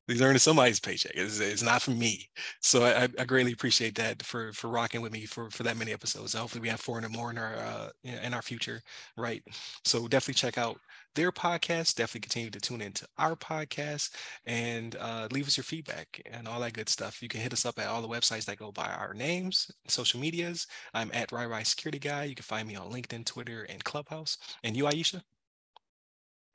he's 0.07 0.21
earning 0.21 0.39
somebody's 0.39 0.79
paycheck. 0.79 1.13
It's, 1.15 1.39
it's 1.39 1.63
not 1.63 1.81
for 1.81 1.91
me. 1.91 2.29
So 2.61 2.83
I, 2.85 3.07
I, 3.19 3.25
greatly 3.25 3.53
appreciate 3.53 3.95
that 3.95 4.21
for 4.23 4.53
for 4.53 4.69
rocking 4.69 5.01
with 5.01 5.11
me 5.11 5.25
for 5.25 5.49
for 5.49 5.63
that 5.63 5.77
many 5.77 5.91
episodes. 5.93 6.33
Hopefully 6.33 6.61
we 6.61 6.69
have 6.69 6.79
400 6.79 7.11
more 7.11 7.31
in 7.31 7.37
our 7.37 7.55
uh, 7.55 7.89
in 8.03 8.33
our 8.33 8.41
future, 8.41 8.81
right? 9.17 9.43
So 9.83 10.07
definitely 10.07 10.35
check 10.35 10.57
out 10.57 10.79
their 11.15 11.31
podcast. 11.31 11.95
Definitely 11.95 12.21
continue 12.21 12.49
to 12.51 12.59
tune 12.59 12.81
into 12.81 13.07
our 13.17 13.35
podcast 13.35 14.11
and 14.45 14.95
uh, 14.99 15.27
leave 15.31 15.47
us 15.47 15.57
your 15.57 15.63
feedback 15.63 16.21
and 16.31 16.47
all 16.47 16.59
that 16.59 16.73
good 16.73 16.89
stuff. 16.89 17.21
You 17.21 17.29
can 17.29 17.41
hit 17.41 17.53
us 17.53 17.65
up 17.65 17.79
at 17.79 17.87
all 17.87 18.01
the 18.01 18.07
websites 18.07 18.45
that 18.45 18.57
go 18.59 18.71
by 18.71 18.87
our 18.87 19.13
names, 19.13 19.71
social 19.87 20.19
medias. 20.19 20.67
I'm 20.93 21.11
at 21.13 21.31
Rai 21.31 21.63
Security 21.63 21.99
Guy. 21.99 22.25
You 22.25 22.35
can 22.35 22.43
find 22.43 22.67
me 22.67 22.75
on 22.75 22.91
LinkedIn, 22.91 23.25
Twitter, 23.25 23.63
and 23.63 23.83
Clubhouse. 23.83 24.37
And 24.63 24.75
you, 24.75 24.85
Ieshea? 24.85 25.21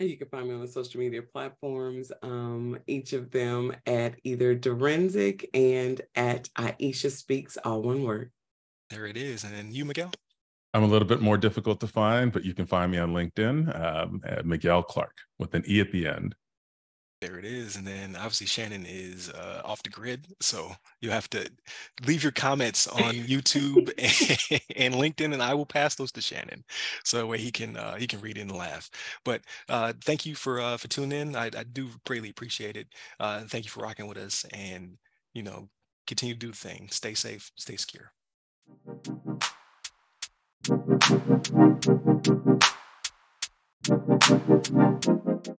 And 0.00 0.08
you 0.08 0.16
can 0.16 0.28
find 0.28 0.48
me 0.48 0.54
on 0.54 0.62
the 0.62 0.66
social 0.66 0.98
media 0.98 1.20
platforms, 1.20 2.10
um, 2.22 2.78
each 2.86 3.12
of 3.12 3.30
them 3.30 3.76
at 3.84 4.14
either 4.24 4.56
Direnzic 4.56 5.44
and 5.52 6.00
at 6.14 6.48
Ieshea 6.56 7.10
Speaks, 7.10 7.58
all 7.58 7.82
one 7.82 8.02
word. 8.02 8.30
There 8.88 9.04
it 9.04 9.18
is. 9.18 9.44
And 9.44 9.54
then 9.54 9.70
you, 9.70 9.84
Miguel? 9.84 10.10
I'm 10.72 10.84
a 10.84 10.86
little 10.86 11.06
bit 11.06 11.20
more 11.20 11.36
difficult 11.36 11.80
to 11.80 11.86
find, 11.86 12.32
but 12.32 12.46
you 12.46 12.54
can 12.54 12.64
find 12.64 12.90
me 12.90 12.96
on 12.96 13.12
LinkedIn 13.12 13.78
um, 13.78 14.22
at 14.24 14.46
Miguel 14.46 14.82
Clark 14.82 15.18
with 15.38 15.52
an 15.52 15.64
E 15.68 15.80
at 15.80 15.92
the 15.92 16.06
end. 16.06 16.34
There 17.20 17.38
it 17.38 17.44
is. 17.44 17.76
And 17.76 17.86
then 17.86 18.16
obviously 18.16 18.46
Shannon 18.46 18.86
is 18.86 19.28
uh, 19.30 19.60
off 19.64 19.82
the 19.82 19.90
grid. 19.90 20.26
So 20.40 20.72
you 21.00 21.10
have 21.10 21.28
to 21.30 21.50
leave 22.06 22.22
your 22.22 22.32
comments 22.32 22.86
on 22.86 23.00
YouTube 23.14 23.90
and, 23.98 24.62
and, 24.76 24.94
LinkedIn, 24.94 25.32
and 25.34 25.42
I 25.42 25.52
will 25.52 25.66
pass 25.66 25.94
those 25.94 26.12
to 26.12 26.22
Shannon. 26.22 26.64
So 27.04 27.18
that 27.18 27.26
way 27.26 27.38
he 27.38 27.50
can 27.50 27.76
uh, 27.76 27.96
he 27.96 28.06
can 28.06 28.20
read 28.20 28.38
and 28.38 28.50
laugh. 28.50 28.90
But 29.24 29.42
uh, 29.68 29.92
thank 30.02 30.24
you 30.24 30.34
for 30.34 30.60
uh, 30.60 30.78
for 30.78 30.88
tuning 30.88 31.20
in. 31.20 31.36
I, 31.36 31.46
I 31.46 31.64
do 31.70 31.88
greatly 32.06 32.30
appreciate 32.30 32.76
it. 32.76 32.88
Uh, 33.18 33.40
thank 33.40 33.64
you 33.64 33.70
for 33.70 33.80
rocking 33.80 34.06
with 34.06 34.16
us 34.18 34.44
and 34.52 34.96
you 35.34 35.42
know, 35.42 35.68
continue 36.06 36.34
to 36.34 36.40
do 36.40 36.50
the 36.50 36.56
thing. 36.56 36.88
Stay 36.90 37.14
safe, 37.14 37.52
stay 37.56 37.76
secure. 37.76 38.12